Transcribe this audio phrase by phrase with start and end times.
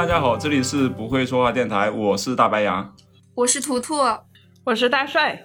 [0.00, 2.90] 大家好，这里是不会说话电台，我是大白牙，
[3.34, 3.96] 我是图图，
[4.64, 5.42] 我是大帅。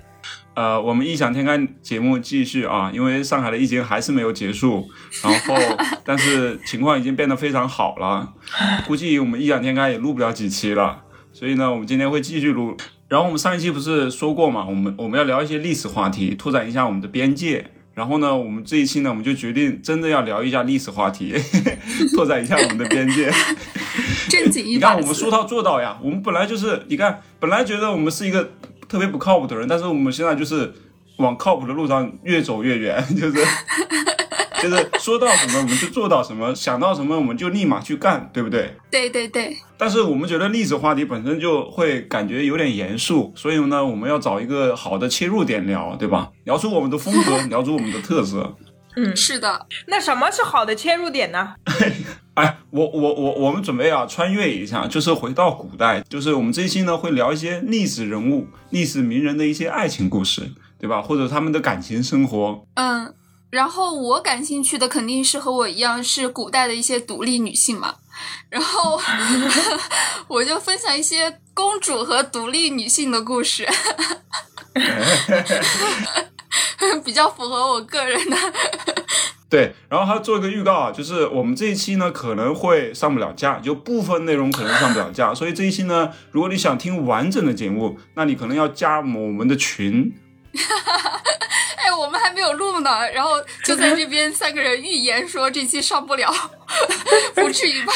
[0.53, 4.87] 呃，我们异想天开节目继续啊，因为上海的疫情还是没有结束，
[5.21, 5.55] 然后
[6.05, 8.33] 但是情况已经变得非常好了，
[8.87, 12.77] 估计我们异想天开也录不了几期了，所以呢，我们今天会继续录。
[13.09, 17.71] 然后我们上一期不是说过嘛，我们我们要聊一些历史话题，拓展一下我们的边界。
[17.95, 21.33] 然后呢，我们这一期呢，我们就决定真的要聊一下历史话题，
[22.13, 23.31] 拓展一下我们的边界。
[24.29, 25.97] 正经一你看，我们说到做到呀。
[26.03, 28.51] 我们本来就是，你看，本来觉得我们是一个
[28.89, 30.73] 特别不靠谱的人，但是我们现在就是
[31.17, 33.37] 往靠谱的路上越走越远，就是。
[34.69, 38.75] 就是说到什么我们就做到什么，想到什么我们就立马去干，对不对？
[38.89, 39.55] 对对对。
[39.77, 46.31] 但是我们觉得历史话题本身就会感觉有点严肃，所以呢，我们要找一个好的切入点聊，对吧？
[46.45, 48.55] 聊出我们的风格， 聊出我们的特色。
[48.95, 49.67] 嗯，是的。
[49.87, 51.55] 那什么是好的切入点呢？
[52.35, 61.01] 哎，我我我我们准备啊，穿越一下，就是回到古代，就是我们这一期呢会聊一些历史人物、历史名人的一些爱情故事，对吧？
[61.01, 62.65] 或者他们的感情生活。
[62.75, 63.13] 嗯。
[63.55, 67.95] 然后我感兴趣的肯定是和我一样是古代的一些独立女性嘛，
[68.49, 68.99] 然后
[70.27, 73.65] 我就分享一些公主和独立女性的故事，
[77.05, 78.35] 比较符合我个人的。
[79.49, 90.13] 对，然后还要做一个预告啊，就是我们这一期呢可能会上不了架，就部分内容可能上不了架，所以这一期呢，如果你想听完整的节目，那你可能要加我们的群。
[91.77, 93.31] 哎，我们还没有录呢，然后
[93.63, 96.33] 就在这边三个人预言说这期上不了，
[97.35, 97.93] 不至于吧？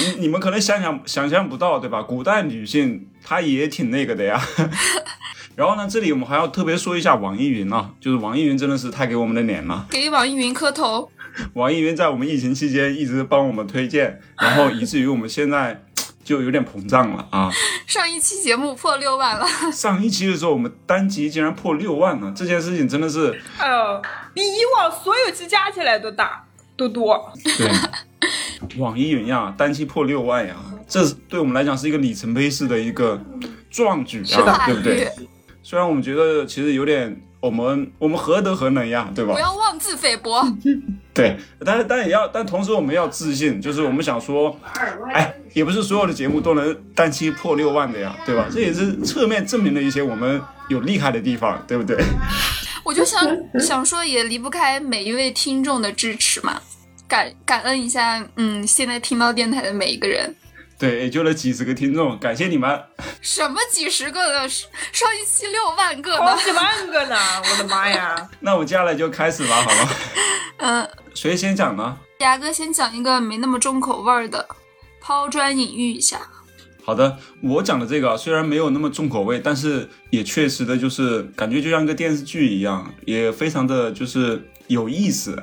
[0.00, 2.02] 你你们可能想想想象不到，对吧？
[2.02, 4.40] 古代女性她也挺那个的呀。
[5.56, 11.10] 然后呢，这里我们还要特别说一下网易云啊，就是网易云真的是太给我们的脸了，给网易云磕头。
[11.54, 15.82] 网易云在我们疫情期间一直帮我们推荐，然后以至于我们现在。
[16.28, 17.50] 就有点膨胀了啊！
[17.86, 19.46] 上一期节目破六万了。
[19.72, 23.40] 上一期的时候，我们单集竟然破六万了，这件事情真的是……
[23.56, 24.02] 哎呦，
[24.34, 26.44] 比以往所有期加起来都大，
[26.76, 27.32] 都多。
[27.56, 27.70] 对，
[28.76, 30.54] 网易云呀，单期破六万呀，
[30.86, 33.18] 这对我们来讲是一个里程碑式的一个
[33.70, 35.10] 壮举啊，对不对？
[35.62, 37.18] 虽然我们觉得其实有点。
[37.40, 39.32] 我们我们何德何能呀，对吧？
[39.34, 40.44] 不要妄自菲薄。
[41.14, 44.56] 对，但是但也要，但同时我们要自信，就是我们想说，
[45.12, 48.46] 哎，也不是所有的节目都能单期破六万的呀，对吧？
[48.52, 51.96] 这也是侧面证明了一些我们有厉害的地方，对不对？
[52.84, 53.20] 我就想
[53.60, 56.60] 想说，也离不开每一位听众的支持嘛，
[57.06, 60.34] 感感恩一下，嗯，现在听到电台的每一个人。
[60.78, 62.80] 对，也就那几十个听众，感谢你们。
[63.20, 64.48] 什么几十个的？
[64.48, 67.16] 上一期六万个，好几万个呢！
[67.42, 68.30] 我的妈呀！
[68.38, 69.90] 那我接下来就开始吧，好吗？
[70.58, 70.88] 嗯。
[71.14, 71.98] 谁先讲呢？
[72.20, 74.46] 牙哥先讲一个没那么重口味的，
[75.00, 76.20] 抛砖引玉一下。
[76.84, 85.34] 好的，我讲的这个虽然没有那么重口味，但是也确实的就是感觉就像一个电视剧一样，也非常的就是有意思。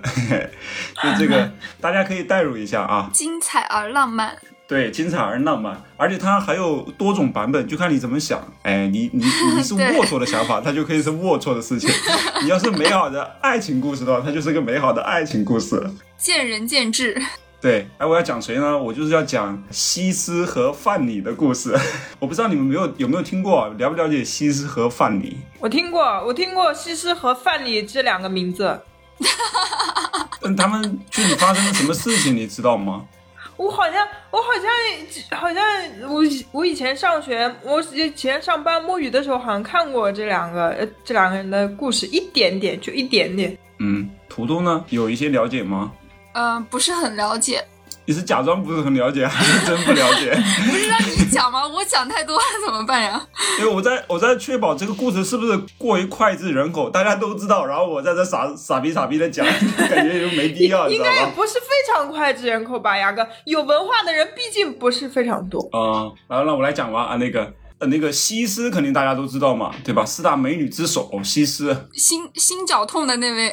[1.03, 1.51] 就这个，
[1.81, 4.37] 大家可以代入一下啊，精彩而浪漫。
[4.67, 8.41] 对，精彩而浪漫，而且它还有多种版本，就看你怎么想。
[8.63, 9.23] 哎，你你
[9.55, 11.87] 你是龌龊的想法，它就可以是龌龊的事情；
[12.41, 15.87] 你要是美好的爱情故事的话，它就是个美好的爱情故事。
[16.17, 17.21] 见仁见智。
[17.61, 18.75] 对，哎，我要讲谁呢？
[18.75, 21.75] 我就是要讲西施和范蠡的故事。
[22.17, 25.33] 我不知道你们没有有没有听过，了不了解西施和范蠡？
[25.59, 28.79] 我听过，我听过西施和范蠡这两个名字。
[30.41, 33.03] 但他们具体发生了什么事情，你知道吗？
[33.57, 35.63] 我好像，我好像，好像
[36.09, 36.21] 我
[36.51, 43.57] 我以前上学，我以前上班摸鱼的时候，好像看过这两个这两个人的故事，一点点，就一点点。
[43.79, 45.91] 嗯，图图呢，有一些了解吗？
[46.33, 47.63] 嗯，不是很了解。
[48.07, 50.31] 你是假装不是很了解，还是真不了解？
[50.69, 51.67] 不是让你讲吗？
[51.67, 53.19] 我讲太多了怎么办呀？
[53.59, 59.45] 因为我在我在确保这个故事是不是过于脍炙人口，大家都知道，然后我在这傻傻逼傻逼的讲，
[59.89, 63.27] 感觉就没必要，应该也不是非常脍炙人口吧，牙哥？
[63.45, 65.59] 有文化的人毕竟不是非常多。
[65.71, 70.05] 啊，然后让我来讲吧啊，那个呃那个西施肯定大家都知道嘛，对吧？
[70.05, 73.51] 四大美女之首西施，心心绞痛的那位。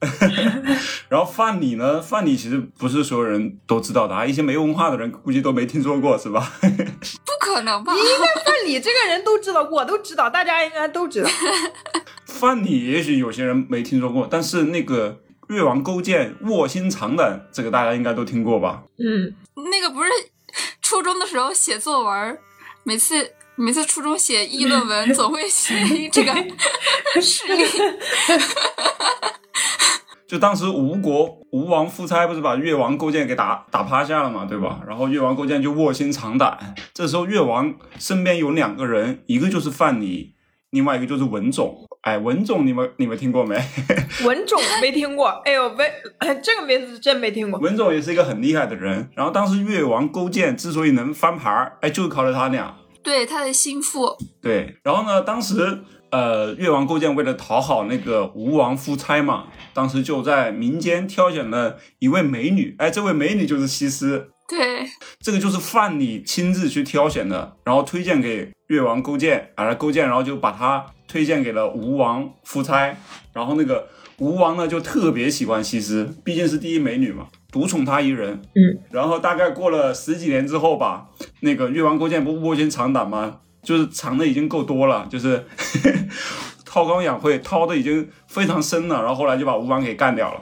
[1.08, 2.00] 然后范蠡呢？
[2.00, 6.52] 范蠡其实不是所有人都知道的啊，一些没文化的人估计都没听说过，是吧？
[6.60, 7.92] 不可能吧？
[7.92, 11.28] 你应该范蠡这个人都知道，我都知道，大家应该都知道。
[12.26, 18.84] 范蠡也许有些人没听说过，但是那个越王勾践卧薪尝胆，这个大家应该都听过吧？
[18.98, 19.34] 嗯，
[19.70, 20.10] 那个不是
[20.80, 22.38] 初中的时候写作文，
[22.84, 25.74] 每次每次初中写议论文总会写
[26.10, 26.32] 这个
[27.20, 27.62] 事例。
[30.26, 34.80] 就当时吴国吴王夫差不是把越王勾践给打打趴下了嘛，对吧？
[34.88, 36.74] 然后越王勾践就卧薪尝胆。
[36.94, 40.30] 这时候越王身边有两个人，一个就是范蠡，
[40.70, 41.86] 另外一个就是文种。
[42.02, 43.62] 哎，文种你们你们听过没？
[44.24, 45.28] 文种没听过。
[45.44, 45.84] 哎呦，没
[46.42, 47.60] 这个名字真没听过。
[47.60, 49.10] 文种也是一个很厉害的人。
[49.14, 52.74] 然后当时越王勾践之所以能翻盘，哎，就是靠了他俩。
[53.02, 54.16] 对，他的心腹。
[54.40, 55.80] 对，然后呢，当时。
[56.12, 64.28] 呃，越王勾践为了讨好那个吴王夫差嘛，当时就在民间挑选了一位美女，哎，这位美女就是西施。
[64.48, 64.84] 对，
[65.20, 72.96] 这个就是范蠡亲自去挑选的，然后推荐给越王勾践，而勾践然后就把他推荐给了吴王夫差，
[73.32, 73.86] 然后那个
[74.18, 78.40] 吴王呢就特别喜欢西施，毕竟是第一美女嘛，独宠他一人。
[78.54, 81.06] 嗯，然后大概过了十几年之后吧，
[81.40, 83.36] 那个越王勾践不卧薪尝胆吗？
[83.62, 85.44] 就是藏的已经够多了，就是
[86.64, 89.00] 韬光养晦，韬的已经非常深了。
[89.00, 90.40] 然后后来就把吴王给干掉了。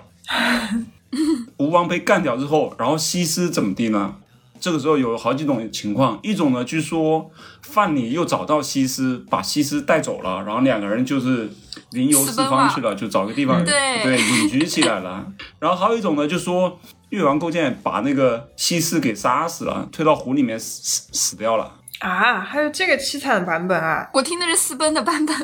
[1.58, 4.16] 吴王被干掉之后，然后西施怎么地呢？
[4.60, 7.30] 这个时候有好几种情况，一种呢，据说
[7.62, 11.48] 范蠡又找到西施，把西施带走了，然后两个人就是
[11.92, 15.24] 云游四方去了，就找个地方对隐居起来了。
[15.60, 16.78] 然后还有一种呢，就说
[17.10, 21.74] 越王勾践把那个西施给杀死了，推到湖里面死死掉了。
[22.00, 24.08] 啊，还有这个凄惨的版本啊！
[24.12, 25.36] 我听的是私奔的版本，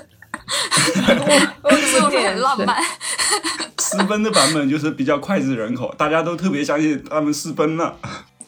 [1.63, 2.77] 我我说很浪漫。
[3.79, 7.97] 私奔的版本就是比较脍炙人口，大家都特别相信他们私奔了。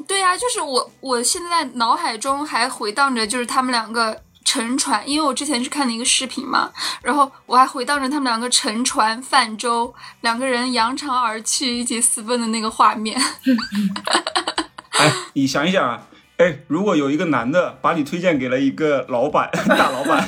[0.07, 6.71] 对呀，就是我，我现在脑海中还回荡着，就是他们两个乘船，因为我之前是看了一个视频嘛，
[7.03, 13.21] 然后我还回荡着他们两个乘船泛舟，两个人扬长而去，一起私奔的那个画面。
[14.99, 16.07] 哎，你想一想啊。
[16.37, 20.25] 哎，如果有一个男的把你推荐给了一个老板， 大老板，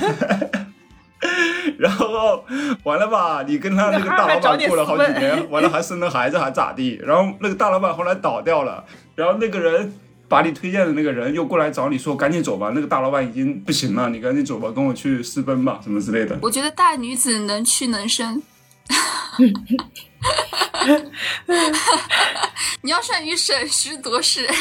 [1.79, 2.45] 然后
[2.83, 6.99] 完了吧，你跟他那个大老板过了好几年，完了还生了孩子，还咋地？
[7.05, 8.85] 然后那个大老板后来倒掉了，
[9.15, 9.95] 然后那个人
[10.29, 16.39] 把你推荐的那个人又过来找你说，赶紧走吧，那个大老板已经不行了，你赶紧走吧，跟我去私奔吧，什么之类的。
[16.43, 18.43] 我觉得大女子能屈能伸，
[22.83, 24.47] 你要善于审时度势。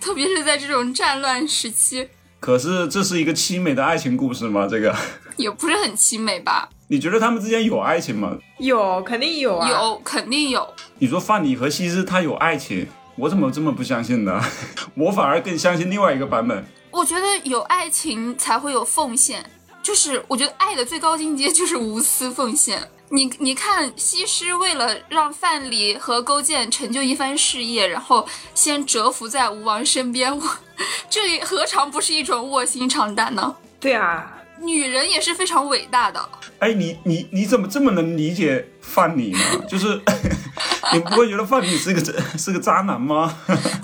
[0.00, 2.08] 特别是在这种战乱时期，
[2.38, 4.68] 可是这是一个凄美的爱情故事吗？
[4.70, 4.94] 这个
[5.36, 6.68] 也不是很凄美吧？
[6.88, 8.38] 你觉得他们之间有爱情吗？
[8.58, 9.68] 有，肯定有啊！
[9.68, 10.64] 有，肯定有。
[10.98, 14.40] 你说范蠡和西施他有爱情，我怎么这么不相信呢？
[14.94, 16.64] 我反而更相信另外一个版本。
[16.90, 19.44] 我觉得有爱情才会有奉献，
[19.82, 22.88] 就是我觉得爱的最高境界就是无私奉献。
[23.08, 30.42] 你你看，西施为了让范蠡和勾践成就一番事业，然后先蛰伏在吴王身边，我
[31.08, 33.56] 这何尝不是一种卧薪尝胆呢？
[33.80, 34.32] 对啊。
[34.58, 36.28] 女人也是非常伟大的。
[36.60, 39.40] 哎，你你你怎么这么能理解范蠡吗？
[39.68, 40.00] 就是
[40.92, 42.00] 你不会觉得范蠡是个
[42.38, 43.36] 是个渣男吗？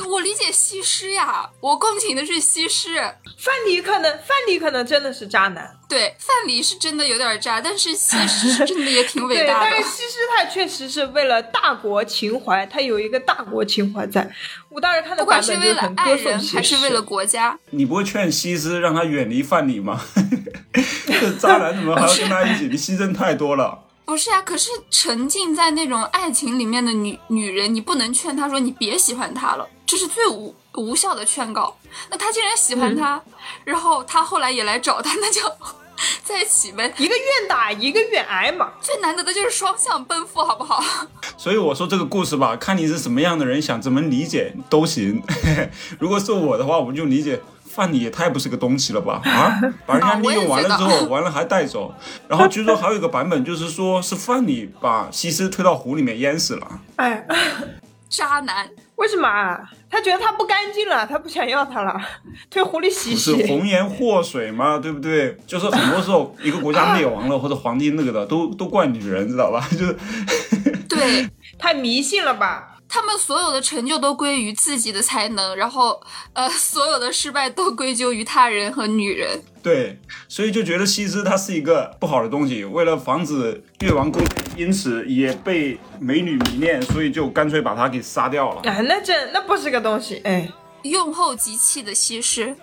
[0.09, 2.97] 我理解西施呀，我共情的是西施。
[3.39, 5.69] 范蠡可能范蠡可能真的是渣男。
[5.89, 9.71] 对，范蠡是真的有点渣，但是西施真的也挺伟大的。
[9.71, 14.31] 但是西施她确实是为了大国情怀，她有一个大国情怀在。
[14.69, 16.57] 我当时看的版本就很歌颂西施。
[16.57, 17.59] 还是为了国家？
[17.71, 20.01] 你不会劝西施让他远离范蠡吗？
[21.07, 22.69] 这渣男怎么还要跟他一起？
[22.69, 23.81] 你牺牲太多了。
[24.05, 31.77] 不是啊，可是沉浸在那种爱情里面的女女人，你不能劝她说你别喜欢他了，这是最无无效的劝告。
[32.11, 33.23] 那他既然喜欢他，
[33.65, 35.41] 然后他后来也来找他，那就
[36.25, 36.93] 在一起呗。
[36.99, 38.73] 一个愿打，一个愿挨嘛。
[38.81, 40.83] 最难得的就是双向奔赴，好不好？
[41.39, 45.23] 所以我说这个故事吧，看你是什么样的人，想怎么理解都行。
[45.99, 47.41] 如果是我的话，我就理解。
[47.75, 49.21] 范蠡也太不是个东西了吧！
[49.25, 51.95] 啊，把人家利用完了之后，完了还带走。
[52.29, 56.81] 然后据说还有一个版本，就是说是范蠡把西施推到湖里面淹死了。
[56.97, 57.27] 哎，
[58.09, 58.69] 渣男！
[58.97, 59.59] 为什么啊？
[59.91, 62.01] 他觉得他不干净了，他不想要他了，
[62.51, 63.37] 推湖里洗洗。
[63.43, 65.37] 是红颜祸水嘛，对不对？
[65.47, 69.67] 就是很多时候一个国家灭亡了，或者皇帝那个的，都都怪女人，知道吧？
[69.73, 69.97] 就是，
[70.89, 72.77] 对，太迷信了吧？
[72.95, 75.99] 他们所有的成就都归于自己的才能，然后，
[76.35, 79.43] 呃， 所有的失败都归咎于他人和女人。
[79.63, 82.65] 对，所以就觉得西施她是一个不好的东西。
[82.65, 88.61] 为了防止越王勾践因此也被美女迷恋，所以就干脆把她给杀掉了。
[88.65, 90.47] 哎，那这那不是个东西，哎，
[90.83, 92.55] 用后即弃的西施。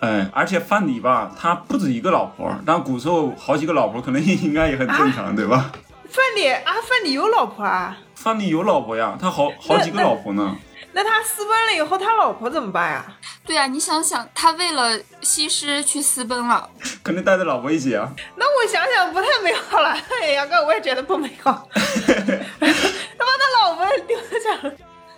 [0.00, 5.72] 嗯，而且范蠡吧，他不止一个老婆，但古时候好几个老婆可能应该也很正常，对吧？
[6.10, 7.96] 范蠡啊，范蠡有老婆啊？
[8.18, 10.56] 范蠡有老婆呀，他好好几个老婆呢。
[10.92, 13.04] 那他私奔了以后，他老婆怎么办呀？
[13.46, 16.68] 对啊，你想想，他为了西施去私奔了，
[17.04, 18.10] 肯定带着老婆一起啊。
[18.36, 19.96] 那我想想，不太美好了。
[20.20, 21.68] 哎呀哥，我也觉得不美好。
[21.72, 21.84] 他
[22.66, 24.72] 把他老婆丢下。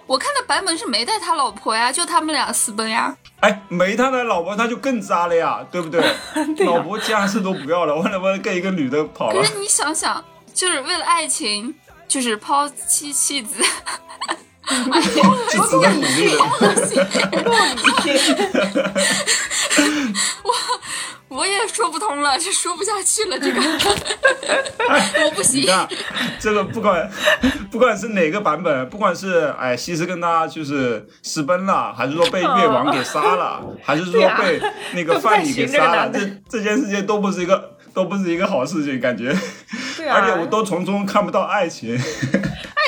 [0.06, 3.16] 我看的版本是没带他老婆呀，就他们俩私奔呀。
[3.40, 6.04] 哎，没他的老婆，他就更渣了呀，对不对？
[6.66, 9.44] 老婆家世都不要了，为了为了跟一个女的跑了可。
[9.44, 11.74] 是你想想，就是为了爱情，
[12.10, 13.54] 就是抛妻弃子。
[14.66, 16.38] 哎是值得鼓励的。
[17.80, 18.36] 不理性。
[21.28, 23.60] 我也说不通了，这说不下去了，这个
[25.24, 25.66] 我不你行。
[25.66, 25.88] 看，
[26.40, 27.08] 这个不管
[27.70, 34.60] 不管是哪个版本，不管是哎西施跟他就是私奔了，还是说被越王给杀了，还是说被
[34.92, 39.32] 那个 范蠡给杀了，这这件事情都不是一个都不是一个好事情，感觉，
[40.00, 41.94] 对啊，而且我都从中看不到爱情。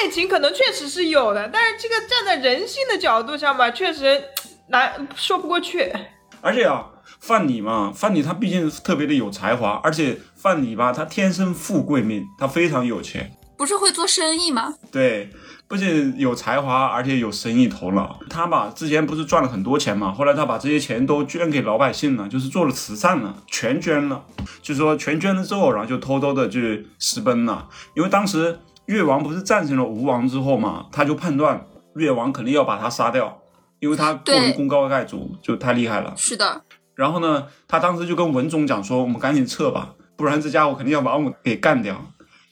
[0.03, 4.25] 爱情可能确实是有的，但是这个站在人性的角度上吧，确实
[4.69, 5.93] 难说不过去。
[6.41, 6.87] 而且啊，
[7.21, 13.31] 范蠡嘛，范蠡他毕竟特别的有才华，而且范蠡吧，他天生富贵命，他非常有钱。
[13.57, 14.75] 不是会做生意吗？
[14.91, 15.31] 对，
[15.73, 18.21] 不仅有才华，而且有生意头脑。
[18.29, 24.23] 他吧，之前不是赚了很多钱嘛，后来他把这些钱都捐给老百姓了，就是做了慈善了，全捐了。
[24.61, 27.71] 就说全捐了之后，然后就偷偷的去私奔了。
[27.97, 31.65] 因为当时越王不是战胜了吴王之后嘛，他就判断
[31.95, 33.41] 越王肯定要把他杀掉，
[33.81, 36.13] 因为他过于功高盖主，就太厉害了。
[36.19, 36.65] 是的，
[36.95, 41.97] 然后呢，他当时就跟文总讲说：“我们赶紧撤吧，不然这家伙肯定要把我们给干掉。”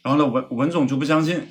[0.03, 1.47] 然后呢，文文总就不相信，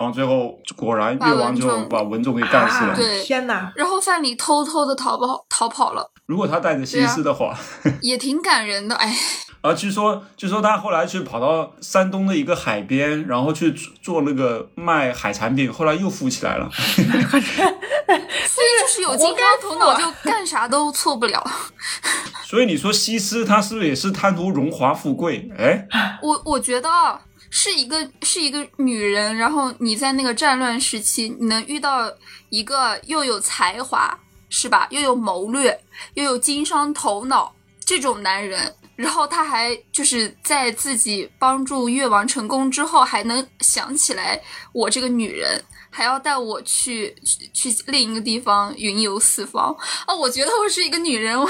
[0.00, 2.92] 然后最后果然越王就把文种给干死了。
[2.92, 3.70] 啊对天哪！
[3.76, 7.54] 然后范蠡偷偷的逃跑逃跑了，如果他带着西施的话，
[8.00, 8.96] 也挺感人的。
[8.96, 9.14] 哎，
[9.60, 16.66] 啊，据说据说他后来去跑到山东的一个海边，然后去做做那个卖海产品，后来又富起来了。
[16.72, 21.44] 所以就是有金刚头脑，就干啥都错不了。
[22.48, 25.50] 所以你说西施她是不是也是贪图荣华富贵？
[25.58, 25.86] 哎，
[26.22, 32.10] 我我觉得啊是一个是一个女人，然后你在那个战乱时期，你能遇到
[32.48, 35.78] 一个又有才华是吧，又有谋略，
[36.14, 37.54] 又有经商头脑
[37.84, 44.40] 这种男人，然后他还就是在自己帮助越王成功之后，还能想起来
[44.72, 45.62] 我这个女人。
[45.90, 47.14] 还要带我去
[47.52, 50.14] 去去另一个地方云游四方啊！
[50.14, 51.48] 我觉得我是一个女人，我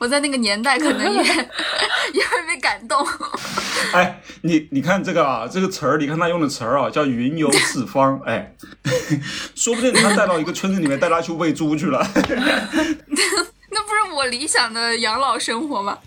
[0.00, 1.22] 我在那个年代可能也
[2.12, 3.06] 也会被感动。
[3.94, 8.20] 哎，你你看这个啊，这个词儿，你看他用的词儿啊，叫云游四方。
[8.26, 8.54] 哎，
[9.54, 12.06] 说不定他带到一个村子里面，带他去喂猪去了。
[13.70, 15.98] 那不是我理想的养老生活吗？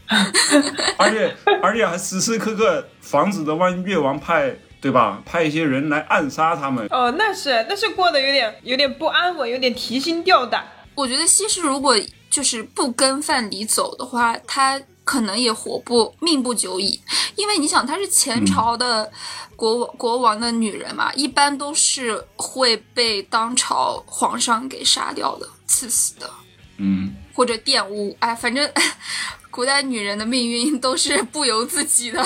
[0.98, 6.88] 而且而且还时时刻刻防止着，万一越王派对吧，派一些人来暗杀他们。
[6.90, 10.68] 哦，那是那是过得有点有点不安稳，有点提心吊胆。
[10.96, 11.96] 我觉得西施如果
[12.30, 17.00] 就是不跟范蠡走的话，她可能也活不命不久矣。
[17.36, 19.10] 因为你想，她是前朝的
[19.56, 26.30] 国王、国王的女人嘛，一般都是会被当朝皇上给杀掉的，赐死的，
[26.78, 28.16] 嗯，或者玷污。
[28.20, 28.70] 哎，反正
[29.50, 32.26] 古代女人的命运都是不由自己的。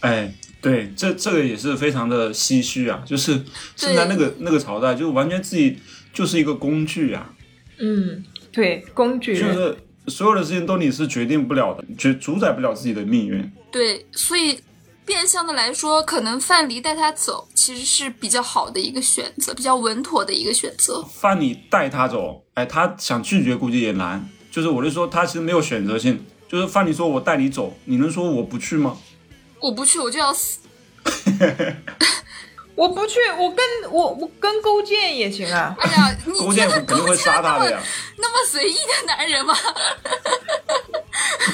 [0.00, 0.32] 哎，
[0.64, 3.40] 对，这这个也是非常的唏嘘啊，就是
[3.76, 5.78] 现在那个那个朝代，就完全自己
[6.12, 7.34] 就是一个工具啊，
[7.78, 9.38] 嗯，对，工具。
[9.38, 9.76] 就是
[10.08, 13.52] 所有的事情都你是决定不了的，决主宰不了自己的命运。
[13.70, 14.58] 对，所以
[15.04, 21.02] 变相的来说，可能范蠡带他走，其实是比较好的一个选择，比较稳妥的一个选择。
[21.02, 24.28] 范蠡带他走，哎，他想拒绝估计也难。
[24.50, 28.96] 就是我就说他其实没有选择性，就是范蠡说我带你走，你能说我不去吗？
[29.64, 30.58] 我不去，我就要死。
[32.76, 35.74] 我不去，我跟我我跟勾践也行啊。
[35.80, 37.80] 哎呀，你勾践觉得肯定会勾践那么杀他的呀。
[38.18, 39.56] 那么随意的男人吗？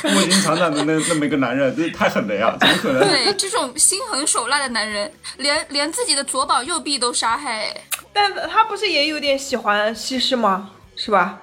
[0.03, 2.57] 卧薪尝胆的那那么一个男人，这太狠了呀！
[2.59, 3.09] 怎么可能？
[3.09, 7.69] 对，这种心狠手辣的男人，连连自己的左膀右臂都杀害。
[7.69, 7.81] 哎
[8.13, 10.71] 但他不是也有点喜欢西施吗？
[10.97, 11.39] 是吧？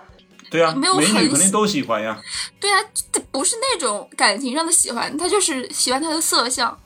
[0.50, 2.18] 对啊，没有很美女肯定都喜欢呀。
[2.60, 2.80] 对啊，
[3.12, 6.78] 这不是那种感情上的喜欢，他就是喜欢他的色相。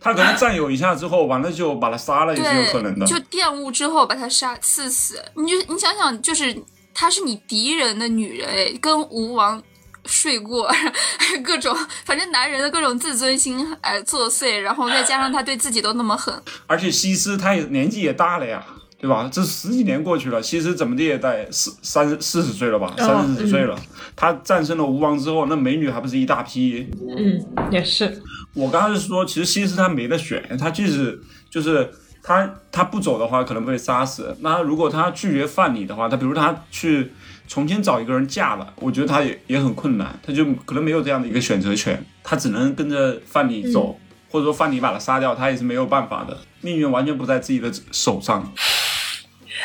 [0.00, 3.04] 他可能占有一下之后，完了就把他杀了，也是有可能的，。
[3.06, 5.20] 就玷污之后把他杀刺死。
[5.34, 6.56] 你就你想想，就是
[6.94, 9.60] 她是你敌人的女人，哎，跟吴王
[10.04, 10.72] 睡过，
[11.42, 18.64] 各种，反正男人的各种自尊心哎作祟，然后再加上他对自己都那么狠，而且西施她也年纪也大了呀，
[19.02, 19.28] 对吧？
[19.32, 23.76] 这十几年过去了，西施怎么的也得四三四十岁了吧，三四十岁了。
[24.14, 26.88] 她战胜了吴王之后，那美女还不是一大批？
[27.18, 28.22] 嗯，也是。
[28.54, 31.90] 我刚刚是说，其实西施她没得选，她即使就是
[32.22, 34.36] 她她不走的话，可能被杀死。
[34.38, 37.10] 那如果她拒绝范蠡的话，她比如她去
[37.48, 43.98] 重新找一个人嫁了，我觉得她也也很困难，她就可能没有这样的一个选择权，她只能跟着范蠡走，
[44.30, 48.52] 或者说范蠡把她杀掉，她也是没有办法的，命运完全不在自己的手上。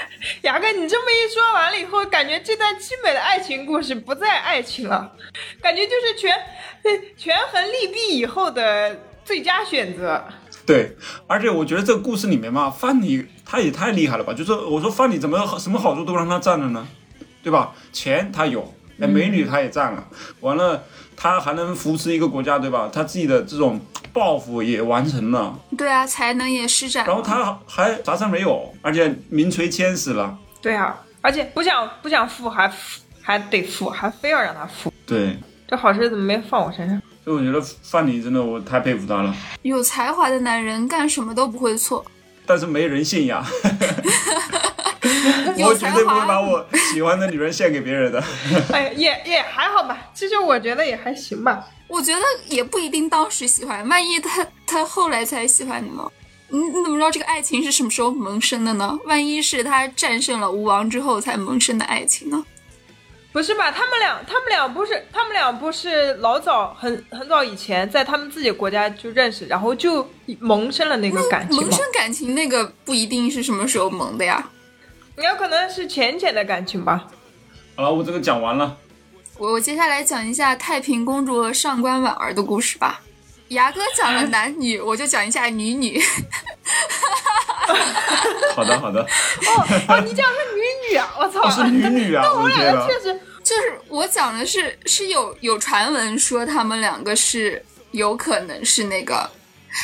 [0.43, 5.13] 牙哥，你这么一说完了以后，感觉这段凄美的爱情故事不再爱情了，
[5.61, 6.33] 感觉就是权
[7.15, 10.23] 权衡利弊以后的最佳选择。
[10.65, 10.95] 对，
[11.27, 14.33] 而且我觉得这个故事里面嘛，范蠡他也太厉害了吧？
[14.33, 16.87] 就是我说范蠡怎么什么好处都让他占了呢？
[17.41, 17.73] 对吧？
[17.93, 20.05] 钱他有，哎，美女他也占了，
[20.41, 20.83] 完了
[21.15, 22.89] 他还能扶持一个国家，对吧？
[22.91, 23.79] 他自己的这种
[24.17, 27.05] 抱负也完成了，对啊，才能也施展。
[27.05, 30.35] 然后他还啥事儿没有，而且名垂千史了。
[30.59, 32.71] 对啊，而且不想不想富还
[33.21, 36.99] 还得富，还非要让他富，对，这好事怎么没放我身上？
[37.23, 42.03] 所以我觉得范蠡真的我太佩服他了，有才华的男人干什么都不会错，
[42.45, 43.45] 但是没人性呀。
[45.57, 46.39] 我绝对不会把。
[46.39, 48.23] 我喜欢的女人献给别人的。
[48.73, 51.67] 哎，也也还好吧，其实我觉得也还行吧。
[51.87, 56.03] 我觉得也不一定当时喜欢，万一他他后来才喜欢你呢？
[56.49, 58.97] 你你怎么知道这个爱情是什么时候萌生的呢？
[59.05, 62.43] 万一是他战胜了吴王之后才萌生的爱情呢？
[63.33, 63.71] 不是吧？
[63.71, 71.85] 他们俩，他们俩不是，他们俩不是老早很很早以前在他们自己国家就认识，然后就萌生了那个感情吗萌生？
[71.93, 74.49] 感情那个不一定是什么时候萌的呀。
[75.23, 77.07] 有可能是浅浅的感情吧。
[77.75, 78.77] 好了，我这个讲完了。
[79.37, 83.01] 我我接下来讲一下太平公主和上官婉儿的故事吧。
[83.49, 86.01] 牙哥讲了男女，我就讲一下女女。
[88.55, 89.01] 好的，好的。
[89.01, 89.07] 哦
[89.89, 91.13] 哦，你讲是女女啊！
[91.19, 92.23] 我操，哦，是女女啊！
[92.33, 92.93] 我的天呐两个。
[92.93, 99.29] 确实，就是我讲的是是有有传闻说他们两个是有可能是那个，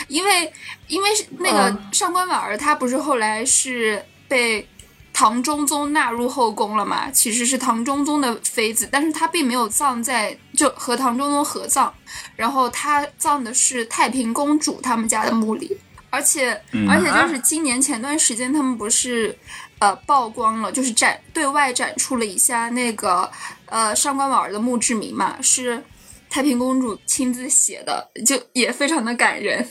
[0.08, 0.52] 因为
[0.88, 4.68] 因为是那个嗯上官婉儿她不是后来是被
[5.14, 11.94] 唐中宗纳入后宫了嘛，其实是唐中宗的妃子，但是她并没有葬在就和唐中宗合葬，
[12.36, 15.78] 然后她葬的是太平公主他们家的墓里。
[16.10, 19.36] 而且，嗯而且就是今年前段时间，他们不是
[19.80, 23.28] 呃曝光了，就是展对外展出了一下那个
[23.66, 25.84] 呃上官婉儿的墓志铭嘛，是
[26.30, 29.68] 太平公主亲自写的，就也非常的感人。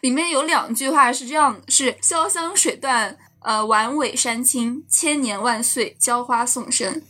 [0.00, 7.02] 里面有两句话是这样：是潇湘水断，呃，晚尾山青，千年万岁，浇花送生。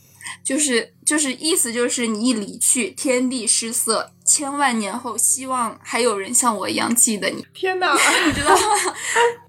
[0.43, 7.45] 就是就是意思就是你一离去，天地失色，千万年后，希望还有人像我一样记得你。
[7.53, 7.93] 天哪！
[8.25, 8.61] 你知道吗？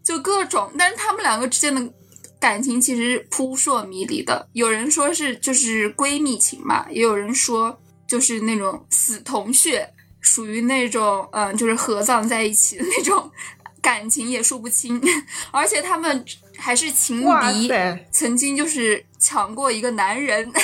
[0.05, 1.93] 就各种，但是他们两个之间的
[2.39, 4.49] 感情其实是扑朔迷离的。
[4.53, 9.89] 有人说是就是闺蜜情嘛，也有人说就是那种死同穴，
[10.21, 13.31] 属于那种嗯，就是合葬在一起的那种
[13.81, 15.01] 感情也说不清。
[15.51, 16.25] 而且他们
[16.65, 17.71] 还是情敌，
[18.11, 20.51] 曾经就是抢过一个男人。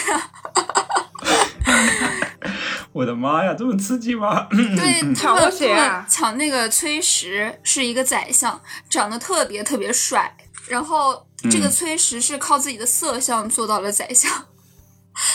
[2.92, 4.46] 我的妈呀，这么刺激吗？
[4.76, 8.58] 对，他抢过谁啊抢那个崔实是一个宰相，
[8.88, 10.34] 长得特别特别帅。
[10.66, 14.30] 然后这个嗯崔实是靠自己的色相做到了宰相。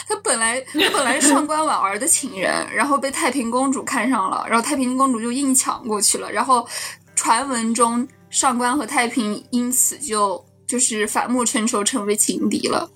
[0.08, 6.32] 他本来他本来是上官婉儿的情人，然后被太平公主看上了，然后太平公主就硬抢过去了。
[6.32, 6.68] 然后
[7.16, 12.90] 传闻中上官和太平因此就就是反目成仇，成为情敌了。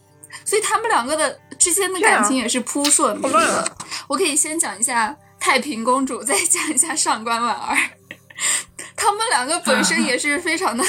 [0.45, 3.77] 所以他们两个的之间的感情也是扑朔迷离的啊。
[4.07, 7.77] 我可以先讲一下太平公主，再讲一下上官婉儿。
[8.95, 10.83] 他们两个本身也是非常的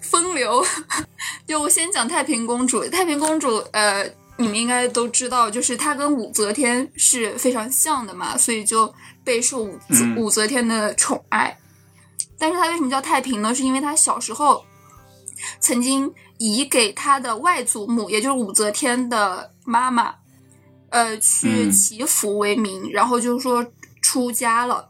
[0.00, 0.64] 风流。
[1.46, 4.04] 就我先讲太平公主，太平公主，呃，
[4.36, 8.92] 你们应该都知道，就是她跟武则天是非常像的嘛，所以就
[9.24, 11.56] 备受武则、嗯武则天的宠爱。
[12.38, 13.54] 但是她为什么叫太平呢？
[13.54, 14.64] 是因为她小时候
[15.60, 20.14] 曾经以给他的外祖母，也就是武则天的妈妈，
[20.90, 23.66] 呃，去嗯祈福为名，然后就是说
[24.00, 24.88] 出家了，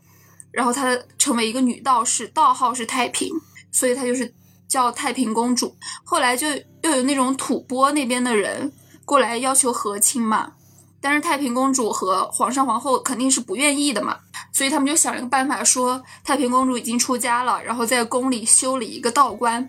[0.50, 3.30] 然后她成为一个女道士，道号是太平，
[3.70, 4.34] 所以她就是
[4.68, 5.76] 叫太平公主。
[6.04, 6.46] 后来就
[6.82, 8.72] 又有那种吐蕃那边的人
[9.04, 10.52] 过来要求和亲嘛，
[11.00, 14.18] 但是太平公主和皇上皇后肯定是不愿意的嘛，
[14.52, 19.68] 所以他们就想了个办法说，太平公主已经出家了，然后在宫里修了一个道观，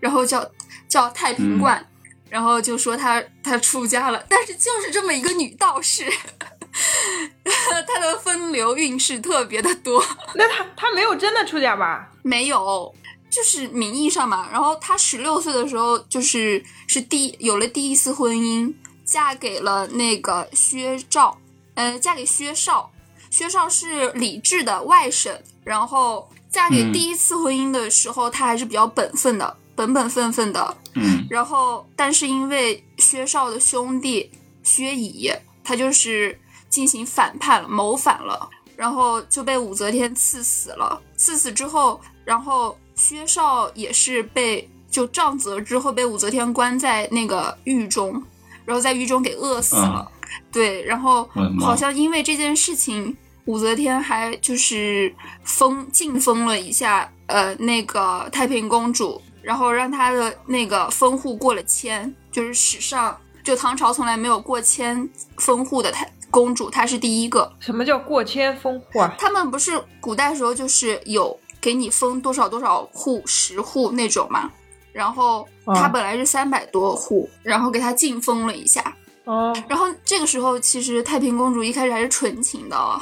[0.00, 0.50] 然后叫
[0.88, 1.86] 叫太平观。
[2.28, 6.04] 然后就说她她出家了，但是就是这么一个女道士，
[7.42, 10.00] 她的风流韵事特别的多。
[10.36, 12.08] 那她她没有真的出家吧？
[12.22, 12.94] 没有，
[13.28, 14.48] 就是名义上嘛。
[14.52, 18.72] 然后她十六岁的时候，就是是第有了第一次婚姻，
[19.04, 21.36] 嫁给了那个薛兆，
[21.74, 22.92] 呃，嫁给薛绍。
[23.28, 30.76] 薛绍是李治的外甥，然后嫁给嗯第一次婚姻的时候，她还是比较本分的，本本分分的。
[30.94, 34.30] 嗯然后，但是因为薛绍的兄弟
[34.62, 35.32] 薛乙，
[35.64, 36.38] 他就是
[36.68, 41.00] 进行反叛了，谋反了，然后就被武则天赐死了。
[41.16, 48.22] 赐死之后，然然后薛绍也是被就杖责之后被武则天关在那个狱中，
[48.64, 50.10] 然后在狱中给饿死了。
[50.52, 51.28] 对，然后
[51.60, 53.16] 好像因为这件事情，
[53.46, 55.12] 武则天还就是
[55.44, 67.52] 封晋封了一下呃那个太平公主，然后让她的那个封户过了千，就是史上就唐朝从来没有过千封户的太公主，她是第一个。
[67.60, 69.14] 什么叫过千封户啊？
[69.18, 74.50] 他们不是古代时候就是有给你封多少多少户十户那种嘛，
[74.92, 78.96] 然后她嗯本来是三百多户，然后给她晋封了一下。
[79.24, 83.00] 哦，然后这个时候，其实太平公主一开始还是纯情的哦，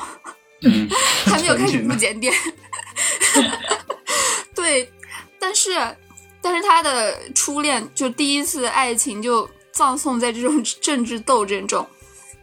[0.62, 0.88] 嗯，
[1.24, 2.34] 还没有开始不检点。
[4.54, 4.92] 对，
[5.38, 5.70] 但是
[6.48, 11.86] 但是他的初恋就第一次爱情就葬送在这种 政治斗争中，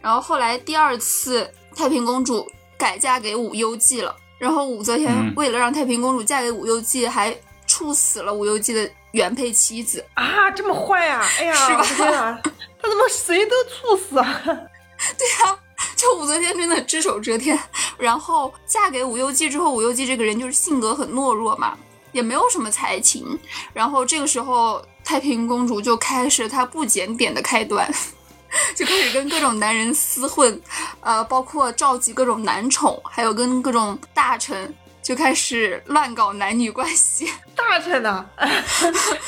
[0.00, 2.46] 然后后来第二次太平公主
[2.78, 10.04] 改嫁给武攸暨了，然后武则天嗯为了让太平公主嫁给武攸暨，还处死了武攸暨的原配妻子。
[10.14, 12.40] 啊，这么坏啊、哎呀， 是吧啊，
[12.80, 14.42] 他怎么谁都处死啊？
[15.96, 17.58] 就武则天真的只手遮天，
[17.98, 21.76] 然后嫁给武攸暨之后，武攸暨这个人就是性格很懦弱嘛，
[22.16, 23.38] 也没有什么才情。
[23.72, 27.88] 然后这个时候，太平公主就开始她不检点的开端，
[28.74, 30.60] 就开始跟各种男人厮混，
[31.00, 37.30] 呃，包括召集各种男宠，还有跟各种大臣就开始乱搞男女关系。
[37.54, 38.24] 大臣呢？
[38.36, 38.48] 哎，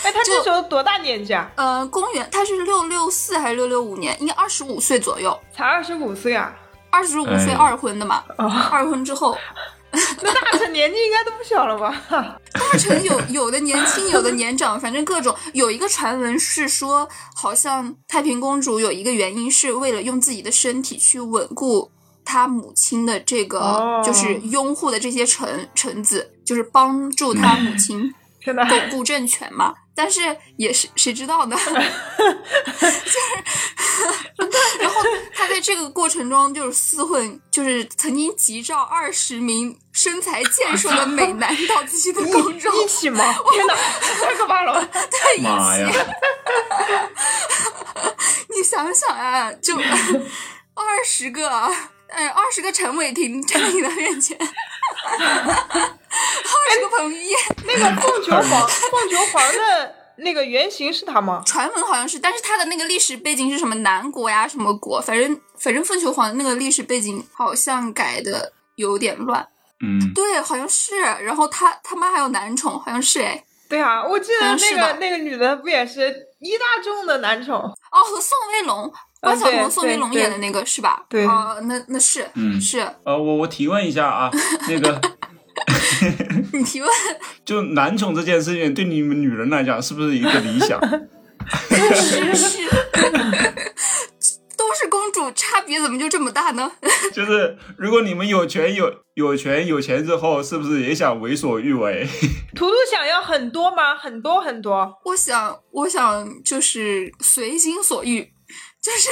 [0.02, 1.50] 他这时候多大年纪啊？
[1.56, 4.16] 呃，公元她是六六四还是六六五年？
[4.20, 6.54] 应该二十五岁左右，才二十五岁啊！
[6.90, 8.24] 二十五岁哎二婚的嘛。
[8.38, 9.36] 哦，二婚之后，
[10.22, 12.04] 那大臣年纪应该都不小了吧？
[12.52, 15.34] 大臣有有的年轻，有的年长，反正各种。
[15.54, 21.90] 有一个传闻是说，好像太平公主有一个原因是为了用自己的身体去稳固
[22.24, 28.68] 她母亲的这个，哦就是拥护的这些臣臣子，就是帮助她母亲天哪！
[28.68, 29.74] 巩固政权嘛。
[29.94, 31.56] 但是也是谁知道呢？
[31.58, 31.70] 就
[32.86, 33.18] 是，
[34.78, 35.02] 然后
[35.34, 43.34] 他在这个过程中就是厮混，就是曾经急召二十名身材健硕的美男到自己的宫中，一起吗？
[43.50, 43.74] 天哪，
[44.20, 44.86] 太可怕了！
[44.86, 45.90] 对，妈呀！
[48.54, 51.48] 你想想啊，就二十个，
[52.08, 54.38] 哎，二十个陈伟霆站在你的面前，
[56.70, 61.42] 二十个彭于晏，那个凤求凰，凤求凰的那个原型是他吗？
[61.46, 69.46] 传闻好像是，但是他的那个历史背景是什么南国呀，什么国，反正反正凤求凰的那个历史背景好像改的有点乱，
[69.80, 77.56] 嗯，对，好像是，然后他他妈还有男宠，好像是哎，对啊，我记得那个那个女的不也是一大众的男宠？
[77.56, 78.92] 哦，和宋威龙。
[79.20, 81.04] 关晓彤、宋威龙对演的那个是吧？
[81.08, 84.30] 对哦，那那是，嗯是呃，我我提问一下啊，
[84.68, 85.00] 那个
[86.52, 86.88] 你提问，
[87.44, 90.80] 就男宠这件事情，对你们女人来讲是不是一个理想？
[91.50, 92.68] 是是，
[94.56, 96.70] 都是公主，差别怎么就这么大呢？
[97.12, 102.06] 就是如果你们有权有有权有钱之后，是不是也想为所欲为？
[102.54, 103.96] 图图想要很多吗？
[103.96, 104.92] 很多很多。
[105.04, 108.30] 我想，我想就是随心所欲，
[108.88, 109.10] 就是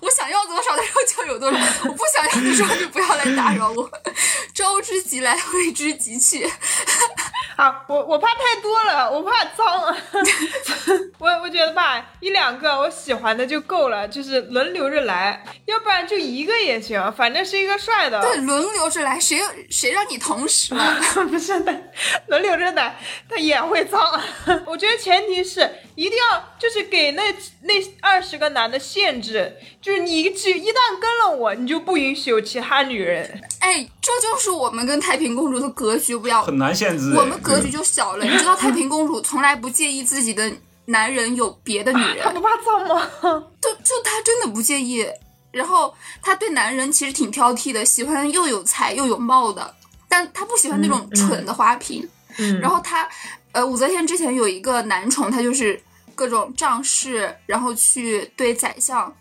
[0.00, 3.90] 我想要多少的时候就有多少，我不想要的时候就不要来打扰我，
[4.54, 6.50] 招之即来，挥之即去。
[7.56, 9.96] 啊，我我怕太多了，我怕脏。
[11.18, 18.20] 我我觉得吧，一两个我喜欢的就够了，就是轮流着来，要不然就一个也行，反正是一个帅的。
[18.20, 21.00] 对，轮流着来，谁谁让你同时 了？
[21.30, 21.72] 不是的，
[22.26, 24.20] 轮流着来，他也会脏。
[24.66, 25.60] 我觉得前提是
[25.94, 27.22] 一定要就是给那
[27.62, 33.42] 那二十个男的限制，就是你只一旦跟了我，你就不允许有其他女人。
[33.60, 37.14] 哎，这就是我们跟太平公主的格局不要很难限制。
[37.16, 38.24] 我们格局就小了。
[38.24, 40.52] 你知道太平公主从来不介意自己的
[40.86, 43.08] 男人有别的女人， 他不怕脏吗？
[43.60, 45.06] 就就她真的不介意。
[45.50, 49.74] 然后她对男人其实挺挑剔的，喜欢又有才又有貌的，
[50.08, 52.08] 但她不喜欢那种蠢的花瓶。
[52.38, 53.08] 嗯然后她，
[53.52, 55.80] 呃，武则天之前有一个男宠，他就是
[56.16, 59.14] 各种仗势，然后去对宰相，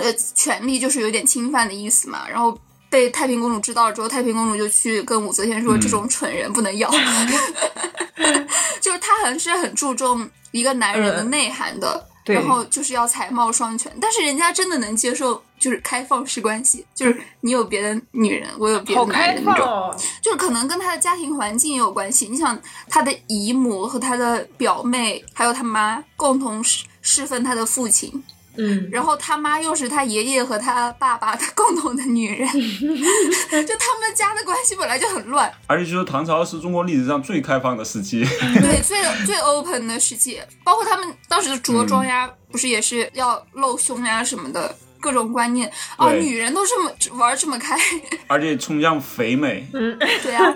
[0.00, 2.28] 呃，权力就是有点侵犯的意思嘛。
[2.28, 2.58] 然后
[2.90, 6.90] 被太平公主知道了之后，太平公主就去跟武则天说，嗯这种蠢人不能要。
[8.80, 13.92] 就是她还是很注重一个男人的嗯内涵的，对然后就是要才貌双全。
[14.00, 19.66] 但是人家真的能接受，就是开放式关系，就是你有别的女人，我有别的男人那种。
[19.66, 19.96] 哦。
[20.22, 22.28] 就是可能跟他的家庭环境也有关系。
[22.28, 22.58] 你想，
[22.88, 28.22] 他的姨母和他的表妹，还有他妈共同侍侍奉他的父亲，
[28.58, 35.50] 嗯，然后他妈又是他爷爷和他爸爸的共同的女人， 就他们家的关系本来就很乱。
[35.66, 38.24] 而且就是唐朝是中国历史上最开放的时期，
[38.60, 45.70] 对，最最 open 的时期，包括他们当时的着装呀，不是也是要露胸呀什么的，各种观念。
[45.96, 47.78] 哦，女人都这么玩这么开，
[48.26, 49.96] 而且崇尚肥美嗯。
[50.22, 50.54] 对啊。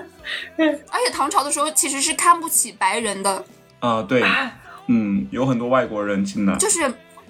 [0.57, 3.45] 而且唐朝的时候其实是看不起白人的，
[3.81, 4.23] 啊、对，
[4.87, 6.81] 嗯，有很多外国人进来，就是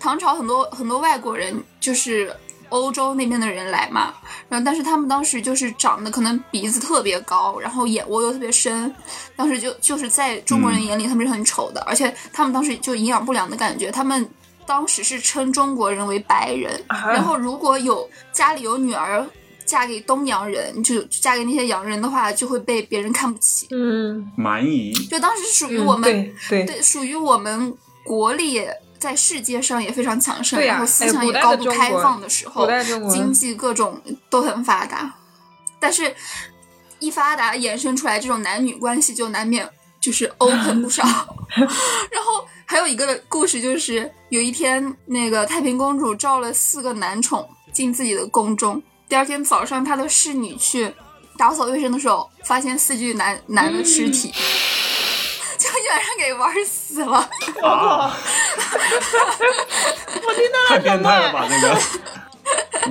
[0.02, 2.34] 唐朝很多很多外国人，就是
[2.70, 4.12] 欧洲那边的人来嘛，
[4.48, 8.92] 然后但是他们当时就是长得可能鼻子特别高，然后眼窝又特别深，
[9.36, 14.28] 当时就就是在中国人眼里他们是很丑的，而且他们当时就营养不良的感觉，他们。
[14.64, 19.26] 当时是称中国人为白人，啊然后如果有家里有女儿
[19.66, 23.66] 嫁给东洋人，就就嫁给那些洋人的话，就会被别人看不起。
[23.72, 28.64] 嗯，蛮夷，就当时属于嗯我们、对对对，属于我们国力
[29.02, 32.68] 在世界上也非常强盛，然后思想也高度开放的时候
[33.10, 35.12] 经济各种都很发达，
[35.80, 36.14] 但是
[37.00, 39.68] 一发达衍生出来这种男女关系就难免
[40.00, 41.02] 就是 open 不少。
[42.12, 50.94] 然后还有一个故事就是有一天那个太平公主召了四个男宠进自己的宫中，第二天早上她的侍女去
[51.36, 54.30] 打扫卫生的时候，发现四具男男的尸体。
[54.30, 54.71] 就
[55.92, 57.18] 一晚上给玩死了，
[57.62, 58.16] 啊，
[60.08, 61.78] 我听到太变态了吧这个，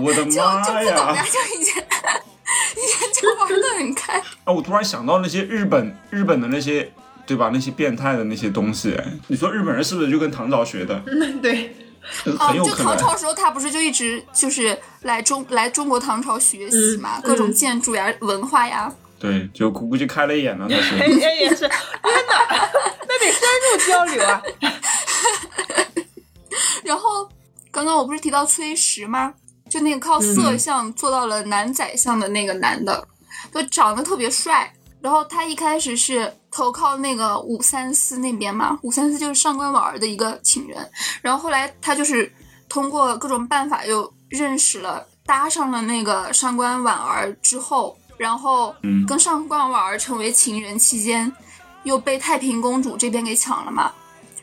[0.02, 0.86] 我的就就妈以
[1.26, 4.20] 前以前就玩的很开。
[4.44, 6.92] 啊，我突然想到那些日本日本的那些。
[7.24, 7.52] 对吧？
[7.54, 11.02] 那些变态的那些东西，哎你说日本人是不是就跟唐朝学的？
[11.08, 11.74] 嗯 对，
[12.26, 12.66] 哦啊，就。
[12.76, 18.92] 唐朝时候，他不是就一直就是来中来中国唐朝学习嘛，嗯各种建筑呀、文化呀。
[19.22, 20.96] 对，就估计开了眼了， 他哎是。
[20.96, 21.06] 哎
[21.36, 21.70] 也是，天哪，
[23.08, 24.42] 那得深入交流啊。
[26.84, 27.30] 然后
[27.70, 29.36] 刚刚我不是提到崔实吗？
[29.70, 33.08] 就那个靠色相做到了男宰相的那个男的，
[33.54, 34.74] 就长得特别帅。
[35.00, 40.78] 然后他一开始是投靠那个武三思那边嘛，武三思就是上官婉儿的一个情人。
[41.22, 42.30] 然后后来他就是
[42.68, 51.36] 通过各种办法又认识了，搭上了那个上官婉儿之后，然后嗯跟上官婉儿成为情人期间，
[51.82, 53.92] 又被太平公主这边给抢了嘛。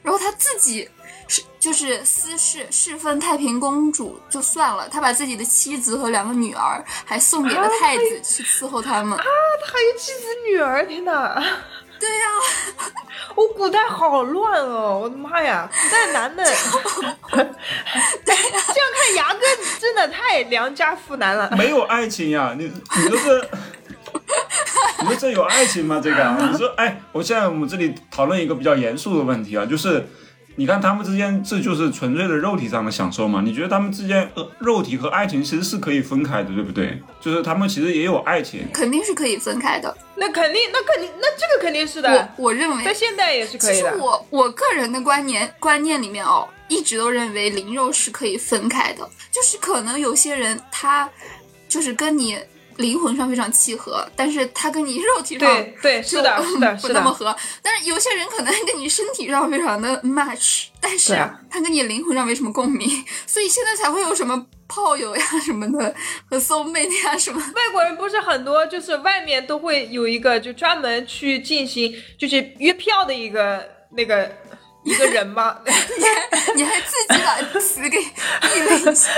[0.03, 0.89] 然后他自己
[1.29, 9.25] 是就是私事侍奉太平公主就算了，他把自己的妻子和两个女儿还送给了太子去伺候他们啊。
[9.65, 11.41] 他还有妻子女儿，天哪！
[11.99, 12.27] 对呀、
[13.35, 15.69] 我古代好乱哦，我的妈呀！
[15.71, 16.45] 古代男的，
[17.35, 17.47] 这样
[18.95, 19.41] 看牙哥
[19.81, 21.51] 真的太良家妇男了。
[21.57, 23.51] 没有爱情呀，你你说这，
[25.01, 26.01] 你们这 有爱情吗？
[26.03, 30.07] 这个啊，你说，哎，我现在我们这里讨论一个比较严肃的问题啊，就是。
[30.59, 33.41] 你看他们之间，这就是纯粹的肉体上的享受嘛？
[33.45, 37.01] 你觉得他们之间，呃，肉体和爱情其实是可以分开的，对不对？
[37.21, 39.97] 就是他们其实也有爱情，肯定是可以分开的。
[40.17, 43.87] 那肯定，那肯定，那这个肯定是的，我我认为在，现代也是可以其实。
[44.01, 51.09] 我我个人的观念观念里面哦，一直都认为灵肉是可以分开的，就是可能有些人他
[51.69, 52.37] 就是跟你
[52.79, 56.95] 灵魂上非常契合，但是他跟你肉体上对对， 是的，是的，不是的。
[56.95, 57.37] 那么合。
[57.63, 61.15] 但是有些人可能跟你身体上非常的 match，但是
[61.51, 62.89] 他跟你灵魂上没什么共鸣，
[63.27, 65.95] 所以现在才会有什么炮友呀什么的
[66.31, 67.39] 和 soul mate 呀什么。
[67.55, 74.31] 外国人不是很多，就是外面都会有一个就专门去进行就是约票的一个那个
[74.85, 75.59] 一个人吗？
[75.67, 79.11] 你还你还自己把词给译了一下，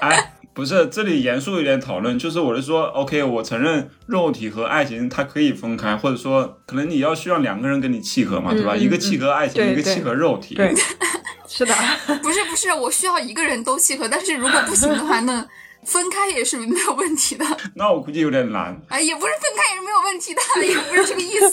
[0.00, 8.74] 哎，不是，这里严肃一点讨论，就是我是说，OK，我承认肉体和爱情它可以分开，或者说可能你要需要两个人跟你契合嘛，对吧？
[8.74, 10.54] 嗯一个契合爱情，一个契合肉体。
[10.54, 10.72] 对，
[11.48, 11.74] 是的。
[12.22, 15.44] 不是不是，我需要一个人都契合，但是如果不行的话，那
[15.84, 17.44] 分开也是没有问题的。
[17.74, 18.80] 那我估计有点难。
[18.88, 21.52] 哎，也不是分开也是没有问题的，也不是这个意思。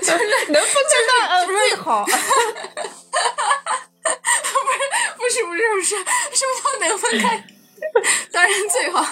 [0.00, 0.18] 就是
[0.50, 2.06] 能分开那呃最好。
[4.04, 4.80] 不是
[5.30, 5.60] 是不是？
[5.74, 5.96] 不是，
[6.34, 7.44] 什么叫能分开？
[8.32, 9.04] 当然最好。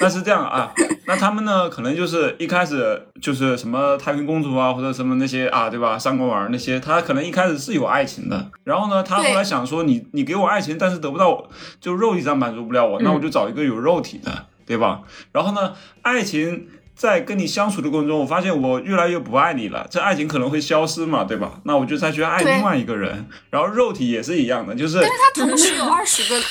[0.00, 0.22] 那是？
[0.22, 0.72] 这样啊，
[1.06, 2.34] 那他们呢，可能就是？
[2.38, 3.56] 一开始就是？
[3.56, 5.96] 什么太平公主啊，或者什么那些啊，对吧？
[5.98, 7.74] 上官婉儿那些，他可能一开始是？
[7.74, 10.98] 有爱情的，然后呢，他后来想说，你你给我爱情，但是？
[10.98, 11.48] 得不到，
[11.80, 15.02] 就肉体上满足不了我，那我就找一个有肉体的，对吧？
[15.32, 16.68] 然后呢，爱情。
[16.98, 21.60] 在跟你相处的过程中，我发现我越来越不爱你了，这爱情可能会消失嘛，对吧？
[21.62, 26.42] 那我就再去爱另外一个人，然后肉体也是一样的，就是但是他同时有二十个，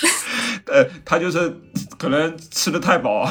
[0.74, 1.60] 呃，他就是
[2.00, 3.30] 可能吃的太饱，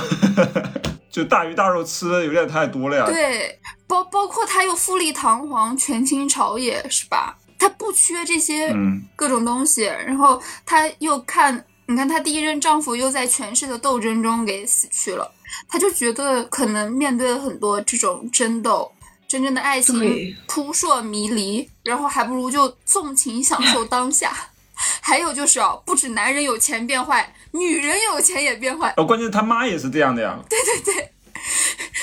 [1.11, 3.07] 就大鱼大肉吃的有点太多了呀。
[3.07, 7.38] 对，包包括他又富丽堂皇，权倾朝野，是吧？
[7.59, 15.33] 他不缺这些嗯各种东西，然后他又看，你看她第一任丈夫又在权势的斗争中给死去了，
[15.69, 18.91] 她就觉得可能面对了很多这种争斗，
[19.29, 24.35] 真正的爱情扑朔迷离，然后还不如就纵情享受当下。
[25.01, 28.93] 还有就是哦，不止男人有钱变坏，女人有钱也变坏。
[28.99, 30.39] 哦，关键他妈也是这样的呀。
[30.51, 31.03] 对对对，对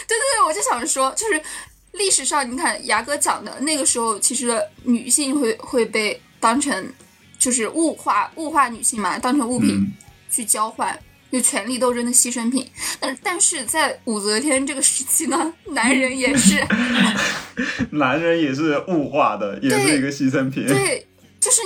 [0.07, 1.39] 对对我就想说，就是
[1.91, 6.91] 历史上你看牙哥讲的那个时候，其实女性会会被当成
[7.37, 9.93] 就是物化物化女性嘛，当成物品嗯
[10.31, 10.99] 去交换。
[11.33, 12.63] 就权力斗争的牺牲品，
[12.99, 16.63] 但但是在武则天这个时期呢，男人也是
[17.89, 20.67] 男人也是物化的，也是一个牺牲品。
[20.67, 21.07] 对，
[21.39, 21.61] 就是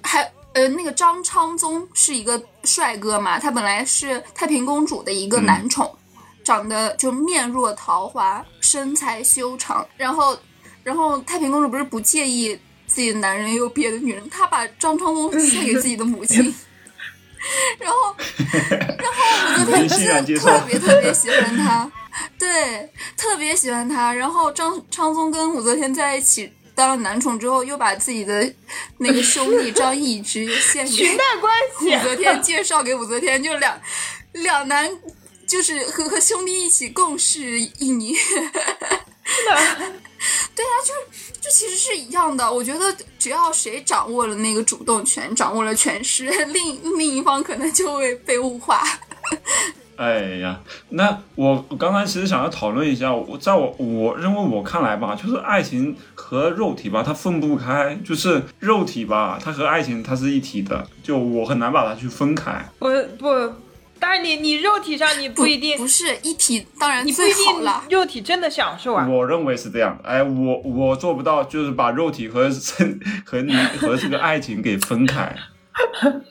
[0.00, 0.22] 还
[0.54, 5.94] 呃那个张昌宗是一个帅哥嘛，他本来是太平公主的一个男宠，
[6.42, 10.34] 长得就面若桃花，身材修长，然后
[10.82, 16.54] 然后太平公主不是不介意自己的男人有别的女人，她把张昌宗献给自己的母亲。
[17.78, 18.14] 然后，
[18.98, 21.90] 然后武则天母亲欣然接就受特别特别喜欢他，
[22.38, 24.12] 对，特别喜欢他。
[24.12, 28.52] 然后张昌宗跟武则天在一起当了男宠之后，又把自己的
[28.98, 33.80] 那个兄弟张 易之献给裙带关系武则天，介绍给武则天，就两
[34.32, 34.90] 两男
[35.50, 38.14] 就是和和兄弟一起共事一年。
[40.54, 40.94] 对啊，就
[41.40, 42.50] 就其实是一样的。
[42.50, 48.82] 我觉得只要谁掌握了那个主动权，掌握了权势，另另一方可能就会被物化。
[49.96, 50.60] 哎呀，
[50.90, 62.66] 那我我刚才其实想要讨论一下，我在我我认为我看来吧，就是爱情和肉体吧，它分不开，就是肉体吧，它和爱情它是一体的，就我很难把它去分开。
[62.78, 63.26] 我不，
[64.00, 67.84] 当然你你肉体上你不一定，不是一体，当然你不一定最好了。
[67.90, 69.06] 肉体真的享受啊。
[69.06, 75.32] 我认为是这样的，哎，我我做不到，就是把肉体和身和你和这个爱情给分开。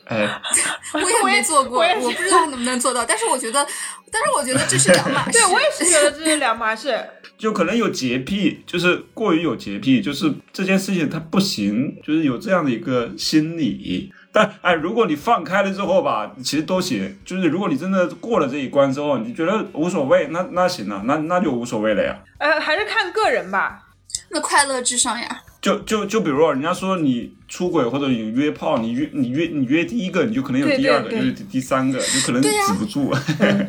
[0.06, 0.28] 哎，
[0.94, 3.04] 我也没做过，我也是我不知道能不能做到。
[3.04, 3.66] 但是我觉得，
[4.12, 5.32] 但是我觉得这是两码事。
[5.32, 6.98] 对，我也是觉得这是 两码事。
[7.38, 14.12] 就可能有洁癖，就是过于有洁癖，就是这件事情它不行，就是有这样的一个心理。
[14.32, 17.18] 但哎，如果你放开了之后吧，其实都行。
[17.24, 22.16] 就是如果你真的过了这一关之后，你觉得无所谓，那那行了，那那就无所谓了呀。
[22.38, 23.86] 呃，还是看个人吧。
[24.30, 25.42] 那快乐至上呀。
[25.60, 33.12] 就就就比如说，人家说你出轨或者你约炮，你约你约你约第一个，你就可能有第二个，就是第第三个，就可能止不住，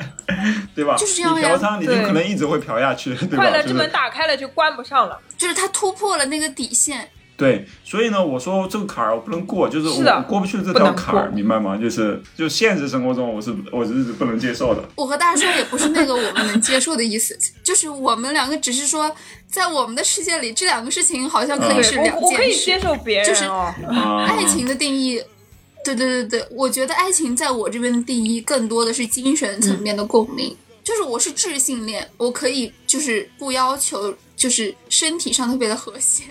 [0.74, 0.96] 对吧？
[0.96, 3.44] 就是这样呀你嫖娼，你就可能一直会嫖下去，对吧？
[3.44, 5.20] 快乐之门打开了就关不上了。
[5.38, 7.10] 就是他突破了那个底线，
[7.42, 11.76] 对，所以呢，我说这个坎儿我不能过，就是我我过不去这条坎儿，明白吗？
[11.76, 14.84] 就是就现实生活中我是我是不能接受的。
[14.96, 19.12] 我和大帅也不是那个我们能接受的意思，就是我们两个只是说，
[19.48, 22.66] 在我们的世界里，这两个事情好像可以嗯是两我我可以件事。
[22.66, 23.74] 接受别就是人哦。
[23.90, 25.20] 啊，爱情的定义，
[25.84, 30.56] 对对对对，我觉得爱情在我这边的定义更多的是精神层面的共鸣。
[30.84, 36.24] 就是我是智性恋，我可以就是不要求就是身体上特别的和谐，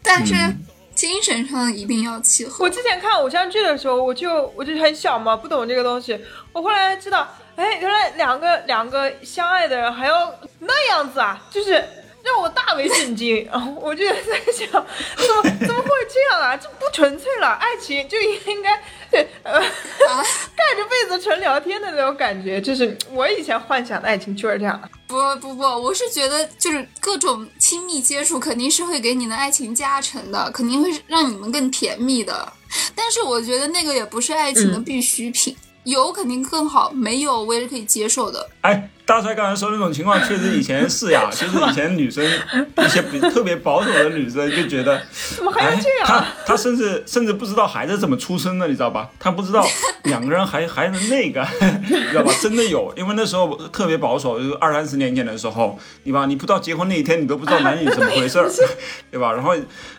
[0.00, 2.70] 但是嗯精神上一定要契合我。
[2.70, 6.16] 之前看偶像剧的时候，我就我就很小嘛，不懂这个东西。
[6.52, 11.84] 我后来知道，哎，原来两个两个相爱的人还要那样子啊，就是
[12.26, 13.46] 让我大为震惊。
[13.46, 14.16] 然 后我就在
[14.52, 16.56] 想，怎么怎么会这样啊？
[16.56, 20.22] 这不纯粹了，爱情就应该 对呃啊
[20.56, 22.60] 盖着被子纯聊天的那种感觉。
[22.60, 24.90] 就是我以前幻想的爱情就是这样的。
[25.06, 32.52] 不不不，我是觉得就是各种亲密接触肯定是会给你的爱情加成的，肯定会让你们更甜蜜的。
[32.94, 38.50] 但是我觉得那个也不是爱情的必需品，有肯定更好，没有我也是可以接受的。
[38.62, 45.00] 哎，大帅刚才说那种情况，确实以前是呀，就 是以前女生一些比特别保守的女生就觉得，
[45.36, 46.34] 怎么还要哎这，样她啊？
[46.44, 49.08] 她甚至甚至不知道孩子怎么出生的，你知道吧？
[49.20, 49.64] 她不知道
[50.04, 51.46] 两个人还 还能那个，
[51.88, 52.32] 你 知道吧？
[52.42, 56.26] 真的有，因为那时候特别保守，就是二三十年前的时候，对吧？
[56.26, 58.50] 你不知道结婚那一天，你都不知道男女怎么回事儿，
[59.12, 59.32] 对吧？
[59.32, 59.54] 然后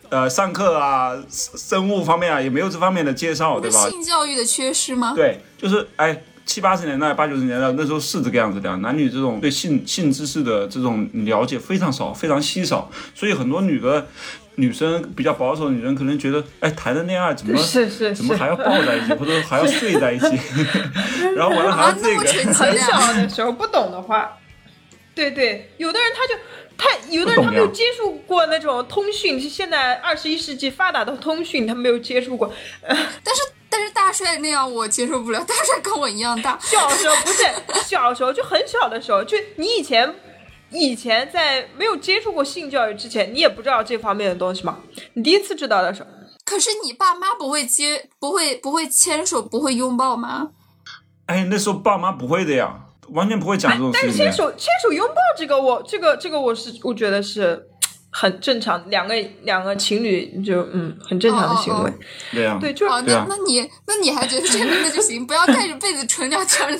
[0.09, 3.89] 呃，上课啊，生物方面啊，也没有这方面的介绍，对吧？
[3.89, 5.13] 性教育的缺失吗？
[5.15, 14.07] 对，就是哎，七八十年代、八九十年代那时候是这个样子的，男女这种对性性知识的这种了解非常少，非常稀少，所以很多女的
[14.55, 20.25] 女生比较保守的女人可能觉得，哎，谈的恋爱怎么是是是，怎么还要抱在一起，或者还要睡在一起，
[21.35, 22.53] 然后完了还这个。
[22.53, 22.87] 很呀！
[22.87, 24.37] 小的时候不懂的话，
[25.13, 26.33] 对对，有的人他就
[26.77, 32.51] 他有的人他没有接触过那种通讯，现在二十一世纪发达的通讯，他没有接触过。
[32.81, 32.95] 但
[33.35, 36.57] 是但是大帅那样我接受不了，大帅跟我一样大。
[36.61, 37.43] 小时候不是
[37.85, 40.13] 小时候，就很小的时候，就你以前
[40.71, 44.79] 以前在没有接触过性教育之前，你也不知道这方面的东西吗？
[45.13, 46.09] 你第一次知道的时候，
[46.45, 50.49] 可是你爸妈不会接，不会不会牵手，不会拥抱吗？
[51.27, 52.73] 哎，那时候爸妈不会的呀，
[53.09, 54.31] 完全不会讲这种但是事情的。
[54.31, 57.67] 牵手牵手拥抱这个我这个这个我是我觉得是
[58.19, 59.13] 很正常，两个
[59.43, 61.89] 两个情侣就嗯很正常的行为。
[61.91, 61.93] 哦
[62.31, 66.79] 对呀，对，就哦，对啊那那你那你还觉得这个那就行，不要带着被子纯聊天儿，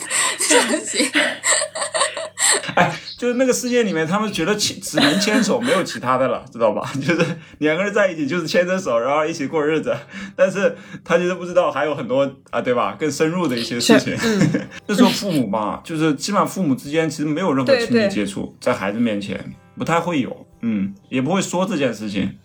[0.49, 1.05] 这样行。
[2.75, 6.89] 哎，就是那个世界里面，他们觉得牵只能牵手，没有其他的了，知道吧？
[7.05, 7.23] 就是
[7.59, 9.95] 两个人在一起就是牵着手，然后一起过日子。
[10.35, 12.95] 但是他其实不知道还有很多啊，对吧？
[12.99, 14.17] 更深入的一些事情。
[14.23, 22.38] 嗯那时候父母嘛，就是基本上父母之间其实没有任何亲密接触，在孩子面前不太会有，嗯，也不会说这件事情。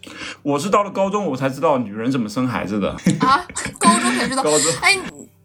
[0.43, 2.91] 我是到了高中我才知道女人怎么生孩子的。
[3.21, 3.47] 啊，
[3.79, 4.43] 高中才知道。
[4.45, 4.99] 高中哎，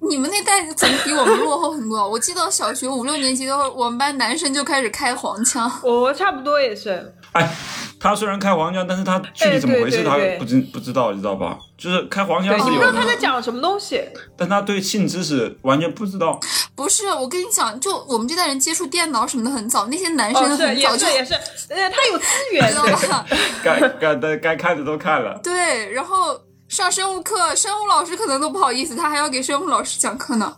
[0.10, 2.08] 你们那代怎么比我们落后很多？
[2.08, 5.72] 我记得小学五六年级的时候，我们班男生就开始开黄腔。
[5.84, 7.56] 我差不多也是，哎，
[8.00, 11.58] 他虽然开黄腔，但是他具体怎么回事他不知不知道，你知道吧？
[11.78, 14.02] 就是开黄腔对，是有的你不知道他，在讲什么东西。
[14.36, 16.40] 但他对性知识完全不知道。
[16.76, 21.34] 不是，我跟你讲，就我们这代人接触电脑什么的很早，那些男生很早就、也是也是，
[21.70, 23.26] 呃， 他有资源，知道对，吧？
[23.64, 25.40] 该该的该看的都看了。
[25.44, 30.56] 对，然后上生物课，生物老师可能都不好意思，他还要给生物老师讲课呢。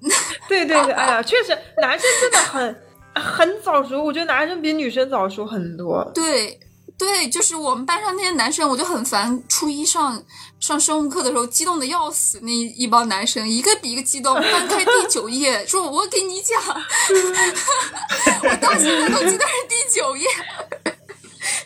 [0.48, 2.82] 对对对，哎呀，确实，男生真的很
[3.20, 6.08] 很早熟，我觉得男生比女生早熟很多。
[6.14, 6.60] 对
[6.98, 9.42] 对，就是我们班上那些男生，我就很烦。
[9.48, 10.22] 初一上
[10.60, 16.58] 上生物课的时候，激动的要死，那一一帮男生一个比一个激动，翻开第九页，说我给你讲，
[18.42, 20.26] 我到现在都记得是第九页，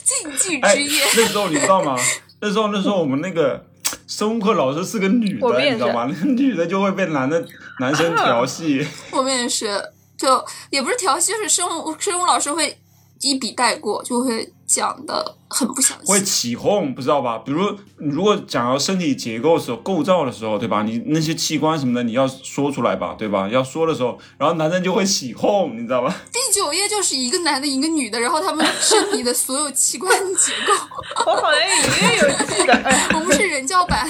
[0.03, 1.05] 禁忌哎，之夜。
[1.17, 1.97] 那时候你知道吗？
[2.41, 3.65] 那时候那时候我们那个
[4.09, 6.07] 生物课老师是个女的，你知道吗？
[6.11, 7.45] 那个女的就会被男的
[7.79, 8.85] 男生调戏。
[9.13, 9.81] 我们也是，
[10.21, 12.77] 就也不是调戏，就是生物生物老师会
[13.21, 16.21] 一笔带过，就会讲的很不详会。
[16.23, 17.39] 起哄，不知道吧？
[17.39, 20.83] 比如如果讲到身体结构的时候、构造的时候，对吧？
[20.83, 23.49] 你那些器官什么的，你要说出来吧，对吧？
[23.49, 26.15] 要说的时候，然后男生就会起哄，你知道吧？
[26.31, 30.73] 第九页就是一个男的，一个女的，然后他们身体的所有器官结构。
[31.27, 32.75] 我好像隐约有记得，
[33.19, 34.07] 我们是人教版，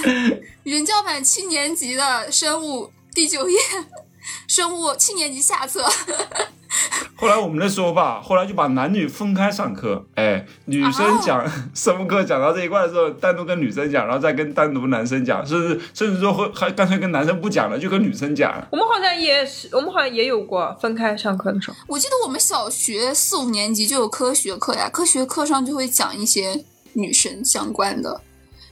[0.65, 3.59] 人教版七年级的生物第九页，
[4.47, 5.85] 生物七年级下册。
[7.17, 18.67] 后来我们那时候吧，后来就把男女分开上课，哎，女生讲 生物课讲到这一块的时候，单独跟女生讲，然后再跟单独男生讲，甚至甚至说会还干脆跟男生不讲了，就跟女生讲。
[18.71, 21.77] 我们好像也是，我们好像也有过分开上课的时候。
[21.89, 26.65] 我记得我们小学四五年级就有科学课呀，科学课上就会讲一些
[26.95, 28.19] 女生相关的，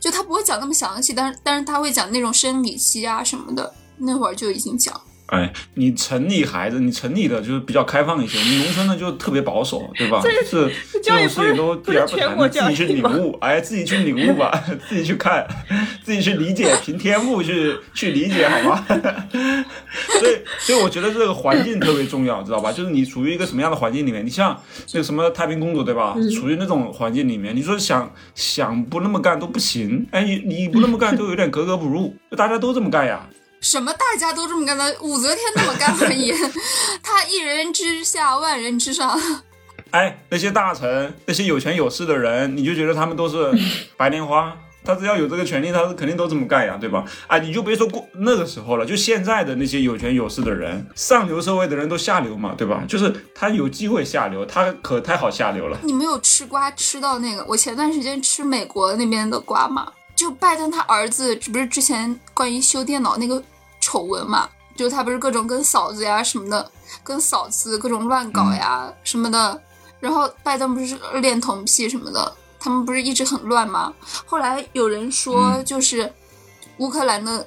[0.00, 4.98] 就他不会讲那么详细，但是但是他会讲那种生理期啊什么的，那会儿就已经讲。
[5.28, 10.22] 哎，你城里孩子，你城里的就是比较开放一些，你农村的就特别保守，对吧？
[10.22, 15.46] 就是这种事情都避而不谈，你自己去领悟，哎，自己去领悟吧， 自己去看，
[16.02, 18.84] 自己去理解，凭天赋去去理解，好吗？
[20.18, 22.72] 所以，所以我觉得这个环境特别重要，知道吧？
[22.72, 24.58] 就是你处于一个什么样的环境里面，你像
[24.94, 26.16] 那个什么太平公主，对吧？
[26.34, 33.28] 处于那种环境里面，你说想想不那么干都不行，哎，你你不那么干都有点格格不入，大家都这么干呀。
[33.60, 36.32] 什么大家都这么干的，武则天那么干而已，
[37.02, 39.18] 他一人之下，万人之上。
[39.90, 43.50] 哎，那些大臣、那些有权有势的人，你就觉得他们都是
[43.96, 44.56] 白莲花？
[44.84, 47.04] 他只要有这个权利，他肯定都这么干呀，对吧？
[47.26, 52.84] 哎，你就别说过那个时候了，就现在的那些有权有势的人，上流社会的人都下流嘛，对吧？
[52.88, 55.78] 就是他有机会下流，他可太好下流了。
[55.82, 57.44] 你没有吃瓜吃到那个？
[57.48, 63.40] 我前段时间吃美国那边的瓜嘛，就拜登他儿子，不是之前关于修电脑那个
[63.80, 66.72] 丑闻嘛，就他不是各种跟嫂子呀什么的，
[67.04, 69.62] 跟嫂子各种乱搞呀什么的，
[70.00, 73.94] 然后拜登不是恋童癖什么的，他们不是一直很乱吗？
[74.26, 76.12] 后来有人说，就是
[76.78, 77.46] 乌克兰的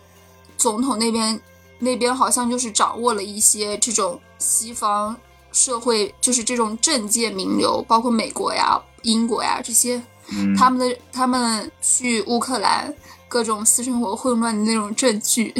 [0.57, 1.41] 总统那边
[1.79, 5.13] 那边好像就是掌握了一些这种西方
[5.51, 10.01] 社会，就是这种政界名流，包括美国呀、英国呀这些，
[10.31, 12.93] 嗯，他们的他们去乌克兰
[13.27, 15.53] 各种私生活混乱的那种证据，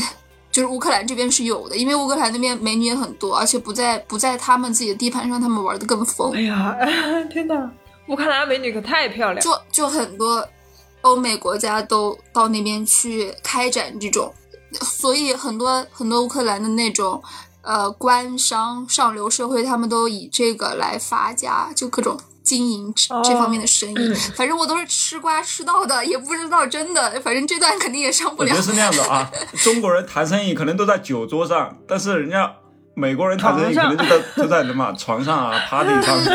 [0.51, 6.41] 就是乌克兰这边是有的，因为乌克兰那边美女也很多，而且不在不在他们自己的地盘上，他们玩的更疯哎。
[6.41, 6.75] 呀，
[7.29, 7.71] 天哪！
[8.07, 10.45] 乌克兰美女可太漂亮，就就很多
[11.01, 14.33] 欧美国家都到那边去开展这种，
[14.81, 17.23] 所以很多很多乌克兰的那种
[17.61, 23.93] 呃官商上流社会，他们都以这个来发家，就各种经营这哦这方面的生意。
[23.95, 28.61] 嗯反正我都是吃瓜吃到的，也不知道真的，反正这段肯定也上不了我觉得。
[28.61, 29.29] 是那样的啊。
[29.63, 32.51] 中国人谈生意可能都在酒桌上，但是人家
[32.95, 36.25] 美国人谈生意可能就在就在什么床上啊、 party 上， 你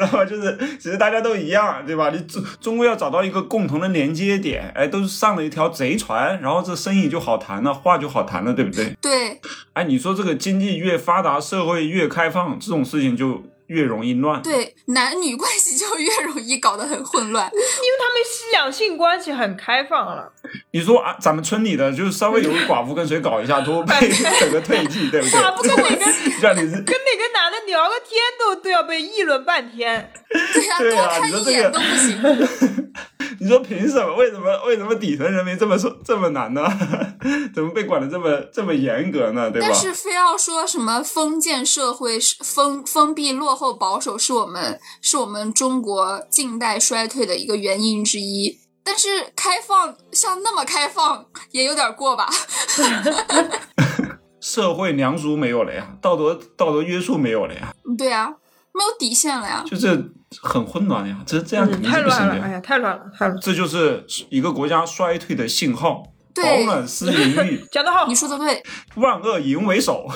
[0.00, 0.24] 知道吗？
[0.26, 2.10] 就是其实大家都一样，对吧？
[2.10, 8.96] 你终终归要找到一个共同的连接点，哎，都是上了一条贼船，然后这生意就好谈了，话就好谈了，对不对？
[9.00, 9.40] 对，
[9.74, 14.42] 哎，你说这个经济越发达，社会越开放，这种事情就越容易乱。
[14.42, 17.46] 对，男女关系就越容易搞得很混乱。
[17.54, 17.64] 因为
[17.98, 20.30] 他们西两性关系很开放了。
[20.72, 23.94] 你说啊，咱们村里的就是稍微有个寡妇跟谁搞一下，都被
[24.40, 25.30] 整个退役，对不对？
[25.38, 26.04] 寡妇跟哪个
[26.42, 30.12] 让你是跟哪个男的聊个天都都要被议论半天。
[30.52, 32.92] 对呀、对多看一啊你说这个眼都不行。
[33.38, 34.14] 你说凭什么？
[34.16, 34.64] 为什么？
[34.66, 36.62] 为什么底层人民这么说这么难呢？
[37.54, 39.50] 怎么被管的这么这么严格呢？
[39.50, 39.74] 对吧但？
[39.74, 48.58] 是非要说什么封建社会是封封闭、落后、保守，是我们是我们中国近代衰退的一个原因之一。
[48.82, 52.28] 但是开放像那么开放也有点过吧？
[54.40, 58.30] 社会良俗没有了呀，道德道德约束没有了呀，对啊，
[58.72, 59.62] 没有底线了呀。
[59.66, 60.10] 就是
[60.42, 61.18] 很混乱呀。
[61.26, 62.44] 这这样肯嗯，定太乱了，是不行的呀。
[62.44, 63.40] 哎呀，太乱了，太乱了。
[63.42, 66.04] 这就是一个国家衰退的信号。
[66.32, 68.62] 对饱暖思淫欲， 讲得好你，说的对，
[68.94, 70.06] 万恶淫为首。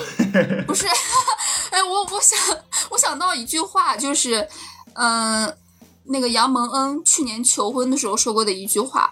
[0.65, 0.87] 不是？
[1.71, 2.39] 哎，我我想
[2.89, 4.47] 我想到一句话，就是，
[4.93, 5.53] 嗯、
[6.05, 9.11] 那个杨蒙恩去年求婚的时候说过的一句话，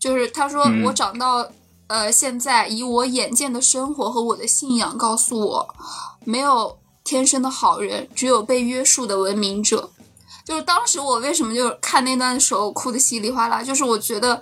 [0.00, 1.46] 就是他说：“嗯我长到
[1.88, 5.74] 呃现在，以我眼见的生活和我的信仰告诉我，
[6.24, 9.90] 没有天生的好人，只有被约束的文明者。”
[10.46, 14.40] 就是当时我为什么就是看那段的时候哭的稀里哗啦，就是我觉得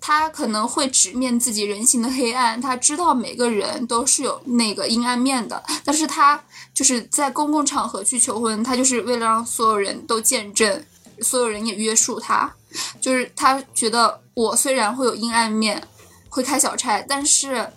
[0.00, 6.42] 他可能会直面自己人性的黑暗，他知道每个人都是有那个阴暗面的，但是他
[6.74, 10.84] 就是在公共场合去求婚，他就是为了让所有人都见证，
[11.20, 12.52] 所有人也约束他，
[13.00, 15.80] 就是他觉得我虽然会有阴暗面，
[16.28, 17.70] 会开小差，但是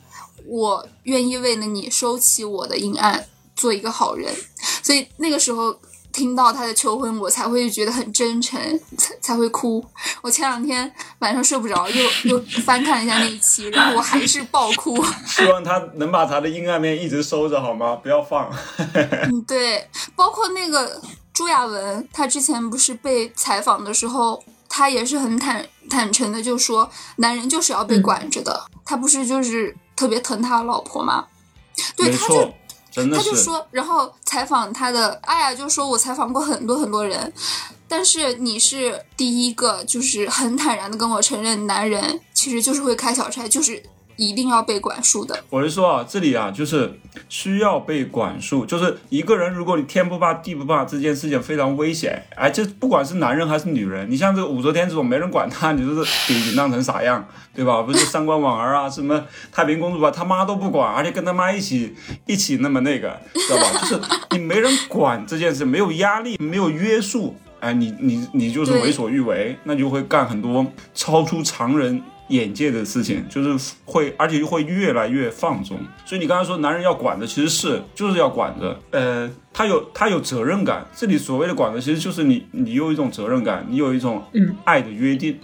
[0.48, 4.36] 我愿意为了你收起我的阴暗，做一个好人，
[4.82, 5.80] 所以那个时候。
[6.12, 8.60] 听到他的求婚，我才会觉得很真诚，
[8.98, 9.84] 才才会哭。
[10.22, 15.04] 我前两天晚上睡不着，又又翻看了一下那一期，然后我还是爆哭。
[15.26, 17.96] 希望他能把他的阴暗面一直收着，好吗？
[17.96, 18.50] 不要放。
[19.30, 21.02] 嗯，对，包括那个
[21.34, 28.66] 朱亚文，他之前不是被采访的时候，他也是很坦坦诚的，就说男人就是要被管着的。
[28.84, 31.26] 他不是就是特别疼他老婆吗？
[31.96, 32.54] 对，没他就错，
[33.12, 37.32] 他就说，然后采访他的阿雅就说：“我采访过很多很多人，
[37.88, 43.82] 但是你是第一个，就是很坦然的跟我承认，男人其实就是会开小差，就是
[44.20, 45.40] 一定要被管束的。
[45.50, 47.00] 我是说啊，这里啊，就是
[47.30, 52.22] 需要被管束，就是一个人，如果你天不怕地不怕，这件事情非常危险。
[52.36, 57.82] 哎，这不管是男人还是女人，你像这个武则天这种没人管他，你说是给紧张成啥样，对吧？
[57.82, 61.96] 不是上官婉儿啊，什么太平公主啊，他妈都不管，而且跟他妈一起
[62.26, 63.80] 一起那么那个，知道吧？
[63.82, 64.02] 就是
[64.32, 67.36] 你没人管这件事，没有压力，没有约束。
[67.62, 75.78] 哎，你你你就是为所欲为，那就会干很多超出常人眼界的事情，就是会，而且又会越来越放纵。
[76.06, 80.86] 所以你刚才说男人要管的，其实是就是要管着，呃，他有他有责任感。
[80.96, 85.38] 这里所谓的管着，其实就是你你有一种责任感，你有一种嗯爱的约定，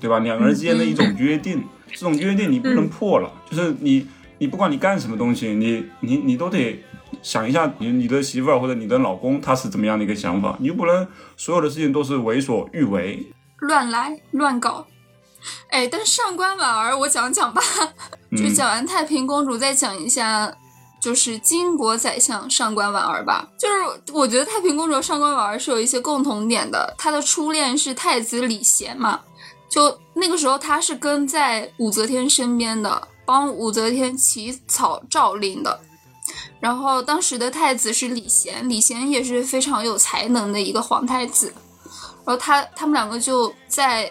[0.00, 0.18] 对吧？
[0.20, 1.62] 两个人之间的一种约定，
[1.92, 4.06] 这种约定你不能破了，就是你
[4.38, 6.82] 你不管你干什么东西，你你你都得。
[7.22, 11.06] 想一下你你的媳妇儿或者你的老公他是怎么样的一个想法，你又不能
[11.38, 13.26] 所有的事情都是为所欲为，
[13.60, 14.86] 乱来乱搞。
[15.70, 17.62] 哎，但上官婉儿，我讲讲吧，
[18.36, 20.54] 就嗯讲完太平公主，再讲一下，
[21.00, 23.48] 就是金国宰相上官婉儿吧。
[23.58, 29.20] 就是我觉得太平公主和上官婉儿是有一些共同点的，她的初恋是太子李贤嘛，
[29.68, 35.80] 就那个时候她是跟在武则天身边的，帮武则天起草诏令的。
[36.60, 41.54] 然后当时的太子是李贤，李贤也是非常有才能的一个皇太子。
[42.24, 44.10] 然后他他们两个就在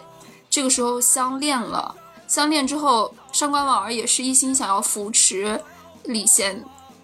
[0.50, 1.96] 这个时候相恋了。
[2.28, 5.62] 相恋之后，上官婉儿也是一心想要扶持
[6.04, 6.64] 李贤，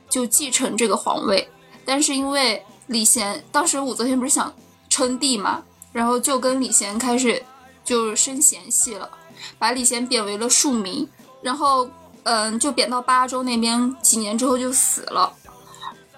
[0.09, 1.49] 就继承这个皇位。
[1.85, 4.53] 但是因为李贤当时武则天不是想
[4.89, 7.41] 称帝嘛，然后就跟李贤开始
[7.85, 9.09] 就生嫌隙了，
[9.57, 11.07] 把李贤贬为了庶民，
[11.41, 11.89] 然后
[12.23, 15.31] 嗯就贬到巴州那边，几年之后就死了。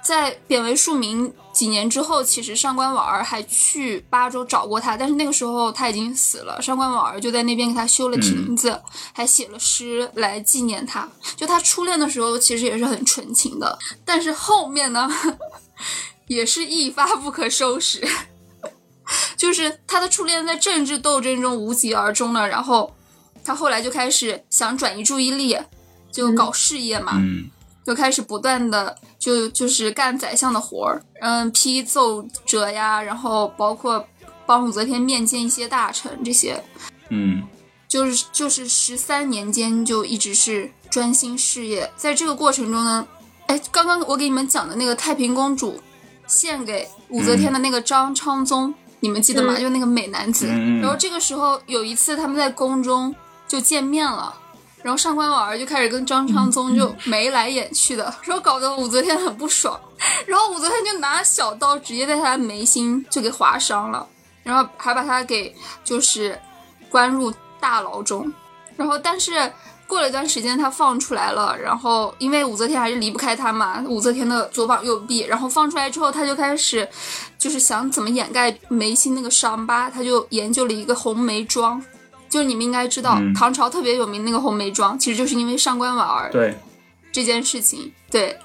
[0.01, 6.61] 在贬为庶民几年之后，其实上官婉儿还去巴州找过他，但是那个时候他已经死了。
[6.61, 8.77] 上官婉儿就在那边给他修了亭子，
[9.13, 11.07] 还写了诗来纪念他。
[11.37, 15.09] 就他初恋的时候，其实也是很纯情的，但是后面呢，
[16.27, 18.05] 也是一发不可收拾。
[19.37, 22.93] 就是他的初恋在政治斗争中无疾而终了，然后
[23.45, 25.57] 他后来就开始想转移注意力，
[26.11, 27.49] 就搞事业嘛，嗯
[27.85, 34.03] 就开始不断的就就是干宰相的活儿，嗯，批奏折呀，然后包括
[34.45, 36.63] 帮武则天面见一些大臣这些，
[37.09, 37.43] 嗯
[37.87, 43.07] 就是就是十三年间就一直是专心事业，在这个过程中呢，
[43.45, 45.79] 哎，刚刚我给你们讲的那个太平公主
[46.27, 49.53] 献给武则天的那个张昌宗，你们记得吗？
[49.57, 50.47] 嗯就那个美男子。
[50.81, 53.15] 然后这个时候有一次他们在宫中
[53.47, 54.35] 就见面了。
[54.85, 59.79] 然后上官婉儿就开始跟张昌宗就眉来眼去的，然后搞得武则天很不爽。
[60.27, 64.07] 然后武则天就拿小刀直接在他的眉心就给划伤了，
[64.43, 65.51] 然后还把他给
[65.83, 66.39] 就是
[66.87, 68.31] 关入大牢中。
[68.75, 69.51] 然后但是
[69.87, 71.57] 过了一段时间，他放出来了。
[71.57, 75.21] 然后因为武则天还是离不开他嘛，武则天的左膀右臂。
[75.21, 76.87] 然后放出来之后，他就开始
[77.39, 81.83] 就是想怎么掩盖眉心那个伤疤，他就研究了一个红眉妆。
[82.29, 86.57] 就是你们应该知道，嗯唐朝特别有名那个红梅妆，其实就是因为上官婉儿对，
[87.11, 88.37] 这件事情，对，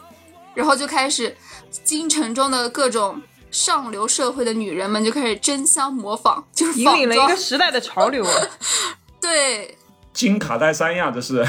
[0.54, 1.36] 然后就开始
[1.84, 3.20] 京城中的各种
[3.50, 8.24] 上流社会的女人们就开始争相模仿，就是引领了一个，时代的潮流。
[9.20, 9.76] 对。
[10.12, 11.42] 金卡戴珊呀，这是。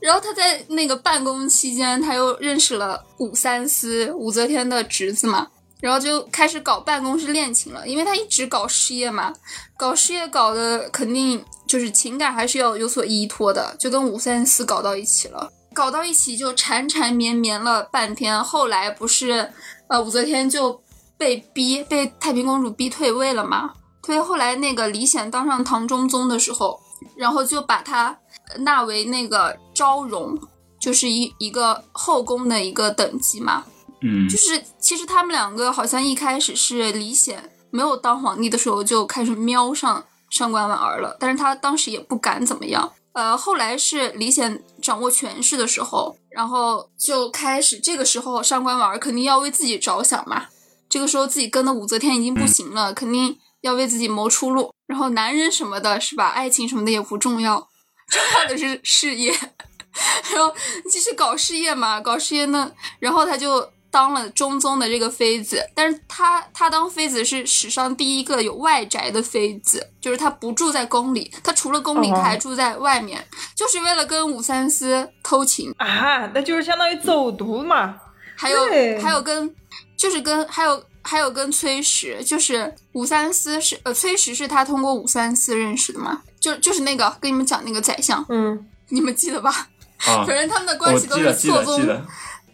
[0.00, 5.46] 然后他在那个办公期间，他又认识了武三思，武则天的侄子嘛，
[5.82, 7.86] 然后就开始搞办公室恋情了。
[7.86, 9.34] 因为他一直搞事业嘛，
[9.76, 15.52] 搞事业搞的肯定就是情感还是要有所依托的，就跟武三思搞到一起了。
[15.74, 19.50] 搞到一起就缠缠绵绵了半天，后来不是，
[19.88, 20.80] 呃，武则天就
[21.18, 23.72] 被逼被太平公主逼退位了嘛。
[24.02, 26.78] 退后来那个李显当上唐中宗的时候，
[27.16, 28.18] 然后就把他
[28.58, 30.38] 纳为那个昭容，
[30.78, 33.64] 就是一一个后宫的一个等级嘛。
[34.02, 42.92] 嗯就是其实他们两个好像一开始是李显没有当皇帝的时候就开始瞄上上官婉儿了，但是他当时也不敢怎么样。
[43.12, 50.46] 呃，后来是李显掌握权势的时候，然后就开始这个时候上官婉儿肯定要为自己着想嘛。
[50.88, 54.72] 这个时候自己跟的武则天已经不行了，肯定要为自己谋出路。
[54.86, 56.28] 然后男人什么的，是吧？
[56.28, 57.68] 爱情什么的也不重要，
[58.08, 59.30] 重要的是事业。
[60.32, 60.54] 然后
[60.90, 73.22] 继续搞事业嘛，搞事业呢，然后他就当了中宗的这个妃子，但是他他当妃子是史上第一个有外宅的妃子，就是他不住在宫里，他除了宫里，哦他还住在外面，
[73.54, 77.96] 就是为了跟武三思偷情，啊，那就是相当于走读嘛。
[78.34, 78.58] 还有
[79.00, 79.54] 还有跟
[79.94, 89.50] 就是跟还有还有跟崔实，就是武三思是呃崔实是他通过武三思认识的嘛，就就是那个跟你们讲那个宰相，嗯，你们记得吧？
[90.06, 91.86] 啊 反，正他们的关系都是错综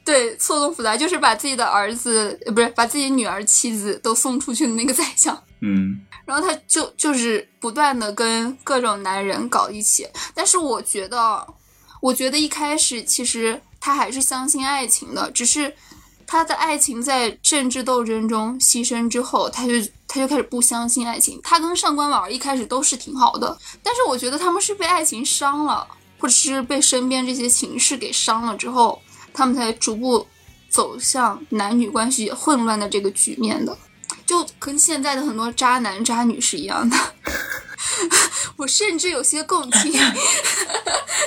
[0.09, 5.39] 对，错综复杂，就是把自己的儿子，呃，不是把自己女儿、妻子都送出去的那个宰相。
[5.61, 11.47] 嗯然后他就就是不断的跟各种男人搞一起，但是我觉得，
[12.01, 15.75] 我觉得一开始其实他还是相信爱情的，只是
[16.27, 19.75] 他的爱情在政治斗争中牺牲之后，他就
[20.07, 21.39] 他就开始不相信爱情。
[21.43, 25.87] 他跟上官婉儿一开始都是挺好的，但是我觉得他们是被爱情伤了，
[26.19, 29.01] 或者是被身边这些情势给伤了之后，
[29.39, 30.27] 他们才逐步
[30.69, 33.79] 走向男女关系混乱的这个局面的。
[34.27, 36.97] 就跟现在的很多渣男渣女是一样的，
[38.59, 39.93] 我甚至有些共情。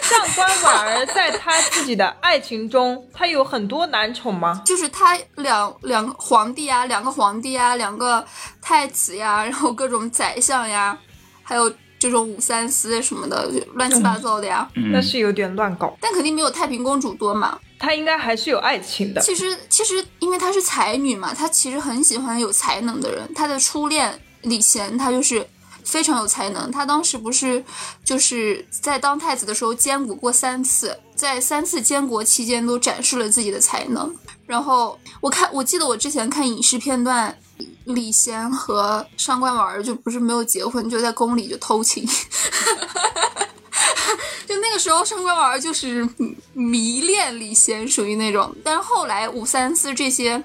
[0.01, 4.61] 上官婉儿在她自己的爱情中，她有很多男宠吗？
[4.65, 8.25] 就是她两两个皇帝啊，两个皇帝啊，两个
[8.61, 10.97] 太子呀，然后各种宰相呀，
[11.41, 14.67] 还有这种五三思什么的，乱七八糟的呀。
[14.73, 15.95] 嗯那是有点乱搞。
[16.01, 17.59] 但肯定没有太平公主多嘛。
[17.77, 19.21] 她应该还是有爱情的。
[19.21, 23.31] 其实其实因为她是才女嘛，她其实很喜欢有才能的人。
[23.35, 25.47] 她的初恋李贤，他就是
[25.83, 26.71] 非常有才能。
[26.71, 27.63] 他当时不是
[28.03, 34.15] 就是在当太子的时候监国过三次，在三次监国期间都展示了自己的才能。
[34.47, 37.37] 然后我看，我记得我之前看影视片段，
[37.85, 42.07] 李贤和上官婉儿就不是没有结婚，就在宫里就偷情。
[44.47, 46.07] 就那个时候，上官婉儿就是
[46.53, 48.53] 迷恋李贤，属于那种。
[48.63, 50.43] 但是后来武三思这些，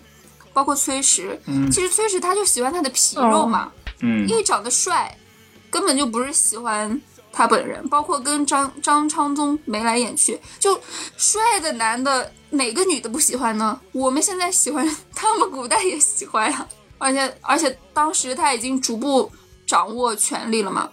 [0.53, 5.19] 包括崔实，嗯其实崔实他就喜欢他的皮肉嘛，嗯因为长得帅，
[5.71, 7.01] 根本就不是喜欢
[7.33, 7.87] 他本人。
[7.89, 10.81] 包括跟张张昌宗眉来眼去，就
[11.17, 13.81] 帅的男的，哪个女的不喜欢呢？
[13.91, 16.69] 我们现在喜欢， 他们古代也喜欢呀、
[16.99, 19.31] 而且而且当时他已经逐步
[19.67, 20.91] 掌握权力了嘛。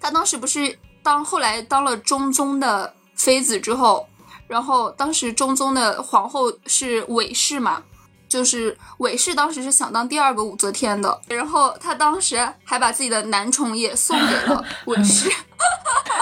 [0.00, 4.06] 他当时不是当后来当了中宗的妃子之后，
[4.46, 7.82] 然后当时中宗的皇后是韦氏嘛，
[8.28, 15.28] 就是韦氏当时是想当第二个武则天的，然后他当时还把自己的男宠也送给了韦氏，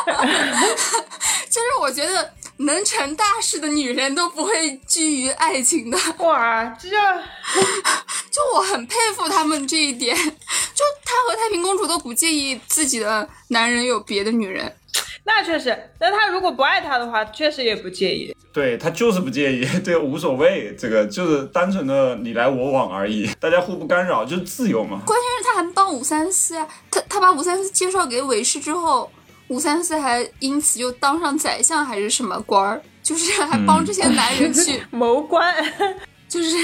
[1.51, 6.88] 就是我觉得能成大事的女人都不会拘于爱情的，哇，这
[8.30, 10.16] 就我很佩服他们这一点。
[10.16, 14.76] 就她和太平公主都不介意自己的男人有别的女人，
[15.24, 18.34] 那确实，那他如果不爱他的话，确实也不介意。
[18.52, 25.00] 对他就是不介意， 对无所谓，这个就是单纯的你来我往而已，大家互不干扰，就是自由嘛。
[25.05, 29.11] 关键是他还帮武三思啊，他他把武三思介绍给韦氏之后，
[29.49, 34.82] 武三思还因此就当上宰相还是什么官儿，就是还帮这些男人去。
[34.90, 35.55] 谋官，
[36.28, 36.57] 就是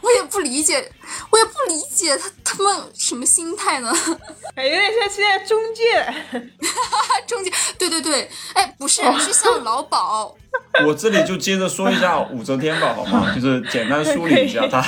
[0.00, 0.90] 我也不理解，
[1.30, 3.92] 我也不理解他他们什么心态呢？
[4.56, 5.82] 有点像现在中介。
[7.26, 10.34] 中介，对对对，哎，不是，是像劳保，
[10.86, 13.32] 我这里就接着说一下武则天吧，好吗？
[13.34, 14.82] 就是简单梳理一下她。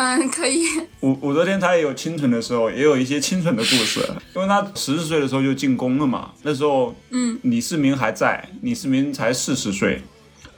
[0.00, 0.64] 嗯，可以。
[1.00, 4.00] 武武则天她也有清纯的时候，也有一些清纯的故事。
[4.34, 10.00] 因为她十四岁的时候就进宫了嘛，那时候，嗯，李世民还在，李世民才四十岁。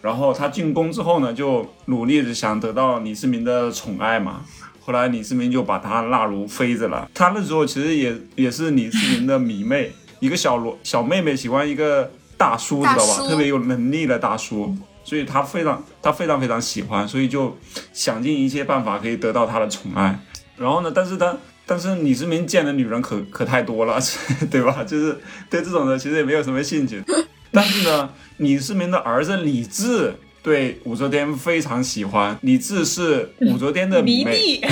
[0.00, 4.42] 然后她进宫之后呢，就努力的想得到李世民的宠爱嘛。
[4.78, 7.10] 后来李世民就把她纳入妃子了。
[7.12, 9.90] 她那时候其实也也是李世民的迷妹，
[10.20, 13.26] 一个小罗小妹妹喜欢一个大叔，知道吧？
[13.28, 14.72] 特别有能力的大叔，
[15.12, 17.54] 所以他非常他非常非常喜欢，所以就
[17.92, 20.18] 想尽一切办法可以得到他的宠爱。
[20.56, 21.36] 然后呢，但是他
[21.66, 24.00] 但是李世民见的女人可可太多了，
[24.50, 24.82] 对吧？
[24.82, 27.04] 就是对这种的其实也没有什么兴趣。
[27.52, 28.08] 但是呢，
[28.38, 34.64] 李世民的儿子李治对武则天非常喜欢，李治是武则天的迷，弟，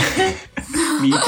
[1.02, 1.18] 迷弟。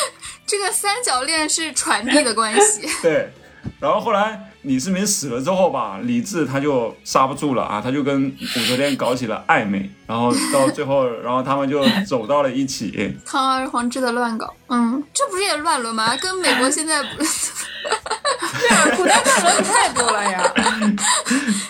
[0.46, 2.88] 这个三角恋是传递的关系。
[3.02, 3.30] 对，
[3.78, 13.16] 然后后来李世民死了之后吧，李治他就刹不住了啊，他就跟武则天搞起了暧昧，然后到最后，然后他们就走到了一起。
[13.24, 16.16] 堂而皇之的乱搞，嗯，这不是也乱伦吗？
[16.16, 20.52] 跟美国现在不对啊， 古代乱伦太多了呀。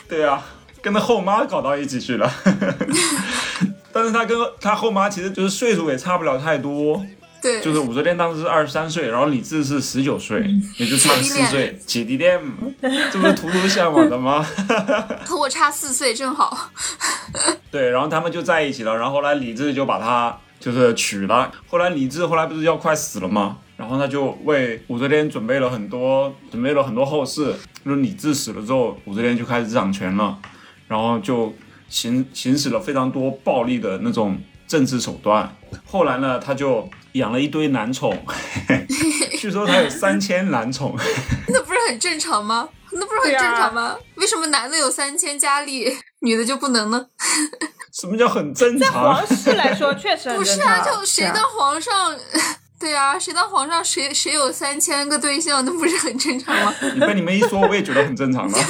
[0.08, 0.42] 对啊，
[0.80, 2.32] 跟他后妈搞到一起去了。
[3.92, 7.02] 但是他跟他后妈其实就是岁数也差不了太多，
[7.46, 10.44] 对，就是武则天当时是二十三岁，然后李治是十九岁，
[10.78, 12.40] 也就差了四岁，姐弟恋，
[13.12, 14.44] 这不是图图向往的吗？
[15.24, 16.70] 和我差四岁正好。
[17.70, 21.52] 对，然后他们就在一起了，然后后来李治就把她就是娶了。
[21.68, 23.58] 后来李治后来不是要快死了吗？
[23.76, 27.54] 然后他就为武则天准备了很多，准备了很多后事。
[27.84, 30.36] 就是李治死了之后，武则天就开始掌权了，
[30.88, 31.54] 然后就
[31.88, 35.54] 行行使了非常多暴力的那种政治手段。
[35.84, 38.16] 后来呢，他就养了一堆男宠，
[39.38, 40.96] 据说他有三千男宠。
[41.48, 42.68] 那不是很正常吗？
[42.92, 43.96] 那不是很正常吗？
[44.16, 47.06] 为什么男的有三千佳丽，女的就不能呢？
[47.92, 49.26] 什么叫很正常在皇？
[49.36, 50.44] 室来说确实不。
[50.44, 52.14] 是啊就谁当皇上，
[52.78, 56.74] 对啊，谁当皇上，谁谁有三千个对象，那不是很正常吗？
[56.94, 58.58] 你被你们一说，我也觉得很正常了。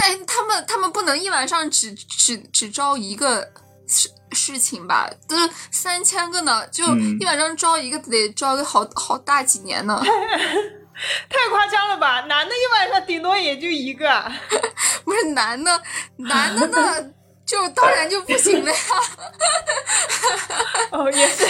[0.00, 3.48] 哎，他们他们不能一晚上只只只招一个
[4.32, 5.08] 事事情吧？
[5.28, 10.02] 都是三千个呢，就嗯一晚上招一个得招个好好大几年呢。
[11.30, 12.22] 太夸张了吧？
[12.22, 14.30] 男的一晚上顶多也就一个。
[15.04, 15.82] 不是男的，
[16.16, 17.10] 男的呢
[17.48, 18.76] 就当然就不行了呀。
[20.92, 21.46] 哦，也是。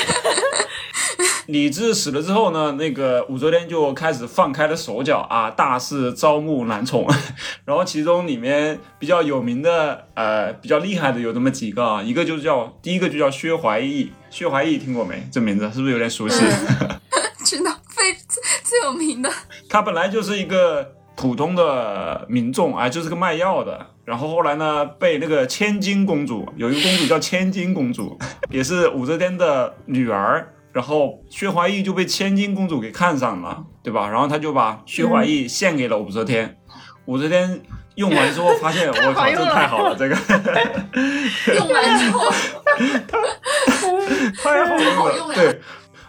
[1.46, 7.04] 李治死了之后呢，那个武则天就开始放开了手脚啊，大肆招募男宠。
[7.64, 15.26] 然后其中里面比较有名的，呃，比较厉害的有这么几个啊，一个就叫第一个就叫薛怀义，薛怀义听过没？
[15.32, 16.44] 这名字是不是有点熟悉？
[17.44, 19.28] 知道最最最有名的，
[19.68, 23.86] 他本来就是一个普通的民众，啊，就是个卖药的。
[24.08, 30.54] 然后后来呢，被那个千金公主，有一个公主叫千金公主， 也是武则天的女儿。
[30.72, 34.08] 然后薛怀义就被千金公主给看上了，对吧？
[34.08, 36.56] 然后他就把薛怀义献给了武则天。
[37.04, 37.60] 武则天
[37.96, 40.16] 用完之后发现， 我靠，这太好了，这个
[41.54, 42.30] 用完之后
[44.42, 45.60] 太好用了，用对，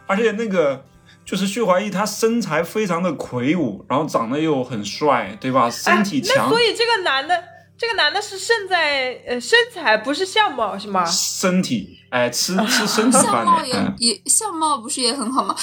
[0.08, 0.86] 而且那个
[1.26, 5.70] 就是薛怀义，他身材非常的魁梧，然后长得又很帅，对吧？
[5.70, 7.44] 身体强，所以这个男的，
[7.80, 11.06] 这个男的是胜在呃身材，不是相貌，是吗？
[11.06, 15.56] 身体，哎，吃 吃身体相貌也，嗯，也相貌不是也很好吗？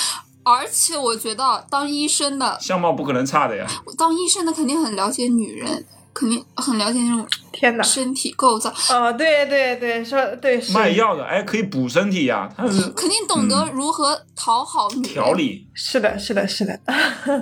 [0.43, 3.67] 而且我觉得当医生的，相貌不可能差的呀。
[3.99, 5.85] 当医生的肯定很了解女人，
[6.19, 7.83] 肯定很了解那种天哪！
[7.85, 15.12] 身体构造，哦，对对对，说对是卖药的，哎，可以补身体呀，他是 肯定懂得如何讨好女人。
[15.12, 16.81] 调理，是的，是的，是的。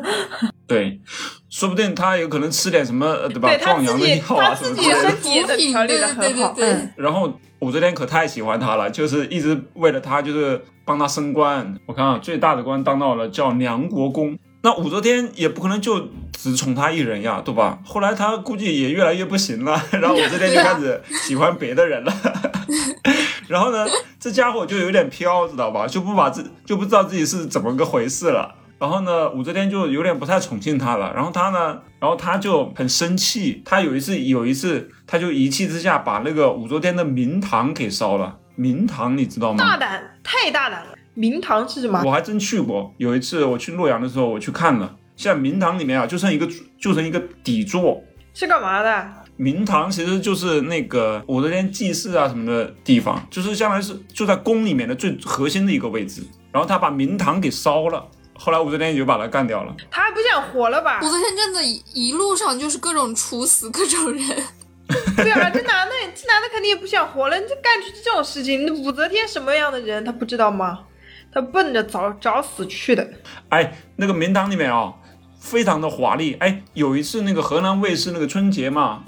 [0.67, 1.01] 对，
[1.49, 3.57] 说不定他有可能吃点什么，呃对吧？
[3.59, 5.01] 壮阳的药啊什么之类的。
[5.11, 6.23] 身体也得调理的很好。
[6.23, 11.79] 对对对对嗯然后武则天可太喜欢他了，就是一直为了他，就是帮他升官。
[11.87, 17.79] 我看啊，最大的官当到了叫梁国公，那武则天也不可能就只宠他一人呀，对吧？
[17.85, 22.11] 后来他估计也越来越不行了，然后武则天就开始喜欢别的人了。
[23.47, 23.87] 然后呢，
[24.19, 25.87] 这家伙就有点飘，知道吧？
[25.87, 28.55] 就不把自就不知道自己是怎么个回事了。
[28.79, 31.13] 然后呢，武则天就有点不太宠幸他了。
[31.15, 33.61] 然后他呢，然后他就很生气。
[33.67, 38.39] 他有一次，有一次，他就一气之下把那个武则天的明堂给烧了。
[38.57, 39.59] 明堂你知道吗？
[39.63, 40.94] 大胆，太大胆了！
[41.15, 42.03] 明堂是什么？
[42.05, 42.93] 我还真去过。
[42.99, 44.97] 有一次我去洛阳的时候，我去看了。
[45.17, 46.49] 现在明堂里面啊，就剩一个，
[46.79, 48.03] 就剩一个底座。
[48.33, 49.13] 是干嘛的？
[49.37, 56.23] 明堂其实就是那个武则天祭祀啊什么的地方，就是相当于是就在宫里面的最核心的一个位置。
[56.53, 58.05] 然后他把明堂给烧了，
[58.37, 59.75] 后来武则天也就把他干掉了。
[59.91, 61.01] 他还不想活了吧？
[61.01, 64.25] 武则天真的一一路上就是各种处死各种人。
[65.17, 70.81] 对啊， 这男的，这男的肯定也不想活了，你这干出这种事情，那武则天什么样的人，他不知道吗？
[71.35, 73.07] 他奔着找找死去的。
[73.49, 74.95] 哎，那个明堂里面啊，
[75.41, 76.35] 非常的华丽。
[76.39, 79.03] 哎，有一次那个河南卫视那个春节嘛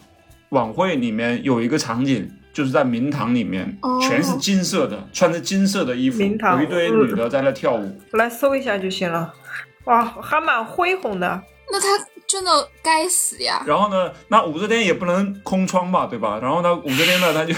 [0.50, 8.00] 晚会里面有一个场景，就是在明堂里面，全是金色的，穿着金色的衣服，有一堆女的在那跳舞。
[8.12, 9.32] 我来搜一下就行了。
[9.84, 11.42] 哇，还蛮恢宏的。
[11.70, 11.86] 那他。
[12.28, 12.50] 真的
[12.82, 13.62] 该死呀！
[13.64, 16.40] 然后呢，那武则天也不能空窗吧，对吧？
[16.42, 17.54] 然后呢，武则天呢，他就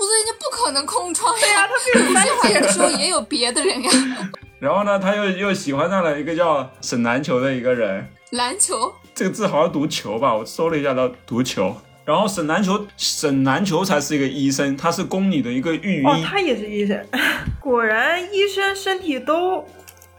[0.00, 3.90] 武则天就不可能空窗呀，他有句话说也有别的人呀。
[4.58, 8.10] 然后呢，他又又喜欢上了一个叫沈南球的一个人。
[8.30, 10.34] 篮球这个字好像读球吧？
[10.34, 11.76] 我搜了一下，叫读球。
[12.04, 16.06] 然后沈南球，沈南球才是一个医生，他是宫里的一个御医。
[16.06, 17.06] 哦，他也是医生。
[17.60, 19.66] 果然，医生身体都。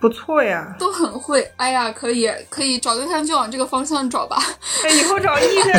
[0.02, 1.50] 不错呀，都很会。
[1.58, 4.44] 哎呀，可以可以找对象就往这个方向找吧。
[5.00, 5.72] 以后找医生，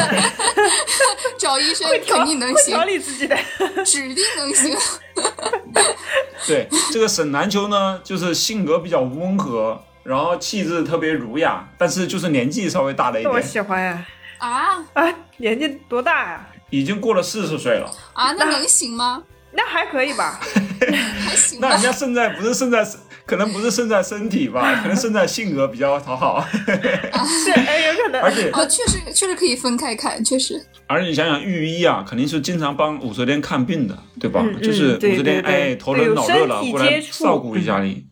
[1.36, 3.36] 找医生肯定能行，调理自己的，
[3.84, 4.76] 指定能行。
[6.46, 13.34] 对，这个沈南秋呢，就是性格比较温和，然后气质特别儒雅，但是就是年纪稍微大了一点。
[13.34, 14.06] 我喜欢呀。
[14.38, 16.46] 啊啊，年纪多大呀？
[16.70, 17.90] 已经过了四十岁了。
[18.12, 19.24] 啊，那能行吗？
[19.52, 20.40] 那还可以吧。
[21.26, 21.58] 还行。
[21.60, 22.86] 那人家胜在不是胜在。
[23.26, 26.44] 可能不是胜在身体吧， 可能胜在性格比较讨好。
[26.52, 28.20] 是，哎，有可能。
[28.20, 30.60] 而且，哦，确实，确实可以分开看，确实。
[30.86, 34.44] 而且你想想，御医啊，肯定是经常帮武则天看病的，对吧？
[34.62, 38.04] 就是武则天哎头疼脑热了，过来照顾一下你，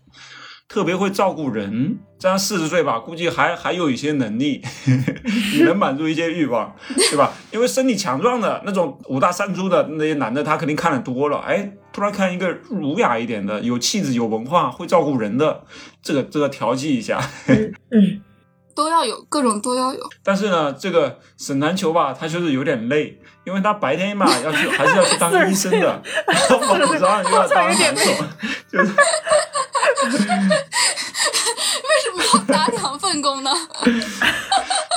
[0.71, 1.99] 特别会照顾人。
[2.19, 4.63] 这样四十岁吧，估计还还有一些能力，
[5.57, 7.33] 也能满足一些欲望，对吧？
[7.51, 11.73] 因为身体强壮的那种五大三粗的那些男的，他肯定看的多了，哎。
[11.93, 15.65] 突然看一个儒雅一点的、有气质、有文化、会照顾人的，
[16.01, 18.23] 这个这个调剂一下，嗯，
[18.77, 20.01] 都要有，各种都要有。
[20.23, 26.01] 但是呢，这个沈南球吧，他就是有点累，因为他白天嘛要去，还是要去当医生的，
[26.49, 28.13] 然后晚上又要当男手，
[28.71, 28.93] 就是。
[31.83, 33.51] 为什么要打两份工呢？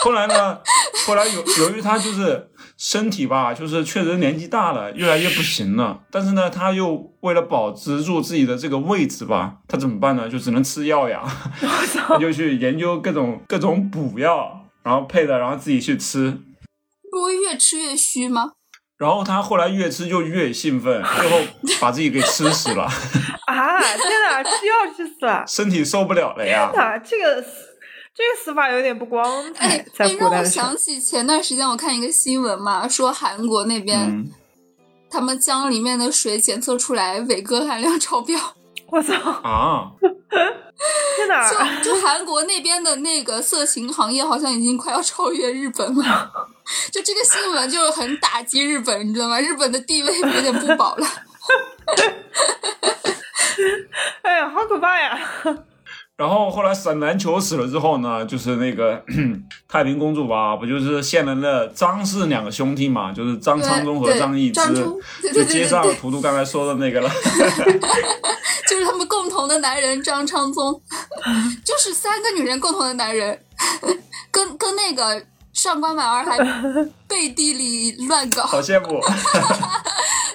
[0.03, 0.59] 后来呢？
[1.05, 6.01] 后来由由于他就是身体吧，就是确实年纪大了，越来越不行了。
[6.11, 10.29] 但是呢，他又为了保持住自己的这个位置吧，他怎么办呢？
[10.29, 11.23] 就只能吃药呀。
[12.07, 16.39] 他就去研究各种各种补药，然后配的，然后自己去吃。
[17.11, 18.51] 不会越吃越虚吗？
[19.03, 21.37] 然后他后来越吃就越兴奋， 最后
[21.81, 22.83] 把自己给吃死了。
[23.45, 23.79] 啊！
[23.79, 26.69] 天哪，吃药去死了，身体受不了了呀！
[26.73, 27.45] 天哪，这个。
[28.15, 34.29] 这个死法有点不光彩，哎让我想起前段时间我看一个新闻嘛，说韩国那边，
[35.09, 38.39] 他们江里面的水检测出来伟哥含量超标。
[38.93, 39.13] 我操！
[39.41, 39.89] 啊！
[41.17, 41.49] 在哪儿？
[41.81, 46.31] 就就韩国那边的那个色情行业好像已经快要超越日本了。
[46.93, 49.39] 就这个新闻就是很打击日本，你知道吗？
[49.41, 51.07] 日本的地位有点不保了。
[54.21, 55.19] 哎呀，好可怕呀！
[56.24, 59.03] 然后后来沈南球死了之后呢，就是那个
[59.67, 64.74] 太平公主吧，不就是现了那张氏两个兄弟嘛，就是张昌宗和张易之，
[65.34, 67.09] 就接上了图图刚才说的那个了，
[68.69, 70.82] 就是他们共同的男人张昌宗，
[71.65, 73.38] 就是三个女人共同的男人，
[74.32, 76.38] 跟跟那个上官婉儿还
[77.05, 79.01] 背地里乱搞，好羡慕，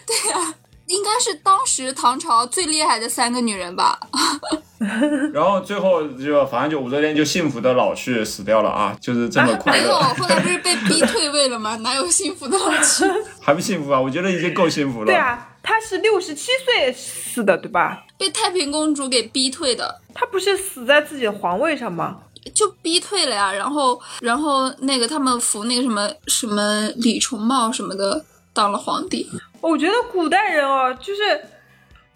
[0.07, 0.55] 对呀，
[0.89, 3.99] 应该是当时唐朝最厉害的三个女人吧。
[5.32, 9.82] 然后最后就反正就武则天就幸福的老去死掉了啊，就是这么快乐。
[9.82, 11.76] 没有，后来不是被逼退位了吗？
[11.82, 13.05] 哪有幸福的老去？
[13.41, 14.01] 还不幸福啊？
[14.01, 15.07] 我觉得已经够幸福了。
[15.07, 18.05] 对啊，她是六十七岁死的，对吧？
[18.16, 20.01] 被太平公主给逼退的。
[20.14, 22.18] 她不是死在自己的皇位上吗？
[22.55, 23.53] 就逼退了呀。
[23.53, 28.24] 然后，然后那个他们扶那个什么什么李重茂什么的
[28.59, 29.30] 当了皇帝。
[29.61, 31.20] 我觉得古代人哦，就是。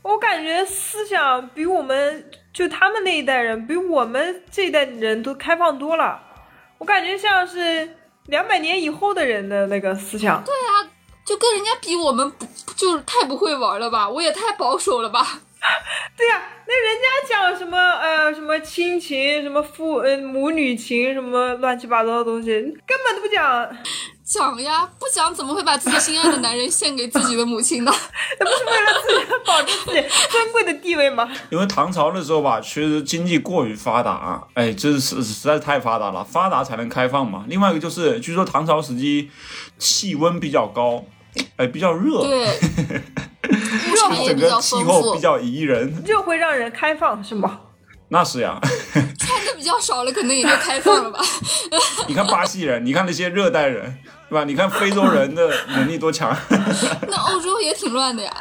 [0.02, 6.20] 我感觉思想比我们就他们那一代人，比我们这一代人都开放多了。
[6.78, 7.88] 我感觉像是
[8.26, 10.42] 两百年以后的人的那个思想。
[10.44, 10.90] 对啊，
[11.24, 14.10] 就跟人家比，我们不就是太不会玩了吧？
[14.10, 15.24] 我也太保守了吧？
[16.16, 23.76] 对呀、那人家讲什么呃什么亲情，什么父呃母女情，什么乱七八糟的东西，根本都不讲，
[24.24, 27.92] 讲呀，不讲怎么会把自己心爱的男人献给自己的母亲呢？
[28.40, 31.30] 那不是为了自己保证自己尊贵的地位吗？
[31.50, 37.44] 因为唐朝的时候吧，其实经济过于发达，哎，这是实在是太发达了，发达才能开放嘛。
[37.48, 39.30] 另外一个就是，据说唐朝时期
[39.78, 41.04] 气温比较高，
[41.56, 42.46] 哎，比较热，对，
[43.62, 47.60] 物产也整比较个气丰富，候比较宜人，热会让人开放是吗？
[48.08, 48.58] 那是呀。
[48.62, 51.20] 穿的比较少了，可能也就开放了吧。
[52.06, 53.96] 你看巴西人，你看那些热带人，
[54.28, 54.44] 对吧？
[54.44, 56.36] 你看非洲人的能力多强，
[57.08, 58.32] 那欧洲也挺乱的呀。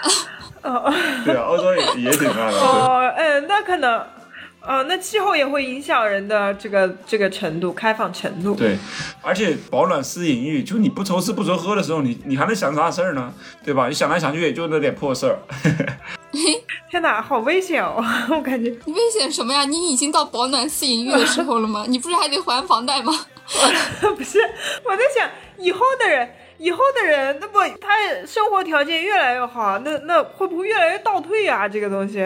[0.63, 0.93] 哦
[1.25, 4.05] 对啊，欧洲也也挺乱的，哦，嗯，那可能，
[4.63, 8.53] 呃，那气候也会影响人的这个这个程度，开放程度。
[8.53, 8.77] 对，
[9.21, 13.33] 而且保暖思淫欲，就你不愁吃不愁喝的时候，你你还能想啥事儿呢？
[13.63, 13.87] 对吧？
[13.87, 15.39] 你想来想去也就那点破事儿。
[16.89, 18.03] 天哪，好危险哦！
[18.29, 19.65] 我感觉你危险什么呀？
[19.65, 21.85] 你已经到保暖思淫欲的时候了吗？
[21.87, 23.11] 你不是还得还房贷吗？
[24.15, 24.39] 不是，
[24.85, 27.89] 我在想以后的人，以后的人，那不他
[28.25, 31.67] 生活条件越来越好，那那会不会越来越倒退啊？
[31.67, 32.19] 这个东西，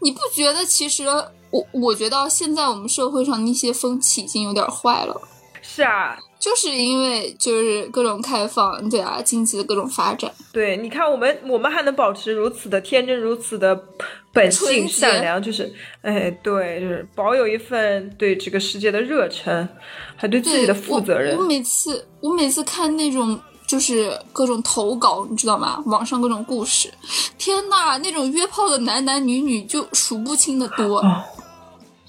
[0.00, 1.06] 你不觉得其实
[1.50, 5.20] 我我觉得现在我们社会上的一些风气已经有点坏了，
[5.62, 10.30] 是啊，就是因为就是各种开放，对啊，经济的各种发展。
[10.52, 13.80] 对，你看我们我们还能保持如此的天真，如此的
[14.32, 15.72] 本性善良，就是，
[16.02, 19.68] 哎，对，就是保有一份对这个世界的热忱，
[20.16, 21.42] 还对自己的负责任我。
[21.42, 23.38] 我每次我每次看那种
[23.68, 25.80] 就是各种投稿，你知道吗？
[25.86, 26.92] 网上各种故事，
[27.36, 31.04] 天呐，那种约炮的男男女女就数不清的多。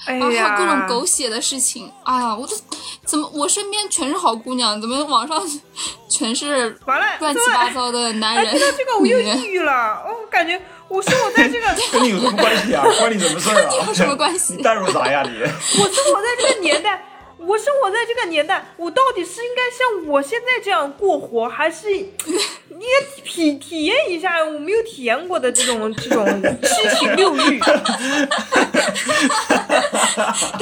[0.06, 2.56] 哎呀，各种狗血的事情，哎呀，我都
[3.06, 5.38] 怎么我身边全是好姑娘，怎么网上
[6.08, 12.86] 全是完了，乱七八糟的男哎，人听到这个我又抑郁了，我感觉我说我在这个， 跟你有什么关系啊？
[12.98, 13.76] 关你什么事儿啊？
[13.88, 15.38] 有什么关系 你代入啥呀你？
[15.42, 17.04] 我说我在这个年代，
[17.50, 22.06] 我生活在这个年代，我到底是应该像我现在这样过活，还是 应
[22.80, 22.86] 该
[23.24, 26.24] 体体验一下我没有体验过的这种 这种
[26.62, 27.60] 七情六欲？
[27.60, 27.76] 大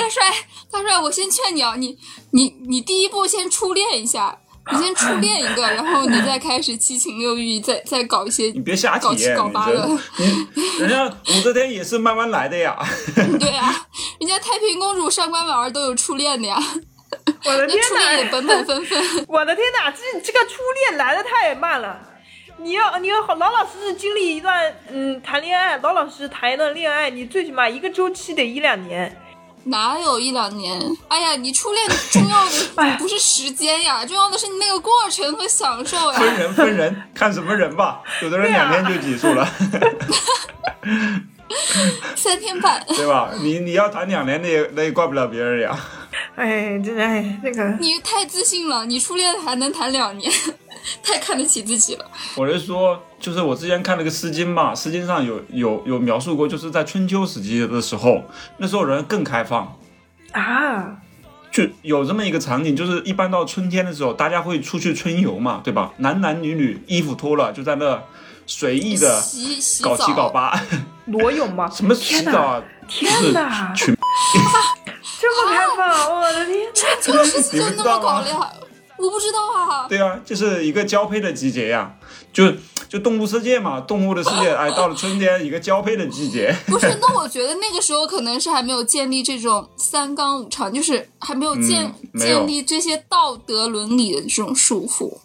[0.09, 0.33] 帅，
[0.71, 1.97] 大帅，我先劝你啊，你
[2.31, 4.39] 你你第一步先初恋一下，
[4.72, 9.89] 你先初恋一个，然后你再开始七情六欲，再再搞一些你别瞎搞七搞八的。
[10.80, 12.78] 人家武则天也是慢慢来的呀。
[13.39, 13.88] 对啊，
[14.20, 16.57] 人家太平公主、上官婉儿都有初恋的呀，
[17.45, 18.26] 我的 天那初恋也！
[18.32, 19.03] 本本分分。
[19.28, 21.99] 我的天哪，这这个初恋来的太慢了。
[22.59, 29.15] 你要你要好老老实实经历一段嗯谈恋爱，老老实实谈一段恋爱，你最起码一个周期得一两年。
[29.68, 30.80] 哪有一两年？
[31.07, 36.36] 哎呀，你初恋重要的 不是时间呀，重要的是你那个过程和享受呀分。
[36.36, 38.01] 人分人，看什么人吧。
[38.22, 39.45] 有的人两天就结束了，
[42.15, 43.32] 三天半， 对吧？
[43.41, 45.78] 你你要谈两年，那也那也怪不了别人呀。
[46.36, 50.32] 哎，真的哎，那个你太自信了，你初恋还能谈两年，
[51.03, 52.05] 太看得起自己了。
[52.36, 58.24] 我是说，就是我之前看那个《诗经》嘛，《诗经》上有有有描述过，就是在春秋时期的时候，
[58.57, 59.78] 那时候人更开放，
[60.32, 60.97] 啊，
[61.51, 65.91] 就有这么一个场景，就是一般到春天的时候，大家会出去春游嘛，对吧？
[65.97, 68.01] 男男女女衣服脱了，就在那
[68.45, 70.59] 随意的洗洗搞七搞，八，
[71.05, 71.68] 裸泳吗？
[71.74, 72.63] 什么洗澡啊？
[72.88, 73.93] 天就是哪群
[75.20, 76.72] 这么开放，我的天！
[77.01, 78.53] 这个事情就那么你不知道吗搞的呀？
[78.97, 79.87] 我不知道啊。
[79.87, 81.95] 对啊，就是一个交配的季节呀，
[82.33, 82.51] 就
[82.89, 95.17] 就动物世界嘛，动物的世界，哎，到了春天一个交配的季节， 不是， 那我觉得那个时候可能是还没有建立这种三纲五常，就是还没有建、建立这些道德伦理的这种束缚。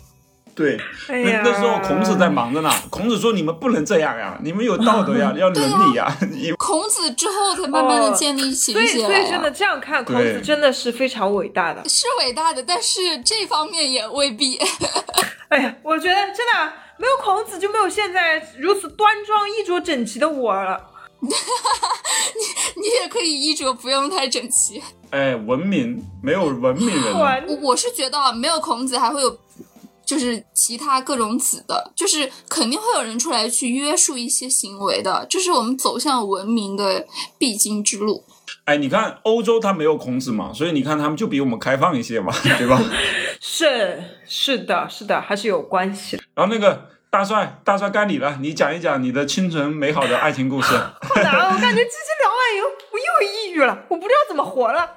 [0.54, 0.78] 对，
[1.08, 8.14] 那那时候孔子在忙着呢，孔子说你们不能这样呀，你们有道德呀， 要伦理呀， 你孔子之后才慢慢的哦。
[8.14, 11.82] 建立起所以，所以真的这样看，孔子真的是非常伟大的。
[11.88, 14.58] 是伟大的，但是这方面也未必。
[15.48, 20.88] 哎呀，我觉得真的没有孔子就没有现在如此端庄、衣着整齐的我了。
[21.20, 21.28] 你
[22.80, 24.82] 你也可以衣着不用太整齐。
[25.10, 29.38] 哎，文明没有文明人我我是觉得啊，没有孔子还会有，
[30.12, 37.06] 就是其他各种子的，就是肯定会有人出来去约束一些行为的，这是我们走向文明的
[37.38, 38.22] 必经之路。
[38.64, 42.78] 哎，你看欧洲它没有孔子嘛，所以你看他们就比我们开放一些嘛，对吧？
[43.40, 46.22] 是是的，是的，还是有关系的。
[46.34, 50.74] 然后那个大帅，大帅该你了，你讲一讲你的清纯美好的爱情故事。
[50.76, 54.88] 好难啊，我感觉这期聊完以后，我又抑郁了，我不知道怎么活了。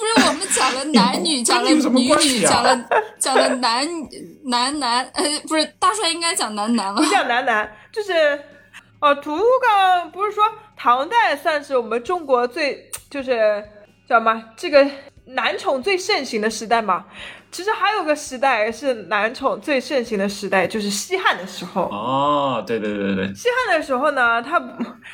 [0.00, 2.88] 不是我们讲了男女， 讲了女女，啊讲了
[3.18, 3.86] 讲了男
[4.44, 7.04] 男男，呃，不是大帅应该讲男男了不。
[7.10, 8.12] 讲男男，就是
[9.00, 10.42] 哦，图图刚刚不是说
[10.76, 13.62] 唐代算是我们中国最 就是
[14.08, 14.86] 叫什么这个
[15.26, 17.04] 男宠最盛行的时代嘛？
[17.52, 21.82] 其实还有个时代是男宠最盛行的时代，就是西汉的时候。
[21.82, 24.60] 哦，对对对对，西汉的时候呢，他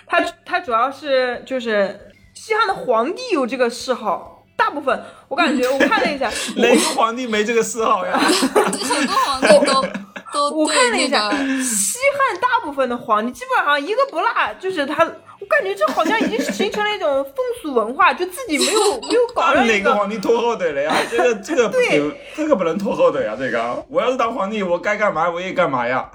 [0.07, 1.99] 他他主要是就是
[2.34, 8.16] 西汉的皇帝有这个嗜好，大部分我感觉 我看了一下， 哪个皇帝没这个嗜好呀？
[8.18, 9.84] 很多皇帝都
[10.32, 14.28] 都我看了一下，西汉大部分的皇帝基本上一个不落，
[14.59, 19.94] 就是他，我感觉这好像已经形成了一种风俗文化，就自己没有没有搞上哪个。
[19.94, 20.96] 皇帝拖后腿了呀？
[21.11, 23.36] 这个这个不行，这个不能拖后腿啊！
[23.38, 26.11] 这个，我要是当皇帝，我该干嘛我也干嘛呀。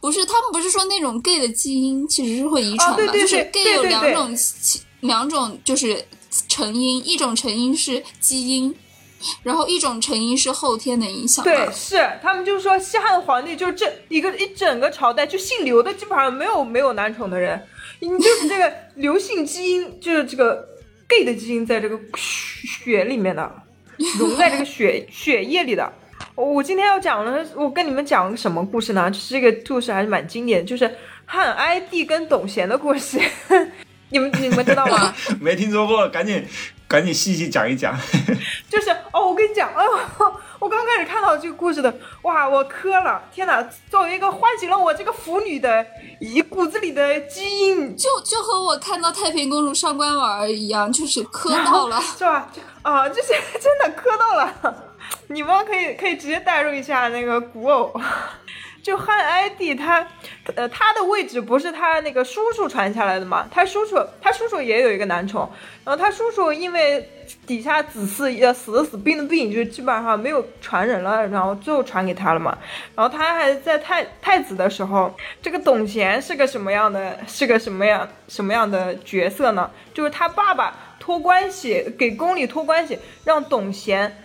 [0.00, 2.94] 不是他们不是说那种 gay 的基因其实是会遗传嘛？
[2.94, 4.36] 哦对对就是对 gay 有两种
[5.00, 6.02] 两种就是
[6.48, 8.74] 成因，一种成因是基因，
[9.42, 11.44] 然后一种成因是后天的影响。
[11.44, 17.60] 对，是他们就说西汉皇帝就这一个一整个朝代就姓刘的基本上没有没有男宠的人，
[18.00, 20.66] 你就是这个刘姓基因，就是这个
[21.08, 23.50] gay 的基因在这个血里面的，
[24.18, 25.92] 融在这个血血液里的。
[26.34, 29.10] 我我今天要讲的，我跟你们讲个什么故事呢？
[29.10, 33.18] 就是这个故事还是蛮经典的，就是汉哀帝跟董贤的故事。
[34.10, 35.14] 你们你们知道吗？
[35.40, 36.46] 没听说过，赶紧
[36.86, 37.94] 赶紧细细讲一讲。
[38.70, 39.90] 就是哦，我跟你讲，哎呦，
[40.60, 41.92] 我刚开始看到这个故事的，
[42.22, 43.22] 哇，我磕了！
[43.32, 45.84] 天哪，作为一个唤醒了我这个腐女的
[46.20, 52.00] 一骨子里的基因，就就和我看到太平公主上官婉儿一样，就是磕到了。
[52.00, 52.48] 是吧？
[52.82, 53.28] 啊，就是
[53.60, 54.84] 真的磕到了。
[55.28, 57.92] 你们可以可以直接代入一下那个古偶。
[58.86, 60.06] 就汉哀帝他，
[60.54, 63.48] 呃，他的位置不是他那个叔叔传下来的嘛？
[63.50, 65.50] 他叔叔，他叔叔也有一个男宠，
[65.84, 67.10] 然后他叔叔因为
[67.44, 72.56] 底下子嗣要死的死，病的病，就基本上没有传人了，然后最后传给他了嘛。
[72.94, 75.12] 然后他还在太太子的时候，
[75.42, 77.18] 这个董贤是个什么样的？
[77.26, 79.68] 是个什么样什么样的角色呢？
[79.92, 84.22] 就是他爸爸托关系给宫里托关系，让董贤。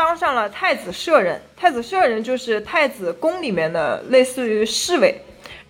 [0.00, 5.14] 当上了太子舍人，太子舍人就是太子宫里面的类似于侍卫。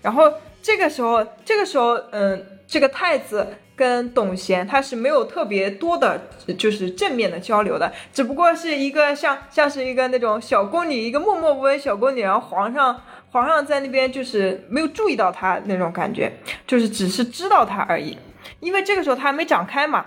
[0.01, 13.03] 然后这个时候，这个时候，嗯，这个太子跟董贤他是没有特别多的，就是正面的交流的，只不过是一个像像是一个那种小宫女，一个默默无闻小宫女，然后皇上
[13.33, 16.33] 皇上在那边就是没有注意到她那种感觉，
[16.69, 18.17] 就是只是知道她而已，
[18.61, 20.07] 因为这个时候她还没长开嘛。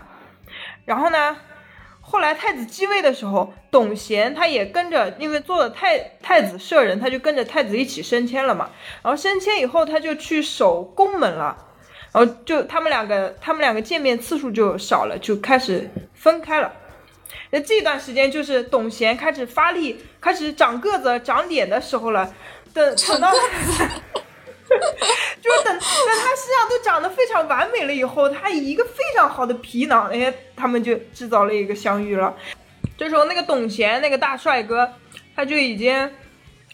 [0.86, 1.36] 然后呢？
[2.14, 8.70] 后来太子继位的时候，董贤他也跟着，因为做了太太子舍人，他就跟着太子一起升迁了嘛。
[9.02, 11.58] 然后升迁以后，他就去守宫门了。
[12.12, 16.72] 然后就他们两个，他们两个见面次数就少了，就开始分开了。
[17.50, 22.32] 那这段时间就是董贤开始发力，开始长个子、长脸的时候了。
[22.76, 23.34] 等等到，
[25.42, 32.36] 就是等等他身上都长得非常完美了以后，他以一个非常好的皮囊，哎，他们就制造了一个相遇了。
[32.98, 34.94] 这时候那个董贤那个大帅哥，
[35.36, 36.12] 他就已经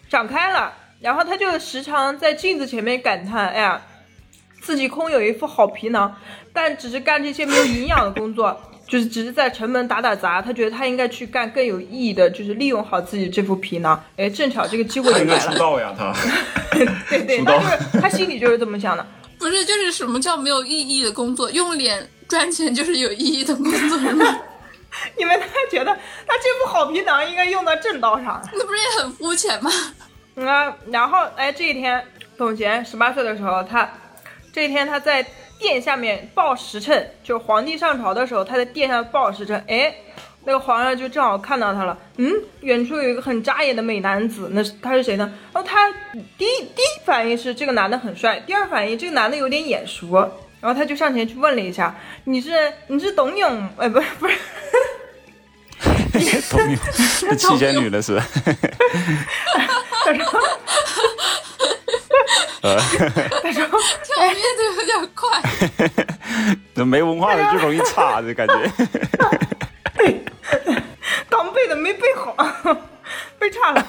[0.08, 3.82] 长开了，然后他就时常在镜子前面感叹：“哎呀，
[4.60, 6.16] 自己空有一副好皮囊，
[6.52, 8.60] 但只是干这些没有营养的工作。”
[8.90, 14.02] 就是只是在城门打打杂，他觉得他应该去干更有意义的，就是利用好自己这副皮囊。
[14.16, 15.52] 哎，正巧这个机会就他应该来了。
[15.52, 16.12] 出道呀，他。
[17.08, 19.06] 对对，他就是他心里就是这么想的。
[19.38, 21.48] 不是，就是什么叫没有意义的工作？
[21.52, 24.26] 用脸赚钱就是有意义的工作，是吗？
[25.16, 25.94] 你们他觉得
[26.26, 28.42] 他这副好皮囊应该用到正道上。
[28.52, 29.70] 那不是也很肤浅吗？
[30.34, 32.04] 嗯啊，然后哎，这一天
[32.36, 33.88] 董贤十八岁的时候，他
[34.52, 35.24] 这一天他在
[35.60, 39.94] 殿下面报时辰，就皇帝上朝的时候，他在殿下报时辰，哎。
[40.44, 42.32] 那个皇上就正好看到他了，嗯，
[42.62, 45.30] 远处有一个很扎眼的美男子，那是他是谁呢？
[45.52, 45.92] 然后他
[46.38, 50.14] 第一第一反应是这个男的很帅，第二反应这个男的有点眼熟，
[50.62, 53.68] 然后他就上前去问了一下，你是你是董永？
[53.76, 54.34] 哎，不是不是，
[56.48, 56.78] 童女，
[57.20, 58.18] 这七仙女的是。
[60.06, 60.24] 他说
[62.62, 62.76] 呃，
[63.42, 63.66] 他说
[64.04, 66.06] 跳跃的有点快。
[66.74, 68.54] 这没文化的就容易差，这感觉。
[71.28, 72.34] 刚背的没背好，
[73.38, 73.86] 背差了。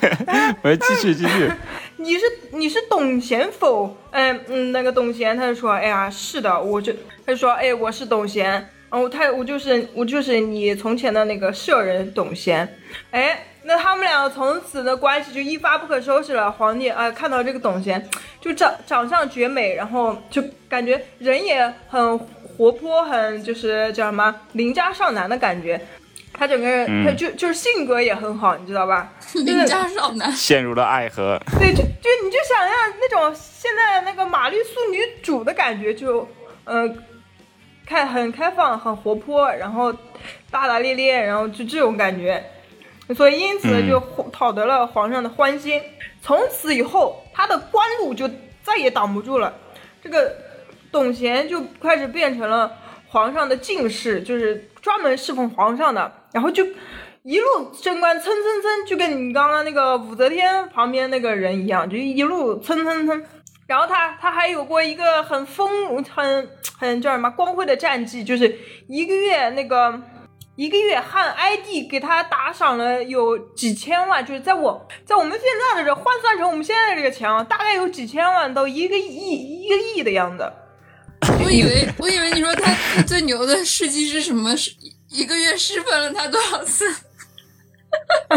[0.62, 1.52] 我继续继续。
[1.98, 3.96] 你是你是董贤否？
[4.12, 6.92] 嗯嗯，那个董贤他就说，哎呀，是的，我就
[7.26, 8.52] 他就说，哎，我是董贤，
[8.90, 12.78] 然后他我就是我就是你从前的那个舍人董贤，
[13.12, 16.52] 哎，那他们两个从此的关系就一发不可收拾了。
[16.52, 18.10] 皇帝啊、看到这个董贤，
[18.40, 25.80] 就长长相绝美，然后就感觉人也很活泼，很就是叫什么邻家少男的感觉。
[26.34, 29.14] 他整个人，嗯他就就是性格也很好，你知道吧？
[29.46, 31.38] 邻家少男，陷入了爱河。
[31.60, 36.28] 对，就就你就想象那种现在那个玛丽苏女主的感觉，就
[36.64, 36.90] 呃，
[37.86, 39.94] 开很开放，很活泼，然后
[40.50, 42.44] 大大咧咧，然后就这种感觉，
[43.14, 44.00] 所以因此嗯就
[44.32, 45.82] 讨得了皇上的欢心。
[46.22, 48.30] 从此以后，他的官路就
[48.62, 49.54] 再也挡不住了。
[50.04, 50.36] 这个
[50.92, 52.72] 董贤就开始变成了
[53.08, 56.66] 皇上的进士，就是专门侍奉皇上的，然后就
[57.24, 63.24] 一路升官，蹭蹭蹭，就跟你刚刚那个武则天旁边那个人一样，就一路蹭蹭蹭。
[63.68, 70.00] 然后他他还有过一个很丰很很叫什么光辉的战绩，就是一个月那个
[70.56, 80.52] 一个月汉哀帝给他打赏了有几千万，就是在我在我们现在的这换算成我们现在这个钱啊，大概有几千万到一个亿一个亿的样子。
[81.44, 84.56] 我以为我以为你说他他最牛的事迹是什么？
[84.58, 84.72] 是
[85.10, 86.86] 一个月侍奉了他多少次？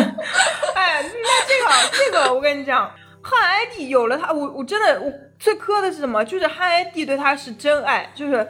[0.75, 2.91] 哎，那这个这个，我跟你讲，
[3.23, 6.25] 汉哀帝有了他，我我真的我最磕的是什么？
[6.25, 8.47] 就是汉哀帝对他是真爱，就是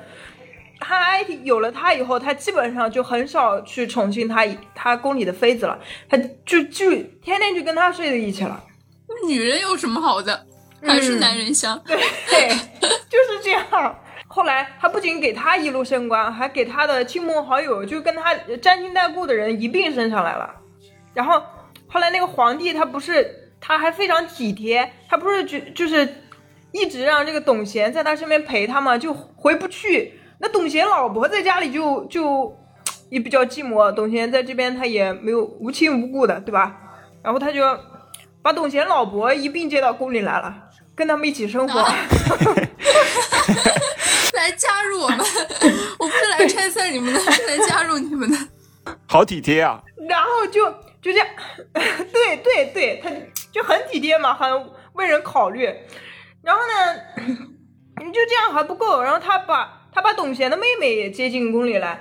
[0.80, 4.44] 汉哀帝有了他以后，他基本上就很少去宠幸他
[4.74, 5.78] 他宫里的妃子了，
[6.08, 6.90] 他就就
[7.22, 8.62] 天天就跟他睡在一起了。
[9.26, 10.46] 女人有什么好的？
[10.82, 11.80] 还是男人香？
[11.86, 13.96] 对，就是这样。
[14.26, 20.54] 后来他不仅给他一路升官，还给他的亲朋好友，就跟他沾亲带故的人一并升上来了。
[21.14, 21.40] 然后
[21.86, 26.06] 后来那个皇帝他不是，他还非常体贴，他不是就就是
[26.72, 30.20] 一直让这个董贤在他身边陪他嘛，就回不去。
[30.44, 32.54] 那董贤老婆在家里就就
[33.08, 36.76] 也比较寂寞，董贤在这边他也没有无亲无故的，对吧？
[37.22, 37.62] 然后他就
[38.42, 40.54] 把董贤老婆一并接到宫里来了，
[40.94, 41.80] 跟他们一起生活。
[44.34, 45.18] 来加入我们，
[45.98, 48.36] 我不是来拆散你们的，是来加入你们的。
[49.08, 49.80] 好体贴啊！
[50.06, 51.26] 然后就就这样，
[51.72, 53.08] 对对对，他
[53.50, 54.46] 就很体贴嘛，很
[54.92, 55.64] 为人考虑。
[56.42, 57.00] 然后呢，
[58.04, 62.00] 你 就这样还不够，然后他把他把董贤的妹妹也接进宫里来，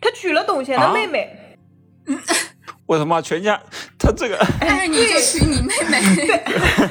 [0.00, 1.56] 他娶了董贤的妹妹。
[2.86, 3.60] 我他妈全家
[3.98, 6.42] 他这个爱 你就娶你妹妹，对，爱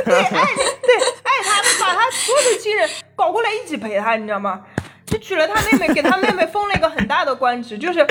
[0.06, 4.66] 对爱他，把他所有的亲人搞过来一起陪他，你知道吗？
[5.06, 8.08] 就娶了他妹妹，给他妹妹封了一个很大的官职，就是，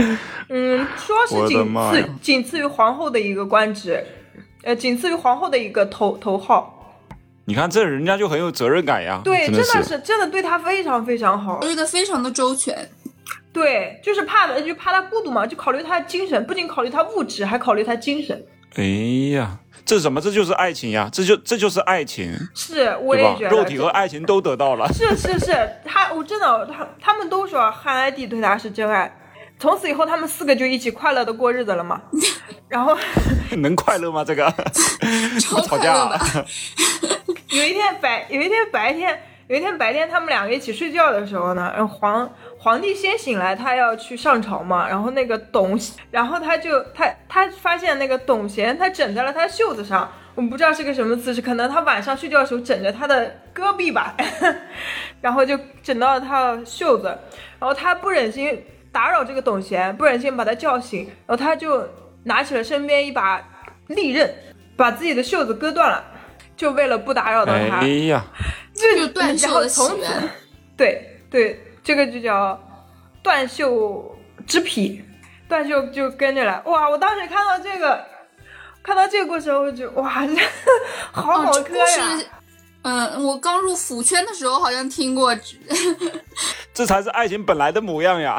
[0.48, 4.06] 嗯，说是仅次仅次于皇后的一个官职，
[4.62, 6.77] 呃，仅次于皇后的一个头头号。
[7.48, 9.98] 你看这人家就很有责任感呀，对，真真的是。
[10.00, 11.66] 真的对他非常非常好考。
[11.66, 12.76] 虑的非常的周全。
[13.54, 18.44] 对，就是怕的，就怕他孤独嘛，就考虑他的精神，不仅考虑他物质，还考虑他精神。
[18.76, 18.84] 哎
[19.34, 20.20] 呀，这是什么？
[20.20, 21.08] 这就是爱情呀！
[21.10, 23.48] 这就这就是爱情，是，我也觉？
[23.48, 24.86] 得肉体和爱情都得到了。
[24.92, 29.10] 是是是，他我真的他他们都说汉哀帝对他是真爱，
[29.58, 32.02] 从此以后他们四个就一起快乐的过日子了嘛。
[32.68, 32.94] 然后
[33.56, 34.22] 能快乐吗？
[34.22, 34.54] 这个
[35.40, 36.46] 超 吵架快乐的，
[37.50, 45.78] 有一天白有一天白天有一天白天他们两个一起睡觉的时候呢，然后皇皇帝先醒来，他要去上朝嘛，然后那个董，
[46.10, 54.14] 然后他就他他发现那个董贤他枕在了他袖子上，我们不知道是个什么姿势，可能他晚上睡觉的时候枕着他的胳臂吧，
[55.22, 57.06] 然后就枕到了他的袖子，
[57.58, 58.62] 然后他不忍心
[58.92, 61.88] 打扰这个董贤，不忍心把他叫醒，然后他就
[62.24, 63.42] 拿起了身边一把
[63.86, 64.30] 利刃，
[64.76, 66.04] 把自己的袖子割断了，
[66.58, 67.78] 就为了不打扰到他。
[67.78, 68.22] 哎呀，
[68.74, 70.30] 这就断袖的起从此源。
[70.76, 72.60] 对对，这个就叫
[73.22, 75.02] 断袖之癖，
[75.48, 76.60] 断袖就跟着来。
[76.66, 76.90] 哇！
[76.90, 78.04] 我当时看到这个，
[78.82, 80.34] 看到这个故事，我就哇，这
[81.12, 82.18] 好哦，好磕呀！
[82.18, 82.26] 事，
[82.82, 85.32] 嗯，我刚入腐圈的时候好像听过，
[86.74, 88.36] 这才是爱情本来的模样呀，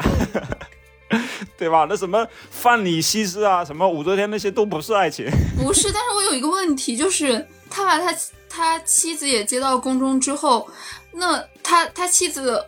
[1.56, 1.86] 对吧？
[1.88, 5.26] 那什么范蠡、西施啊，什么武则天那些都不是爱情。
[5.58, 8.14] 不是，但是我有一个问题，就是他把他
[8.48, 10.68] 他妻子也接到宫中之后，
[11.12, 12.62] 那他他妻子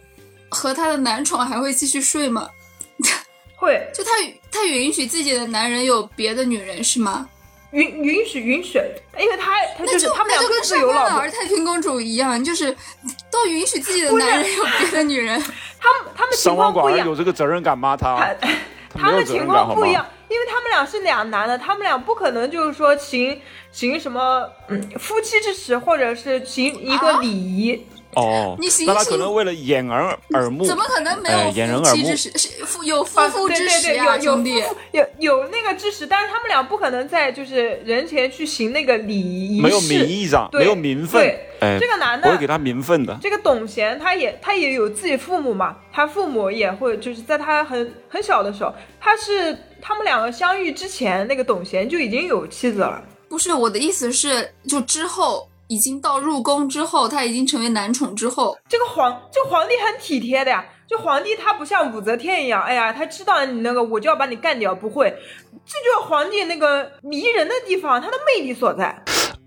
[0.48, 2.48] 和他的男宠还会继续睡吗？
[3.56, 4.10] 会就他
[4.50, 7.28] 他允许自己的男人有别的女人是吗？
[7.72, 8.78] 允允许允许，
[9.18, 12.76] 因为他他那就是他们那就跟俩各自上官的有老婆儿，太平公主一样，就是
[13.30, 15.40] 都允许自己的男人有别的女人。
[15.80, 17.16] 他们他们情况不一样有。
[17.16, 17.96] 这个责任感吗？
[17.96, 18.34] 他
[18.90, 23.40] 他们情任感好吗况不一样？，因为他们俩是两男的，他们俩不可能就是说行
[23.70, 32.38] 行什么嗯夫妻之实，或者是行一个啊礼仪，哦，你行那他醒可能为了掩耳耳目，怎么可能没哎有掩人耳目夫妻之实？
[32.38, 32.48] 是
[32.84, 34.62] 有夫啊妇之对对对，实呀，有有兄弟。
[34.92, 43.16] 有有那个知识，但是他们俩不可能在就是人前去行那个礼仪仪式，没有名义上，对没有名分对，哎，这个男的不会给他名分的。
[43.20, 53.02] 这个董贤他也他也有自己父母嘛，他父母也会就是在他很很小的时候，他是他们两个相遇之前，那个董贤就已经有妻子了。
[53.28, 65.10] 不是我的意思是，就之后已经到入宫之后，他已经成为男宠之后，这个皇这个皇帝很体贴的呀，就皇帝他不像武则天一样，哎呀，他知道你那个我就要把你干掉，不会，
[65.66, 69.02] 这就是皇帝那个迷人的地方，他的魅力所在。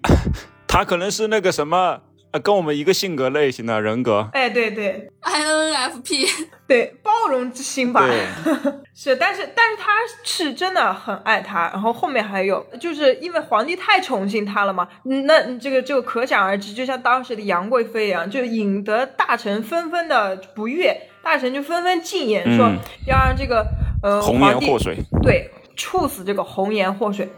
[0.67, 2.01] 他可能是那个什么，
[2.35, 4.27] 呃，跟我们一个性格类型的人格。
[4.33, 6.27] 哎，对对 INFP，
[6.67, 8.05] 对，包容之心吧。
[8.05, 8.25] 对，
[8.93, 9.93] 是，但是但是他
[10.25, 20.93] 是真的很爱他，然后后面还有，就是因为皇帝太宠幸他了嘛，嗯那这个就可想而知，就像当时的杨贵妃一样，就引得大臣纷纷的不悦，
[21.23, 23.65] 大臣就纷纷进言说嗯要让这个
[24.03, 24.97] 呃红皇帝颜祸水。
[25.23, 27.29] 对处死这个红颜祸水。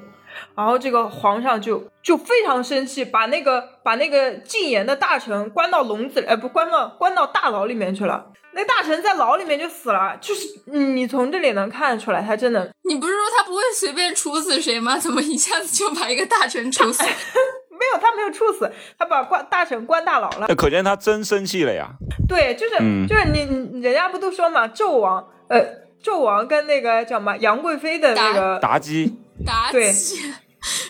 [0.55, 8.26] 然后这个皇上就就非常生气，把那个把那个禁言的大臣关到笼子里，呃，不关到关到大牢里面去了。
[8.53, 14.97] 那大臣在牢里面就死了，就是嗯你从这里能看得出来，他真的你不是说他不会随便处死谁吗？
[14.97, 17.03] 怎么一下子就把一个大臣处死？
[17.80, 20.47] 没有，他没有处死，他把关大臣关大牢了。
[20.49, 21.89] 那可见他真生气了呀。
[22.27, 25.64] 对，就是、嗯就是你你人家不都说嘛，纣王呃
[26.03, 30.34] 纣王跟那个叫什么杨贵妃的那个妲己，妲对己，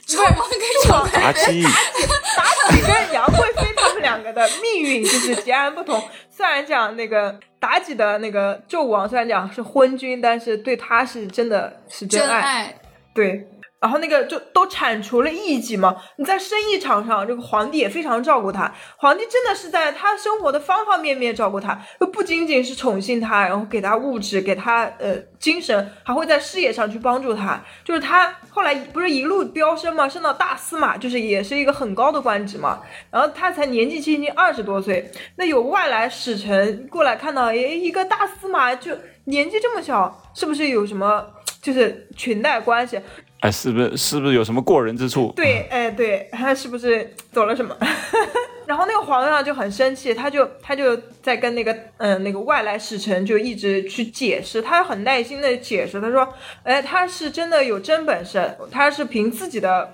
[0.08, 0.60] 纣王跟
[0.90, 6.02] 杨贵妲己，妲己跟杨贵妃他们两个的命运就是截然不同。
[6.30, 12.30] 虽然讲那个妲己的那个纣王虽然讲是昏君，但是对他是真的是真真。
[12.30, 12.76] 爱，
[13.14, 13.48] 对，
[13.80, 15.96] 然后那个就都铲除了异己嘛。
[16.18, 18.74] 你在生意场上，这个皇帝也非常照顾他。
[18.98, 27.64] 皇帝真的是在他生活的方方面面照顾他，就不仅仅是宠幸他，然后给他物质，给他呃精神，还会在事业上去帮助他。
[27.84, 32.82] 就是他后来不是一路飙升嘛，升到大司马，就是也是一个很高的官职嘛。
[33.12, 41.26] 然后他才年纪轻轻二十多岁，那有外来使臣过来看到，诶，一个大司马就年纪这么小，是不是有什么
[41.62, 43.00] 就是裙带关系？
[43.42, 45.32] 哎，是不是是不是有什么过人之处？
[45.36, 47.76] 对，哎，对，他是不是走了什么？
[48.66, 56.28] 然后那个皇上就很生气，他就他就在跟那个嗯、那个外来使臣就一直去解释，他很耐心的解释，他说，
[56.64, 59.90] 哎，他是真的有真本事，他是凭自己的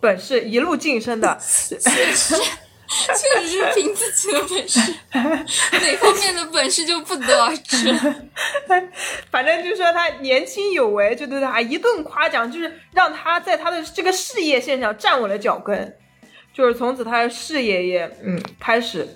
[0.00, 1.38] 本事一路晋升的，
[3.14, 7.94] 确实，是凭自己的本事，哪方面的本事就不得而知。
[9.30, 15.96] 反正就说他年轻有为，就对他一顿夸奖，就是让他在他的这个事业线上站稳了脚跟，
[16.54, 19.06] 就是从此他的事业也嗯开始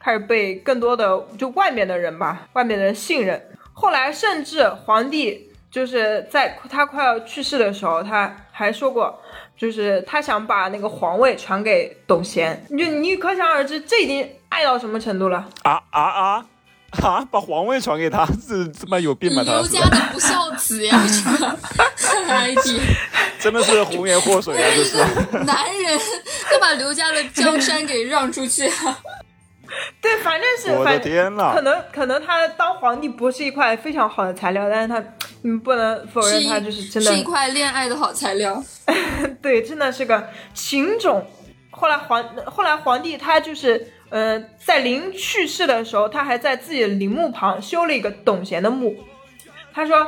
[0.00, 3.40] 开始被更多的就外面的人吧，外面的人信任。
[3.72, 9.20] 后来甚至皇帝就是在他快要去世的时候，他还说过。
[9.56, 15.46] 就是他想把那个皇位传给董贤，你就你可想而知，这已经爱到什么程度了。
[15.62, 16.46] 啊啊啊
[17.00, 17.26] 啊！
[17.30, 19.42] 把皇位传给他，这他妈有病吧？
[19.44, 20.98] 他刘家的不孝子呀，
[21.96, 22.80] 这个 ID，
[23.38, 24.70] 真的是红颜祸水啊！
[24.74, 24.96] 这是。
[25.44, 25.98] 男人
[26.50, 28.98] 都把刘家的江山给让出去了。
[30.00, 35.02] 对，反正是我的反天呐可能可能他当皇帝不是一块非常好的材料，但是他
[35.42, 38.62] 你不能否认他就是真的是一块恋爱的好材料。
[39.40, 41.26] 对，真的是个情种。
[41.70, 48.94] 后来皇后来皇帝他就是呃在临去世的时候，他还在自己的陵墓旁修了一个董贤的墓。
[49.72, 50.06] 他说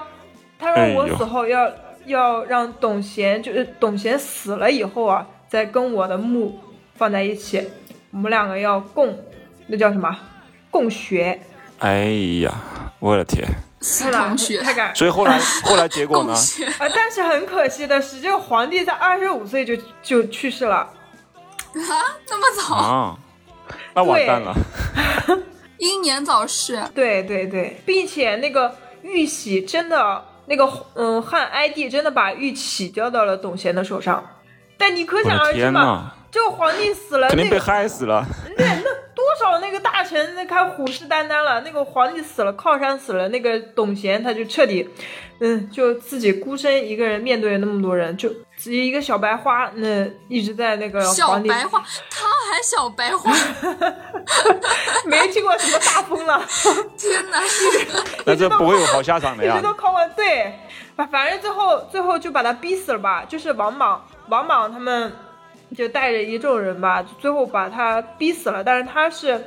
[0.58, 1.72] 他说我死后要、
[2.04, 6.60] 要让董贤就是董贤死了以后啊，再跟我的墓
[6.94, 7.66] 放在一起，
[8.10, 9.18] 我们两个要共
[9.66, 10.16] 那叫什么
[10.70, 11.40] 共学。
[11.78, 12.06] 哎
[12.42, 12.52] 呀，
[12.98, 13.46] 我的天！
[13.80, 16.32] 是同学，太感所以后来 后来结果呢
[16.78, 16.88] 啊！
[16.94, 20.76] 但是很可惜的是，这个皇帝在二十五岁就就去世了。
[20.76, 21.92] 啊
[22.30, 23.18] 那么早，啊，
[23.94, 24.54] 那完蛋了。
[25.78, 26.82] 英年早逝。
[26.94, 34.24] 对对对，并且那个玉玺真的那个嗯汉哀帝真的把玉玺交到了董贤的手上。
[34.78, 38.26] 但你可想而知嘛，这个皇帝死了，肯定被那个害死了。
[38.58, 38.82] 对那
[39.14, 41.60] 多少那个大臣那开虎视眈眈了。
[41.60, 44.90] 那个皇帝死了，靠山死了，那个董贤他就彻底，
[45.38, 51.78] 嗯，就自己孤身一个人面对那么多人，就自己一个小白花，那一直在那个小皇帝白花，
[52.10, 53.32] 他还小白花，
[55.06, 56.44] 没听过什么大风了，
[56.98, 57.40] 天哪！
[58.26, 59.62] 那这不会有好下场的呀一直。
[59.62, 60.52] 都靠我对，
[60.96, 65.12] 反反正最后最后就把他逼死了吧，就是王莽王莽他们
[65.74, 69.40] 就带着一众人吧，最后把他逼死了，但是他是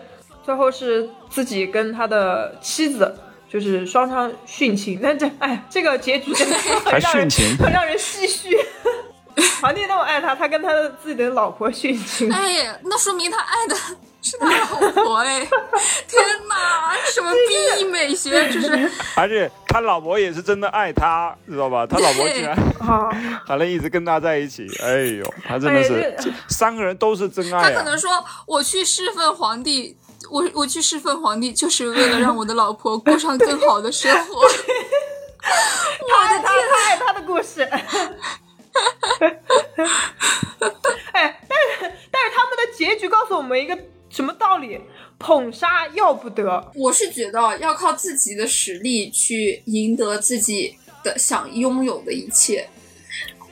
[0.44, 3.16] 最后是自己跟他的妻子
[3.50, 5.00] 就是双双殉情。
[5.02, 8.58] 但这哎，这个结局真的是很让人殉情很让人唏嘘。
[9.62, 12.32] 皇帝那么爱他，他跟他的自己的老婆殉情。
[12.32, 13.76] 哎呀，那说明他爱的
[14.22, 15.40] 是他老婆哎！
[16.08, 17.32] 天哪，什么
[17.78, 21.86] B 美学，就是而且他老婆也是真的爱他，知道吧？
[21.86, 23.10] 他老婆居然啊，
[23.46, 26.16] 还能一直跟他在一起，哎呦，他真的是哎
[26.50, 27.78] 三个人都是真爱啊！
[27.78, 28.10] 可能说
[28.46, 29.98] 我去侍奉皇帝。
[30.30, 34.42] 我我去侍奉皇帝，就是为了让我的老婆过上更好的生活。
[34.42, 34.44] 我
[36.26, 37.62] 爱他，他爱他的故事。
[37.62, 37.80] 哎，
[40.60, 43.78] 但是但是他们的结局告诉我们一个
[44.18, 44.82] 什么道理？
[45.20, 46.72] 捧杀要不得。
[46.74, 52.68] 我是觉得要靠自己的实力去赢得自己的想拥有的一切。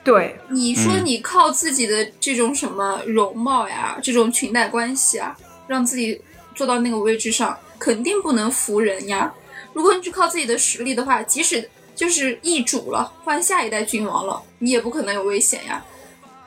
[0.03, 5.37] 对，你说嗯你靠自己的这种什么容貌呀，这种裙带关系啊，
[5.67, 6.19] 让自己
[6.55, 9.31] 坐到那个位置上，肯定不能服人呀。
[9.73, 15.85] 如果你只靠自己的实力的话，即使就是易主了，换下一代君王了，你也不可能有危险呀，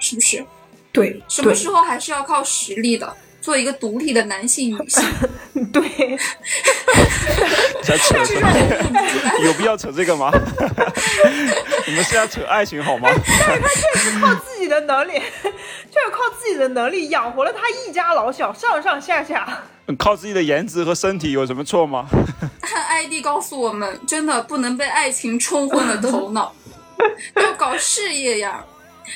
[0.01, 0.45] 是不是？
[0.91, 5.05] 对，什么时候还是要靠实力的，做一个独立的男性女性。
[5.73, 5.83] 对？
[5.89, 6.19] 对，
[7.83, 8.49] 在扯什么？
[9.45, 10.31] 有必要扯这个吗？
[11.87, 13.09] 你们是要扯爱情好吗？
[13.11, 19.63] 但是他确实靠自己的能力，就是靠自己的能力养活了他一家老小，上上下下。
[19.99, 22.07] 靠自己的颜值和身体有什么错吗？
[22.61, 26.55] 看 ID 告诉我们，真的不能被爱情冲昏了头脑，
[27.37, 28.65] 要搞事业呀！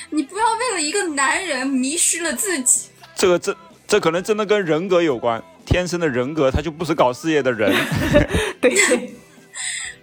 [0.09, 2.87] 你不要为了一个男人迷失了自己。
[3.15, 3.55] 这个这
[3.87, 7.71] 这可能真的跟人格有关，天生的人格他就不是搞事业的人。
[8.59, 8.73] 对，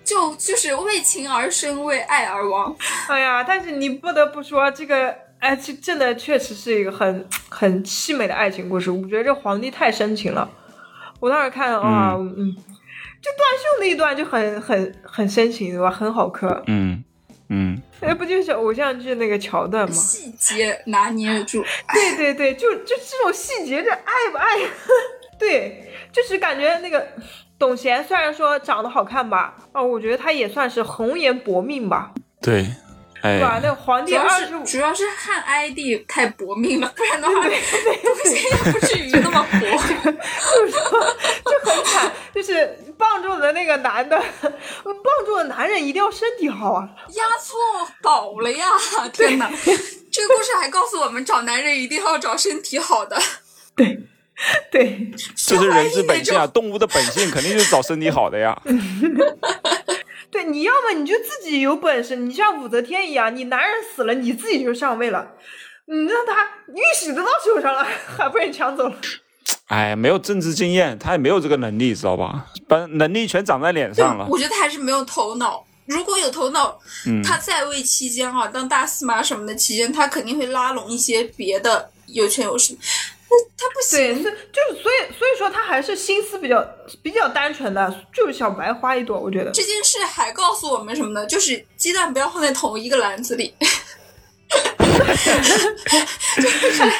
[0.05, 2.77] 就就是为情而生，为爱而亡。
[3.09, 8.90] 哎呀，但是你不得不说，这个哎，这真的确实是一个很很凄美的爱情故事。
[8.90, 10.48] 我觉得这皇帝太深情了。
[11.19, 15.90] 我当时看啊，嗯，就断袖那一段就很很很深情，对吧？
[15.90, 16.62] 很好磕。
[16.66, 17.02] 嗯
[17.48, 19.94] 嗯，那 不就是偶像剧那个桥段吗？
[19.94, 24.56] 细节拿捏住，对对对，就就这种细节，这爱不爱？
[25.39, 27.06] 对，就是感觉那个
[27.59, 32.12] 董贤虽然说长得好看吧，啊，我觉得他也算是红颜薄命吧，
[32.43, 32.66] 对？
[33.22, 35.78] 哎，那个皇帝主要二十五，是主要是看 ID
[36.09, 37.51] 太薄命了，不然的话，东
[38.24, 39.59] 西也不至于那么薄。
[39.60, 40.80] 就是说
[41.44, 44.18] 就很惨，就是傍住的那个男的，
[44.82, 46.88] 傍住的男人一定要身体好啊。
[47.14, 47.59] 压错
[48.02, 48.66] 宝了呀！
[49.12, 49.51] 天哪，
[50.10, 53.20] 这个故事还告诉我们，找男人一定要找身体好的。
[53.76, 53.98] 对，
[54.70, 58.60] 对，这是人之本性啊，动物的本性肯定就是找身体好的呀。
[60.31, 65.32] 对，你要么你就自己有本事，你像武则天一样，你男人死了，你自己就上位了，
[65.86, 67.85] 你让他玉玺都到手上了，
[68.16, 68.94] 还被人抢走了。
[69.66, 72.47] 哎，没有政治经验，他也没有这个能力，知道吧？
[72.69, 74.27] 把能力全长在脸上了。
[74.28, 75.65] 我觉得他还是没有头脑。
[75.86, 82.77] 如果有头脑，嗯他在位期间哈、当大司马什么的期间，他肯定会拉拢一些别的有权有势。
[83.31, 86.61] 他他不，行，所以就是所以所以说他还是心思比较
[87.02, 89.52] 比较单纯的，就是小白花一朵，我觉得。
[89.52, 91.24] 这件事还告诉我们什么呢？
[91.27, 93.55] 就是鸡蛋不要放在同一个篮子里。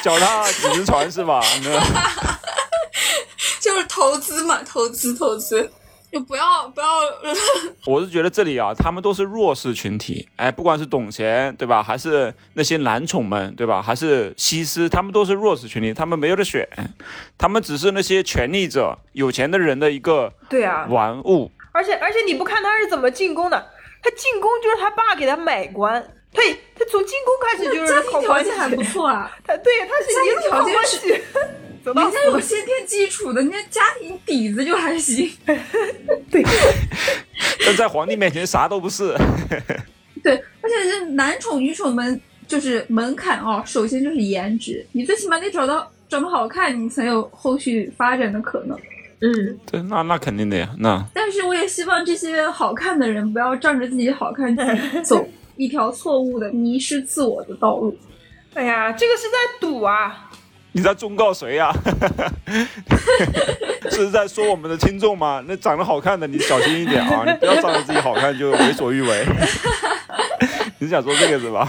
[0.01, 1.43] 脚踏几只船是吧？
[1.63, 1.71] 那
[3.59, 5.69] 就是投资嘛，投资投资，
[6.11, 6.87] 就不要不要，
[7.87, 16.67] 我是觉得这里啊，他们都是弱势群体，哎，不管是董贤对吧，还是那些男宠们对吧，还是西施，他们都是弱势群体，他们没有得选，
[17.37, 21.49] 他们只是那些权力者、有钱的人的一个对啊，玩物。
[21.71, 23.71] 而且而且你不看他是怎么进宫的，
[24.03, 26.41] 他进宫就是他爸给他买官，他
[26.77, 31.21] 他从进宫开始就是家庭条靠关系件，还不错啊， 他对他是一路靠关系，
[31.83, 35.29] 走到人家有先天基础的，人家家庭底子就还行。
[36.31, 36.43] 对，
[37.65, 39.15] 但在皇帝面前啥都不是。
[40.23, 48.77] 对，而且这男宠女宠们就是门槛哦，首先就是颜值，你最起码得找到长得好看，你才有后续发展的可能。
[49.21, 55.27] 嗯，对，那那肯定的呀，那但是我也希望这些好看的人不要仗着自己好看去走
[55.57, 57.95] 一条错误的迷失自我的道路。
[58.55, 60.30] 哎呀，这个是在赌啊，
[60.73, 61.73] 你在忠告谁呀、
[63.91, 65.43] 是在说我们的听众吗？
[65.47, 69.25] 那长得好看的你小心一点啊， 你不要仗着自己好看就为所欲为。
[70.79, 71.67] 你是想说这个是吧？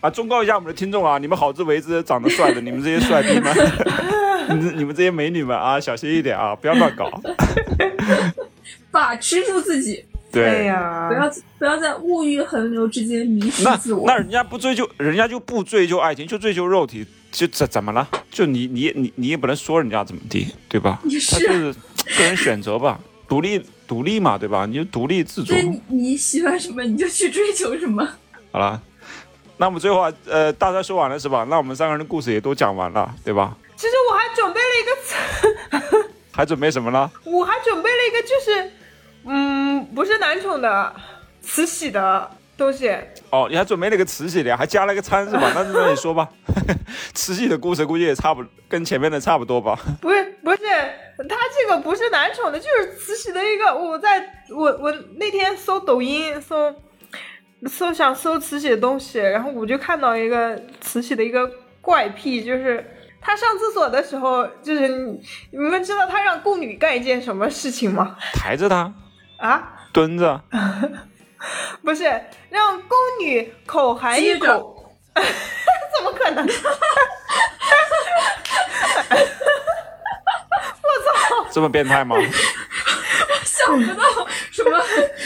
[0.00, 3.56] 啊，忠告一下我们的听众啊，你们好自为之，长得帅的，你们这些帅逼们，
[4.50, 7.10] 你们你们这些美女们啊，小心一点啊，不要乱搞。
[8.90, 14.04] 把持住自己，对，哎呀不，要不要在物欲横流之间迷失自我。
[14.06, 18.08] 那人家不追求，人家就不追求爱情，就追求肉体，就怎怎么了？
[18.30, 20.98] 就你你你你也不能说人家怎么地，对吧？
[21.04, 22.98] 也他就是是个人选择吧，
[23.28, 24.64] 独立独立嘛，对吧？
[24.64, 25.62] 你就独立自主对。
[25.62, 28.08] 你你喜欢什么你就去追求什么。
[28.50, 28.80] 好了，
[29.58, 31.46] 那我们最后啊呃，大家说完了是吧？
[31.50, 33.54] 那我们三个人的故事也都讲完了，对吧？
[33.76, 37.10] 其实我还准备了一个词， 还准备什么呢？
[37.24, 38.70] 我还准备了一个就是，
[39.24, 40.94] 嗯，不是男宠的，
[41.40, 42.94] 慈禧的东西。
[43.30, 45.50] 哦，你还准备了个慈禧的，还加了个餐是吧？
[45.54, 46.28] 那那你说吧，
[47.14, 49.78] 慈禧的故事估计也差不跟前面的差不多吧？
[50.00, 50.58] 不是不是，
[51.28, 53.74] 他这个不是男宠的，就是慈禧的一个。
[53.74, 56.74] 我在我我那天搜抖音搜
[57.66, 61.50] 搜想搜慈禧的东西，然后我就看到一个慈禧的一个
[61.80, 62.84] 怪癖，就是
[63.20, 65.20] 她上厕所的时候，就是你
[65.52, 68.16] 你们知道她让宫女干一件什么事情吗？
[68.34, 68.92] 抬着他，
[69.42, 70.40] 啊，蹲着，
[71.82, 72.04] 不是
[72.48, 76.46] 让宫女口含一口， 怎么可能？
[76.48, 76.52] 我
[81.04, 81.10] 操
[81.50, 82.14] 这么变态吗？
[83.44, 84.04] 想不到
[84.52, 84.78] 什么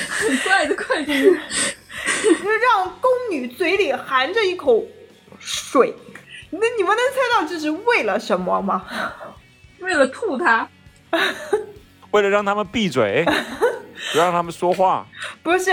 [0.08, 1.22] 很怪的快点。
[1.22, 1.34] 就
[2.34, 4.82] 是让宫女嘴里含着一口
[5.38, 5.94] 水。
[6.50, 8.86] 那你们能猜到这是为了什么吗？
[9.80, 10.66] 为了吐他，
[12.10, 13.24] 为了让他们闭嘴，
[14.12, 15.06] 不让他们说话。
[15.42, 15.64] 不是，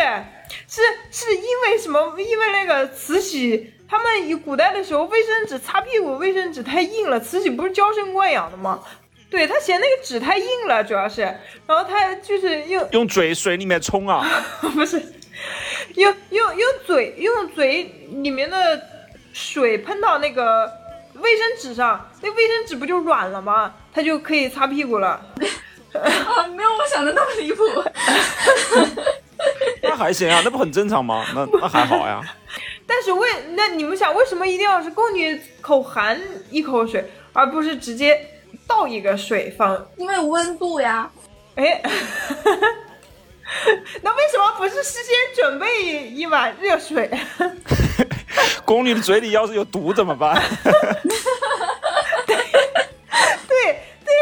[0.68, 0.82] 是
[1.12, 2.16] 是因为什么？
[2.20, 7.20] 因为那个慈禧，他们以古代的时候，卫生纸擦屁股，卫生纸太硬了。
[7.20, 8.82] 慈禧不是娇生惯养的吗？
[9.30, 11.22] 对他嫌那个纸太硬了，主要是，
[11.66, 14.24] 然后他就是用用嘴水里面冲啊！
[14.62, 15.02] 不是
[15.96, 18.80] 用用用嘴用嘴里面的
[19.34, 20.72] 水喷到那个
[21.16, 23.74] 卫生纸上，那卫生纸不就软了吗？
[23.92, 25.20] 他就可以擦屁股了。
[26.00, 27.64] 啊，没有我想的那么离谱。
[29.84, 31.26] 那还行啊，那不很正常吗？
[31.36, 32.22] 那 那还好呀。
[32.86, 37.04] 但是为那你们想，为什么一定要是宫女口含一口水，
[37.34, 38.20] 而不是直接
[38.68, 39.88] 倒一个水放？
[39.98, 41.10] 因为温度呀，
[41.56, 41.82] 哎，
[44.02, 47.10] 那为什么不是事先准备一碗热水？
[48.66, 50.42] 宫女的嘴里要是有毒怎么办？
[53.48, 54.14] 对对，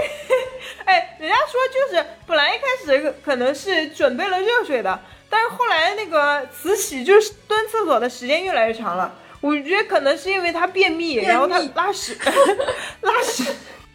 [0.86, 4.98] 哎，人家说就是本来一开始可能是准备了热水的，
[5.30, 9.14] 但是后来那个慈禧就是蹲厕所的时间越来越长了。
[9.42, 12.18] 我觉得可能是因为她便秘，便秘然后她拉屎，
[13.02, 13.44] 拉屎，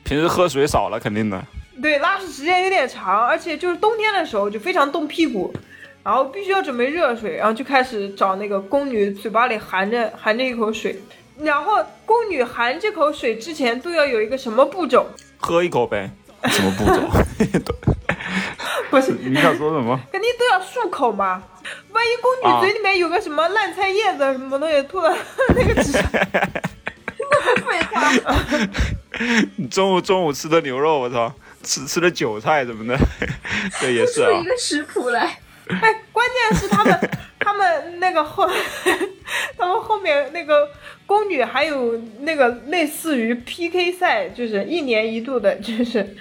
[0.04, 1.40] 平时喝水少了，肯定的。
[1.80, 5.54] 对，拉屎时间有点长，而且就是冬天的时候就非常冻屁股，
[6.02, 11.00] 然后必须要准备热水，然后就开始找那个宫女嘴巴里含着含着一口水，
[11.38, 15.06] 然后宫女含这口水之前都要有一个什么步骤？
[15.36, 16.10] 喝一口呗，
[16.44, 17.74] 什么步骤？
[18.90, 19.98] 不是，你想说什么？
[20.12, 21.42] 肯定都要漱口嘛。
[21.90, 25.12] 万一宫女啊嘴里面有个什么烂菜叶子什么东西吐到
[25.56, 26.02] 那个纸上，
[27.66, 28.12] 废话。
[29.56, 31.32] 你 中午中午吃的牛肉，我操，
[31.62, 32.98] 吃吃的韭菜什么的，
[33.80, 34.44] 这，也是啊出一。
[34.44, 35.38] 个食谱来，
[35.82, 37.10] 哎，关键是他们
[37.40, 38.48] 他们那个后，
[39.58, 40.68] 他们后面那个
[41.06, 46.16] 宫女还有那个类似于 PK 赛，就是一年一度的，就是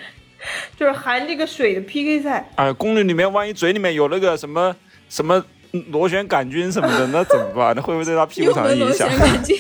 [0.78, 2.50] 就是含这个水的 PK 赛。
[2.56, 4.76] 哎，宫女里面万一嘴里面有那个什么
[5.10, 5.44] 什么
[5.90, 7.76] 螺旋杆菌什么的，那怎么办？
[7.76, 9.20] 那会不会对她屁股有没有螺上有影响旋？
[9.20, 9.58] 杆菌？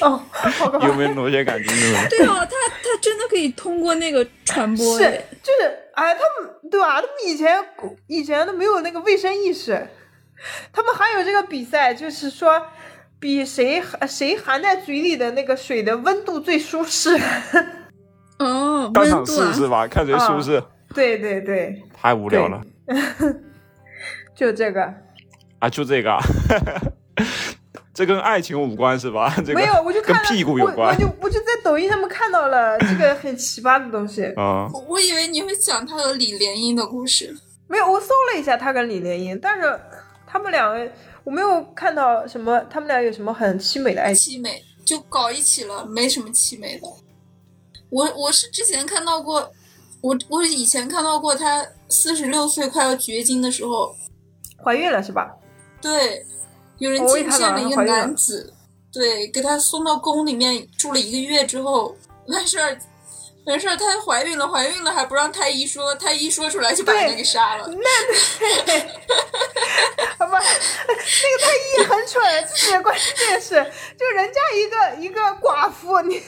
[0.81, 0.93] 有！
[0.95, 1.67] 没有螺旋杆菌？
[2.09, 5.21] 对哦，它它真的可以通过那个传播是哎。
[5.43, 7.01] 就是哎，他们对吧？
[7.01, 7.63] 他们以前
[8.07, 9.87] 以前都没有那个卫生意识，
[10.71, 12.61] 他们还有这个比赛，就是说
[13.19, 17.17] 比谁含谁含在嘴里的那个水的温度最舒适。
[18.39, 20.61] 哦，当 场温度啊，试试吧，看谁舒适。
[20.93, 22.61] 对对对，太无聊了
[24.35, 24.93] 就这个。
[25.59, 25.69] 啊！
[25.69, 26.19] 就这个啊，
[27.95, 29.33] 这跟爱情无关是吧？
[29.43, 34.25] 这个没有，我就跟看了屁股有我，我关就我就在抖音上面看到了这个很奇葩的东西。
[34.35, 34.69] 啊。
[34.73, 37.35] 我我以为你会讲他和李莲英的故事。
[37.67, 39.79] 没有，我搜了一下他跟李莲英，但是
[40.27, 40.91] 他们两个
[41.23, 44.37] 我没有看到什么，他们俩有什么很凄美的爱情。
[44.39, 46.87] 凄美就搞一起了，没什么凄美的。
[47.89, 49.49] 我我是之前看到过，
[50.01, 53.95] 我我以前看到过她四十六岁快要绝经的时候，
[54.61, 55.33] 怀孕了是吧？
[55.81, 56.25] 对，
[56.77, 58.53] 有人我也看进献了一个男子，
[58.91, 61.95] 对，给他送到宫里面住了一个月之后，
[62.27, 62.77] 完事儿。
[63.45, 67.65] 完事儿，她怀孕了，怀孕了还不让太医说，太医说出来就把人家给杀了。
[70.17, 70.41] 好吧，
[70.87, 76.21] 那个太医很蠢，就是关键是，就人家一个一个寡妇，你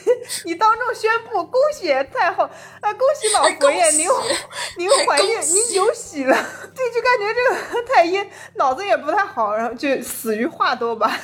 [0.44, 4.06] 你当众宣布恭喜太后，啊，恭喜老佛爷，您
[4.76, 6.36] 您怀孕，您有喜了，
[6.74, 7.42] 对，就感觉这
[7.74, 8.22] 个太医
[8.54, 11.18] 脑子也不太好，然后就死于话多吧。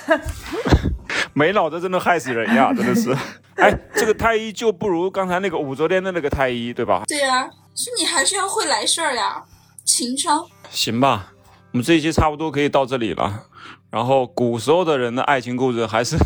[1.35, 3.15] 没脑子真的害死人呀，真的是。
[3.57, 7.03] 哎，这个太医就不如刚才那个武则天的那个太医，对吧？
[7.07, 9.43] 对呀、是你还是要会来事儿呀，
[9.85, 10.47] 情商。
[10.71, 11.33] 行吧，
[11.73, 13.47] 我们这一期差不多可以到这里了。
[13.91, 16.17] 然后古时候的人的爱情故事还是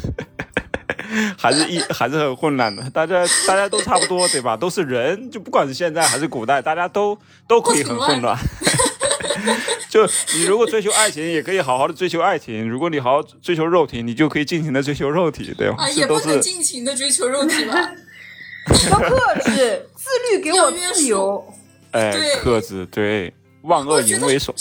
[1.36, 4.56] 还是一还是很混乱的，大家大家都差不多对吧？
[4.56, 8.38] 都是人，就不管是现在还是古代，大家都都可以很混乱。
[9.90, 15.76] 就你如果追求爱情，也可以好好的追求爱情；如果你好好追求肉体，你就可以尽情的追求肉体，对吧？
[15.78, 17.74] 啊，也不能尽情的追求肉体吧。
[18.90, 21.54] 要 克制，自律给我约束自由。
[21.92, 23.32] 哎对克制，对，
[23.62, 24.54] 万恶淫为首。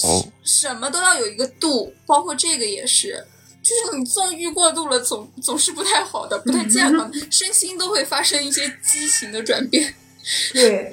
[0.44, 3.26] 什么都要有一个度，包括这个也是。
[3.62, 9.94] 就是你纵欲过度了，总总是不太好的，不太健康， 身心都会发生一些畸形的转变。
[10.54, 10.90] 对，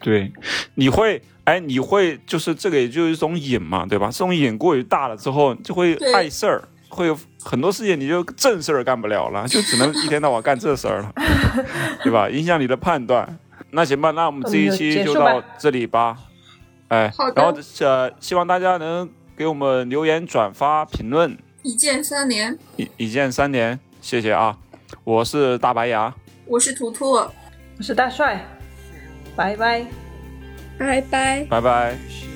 [0.00, 0.32] 对，
[0.76, 4.08] 你会，哎，你会，就是这个，也就是一种瘾嘛，对吧？
[4.08, 11.10] 这种瘾过于大了之后，就会碍事儿，会有很多事情你就正事儿干不了了， 就只能一天到晚干这事儿了，
[12.04, 12.28] 对吧？
[12.28, 13.38] 影响你的判断。
[13.70, 16.18] 那行吧，那我们这一期就到这里吧。
[16.88, 24.58] 哎好，的然后呃，希望大家能给我们留言、转发、评论，一键三连，一一键三连，谢谢啊！
[25.04, 26.14] 我是大白牙，
[26.44, 27.32] 我是图图，我
[27.80, 28.46] 是大帅，
[29.34, 29.86] 拜拜。
[30.78, 31.44] 拜拜。
[31.44, 32.27] 拜拜。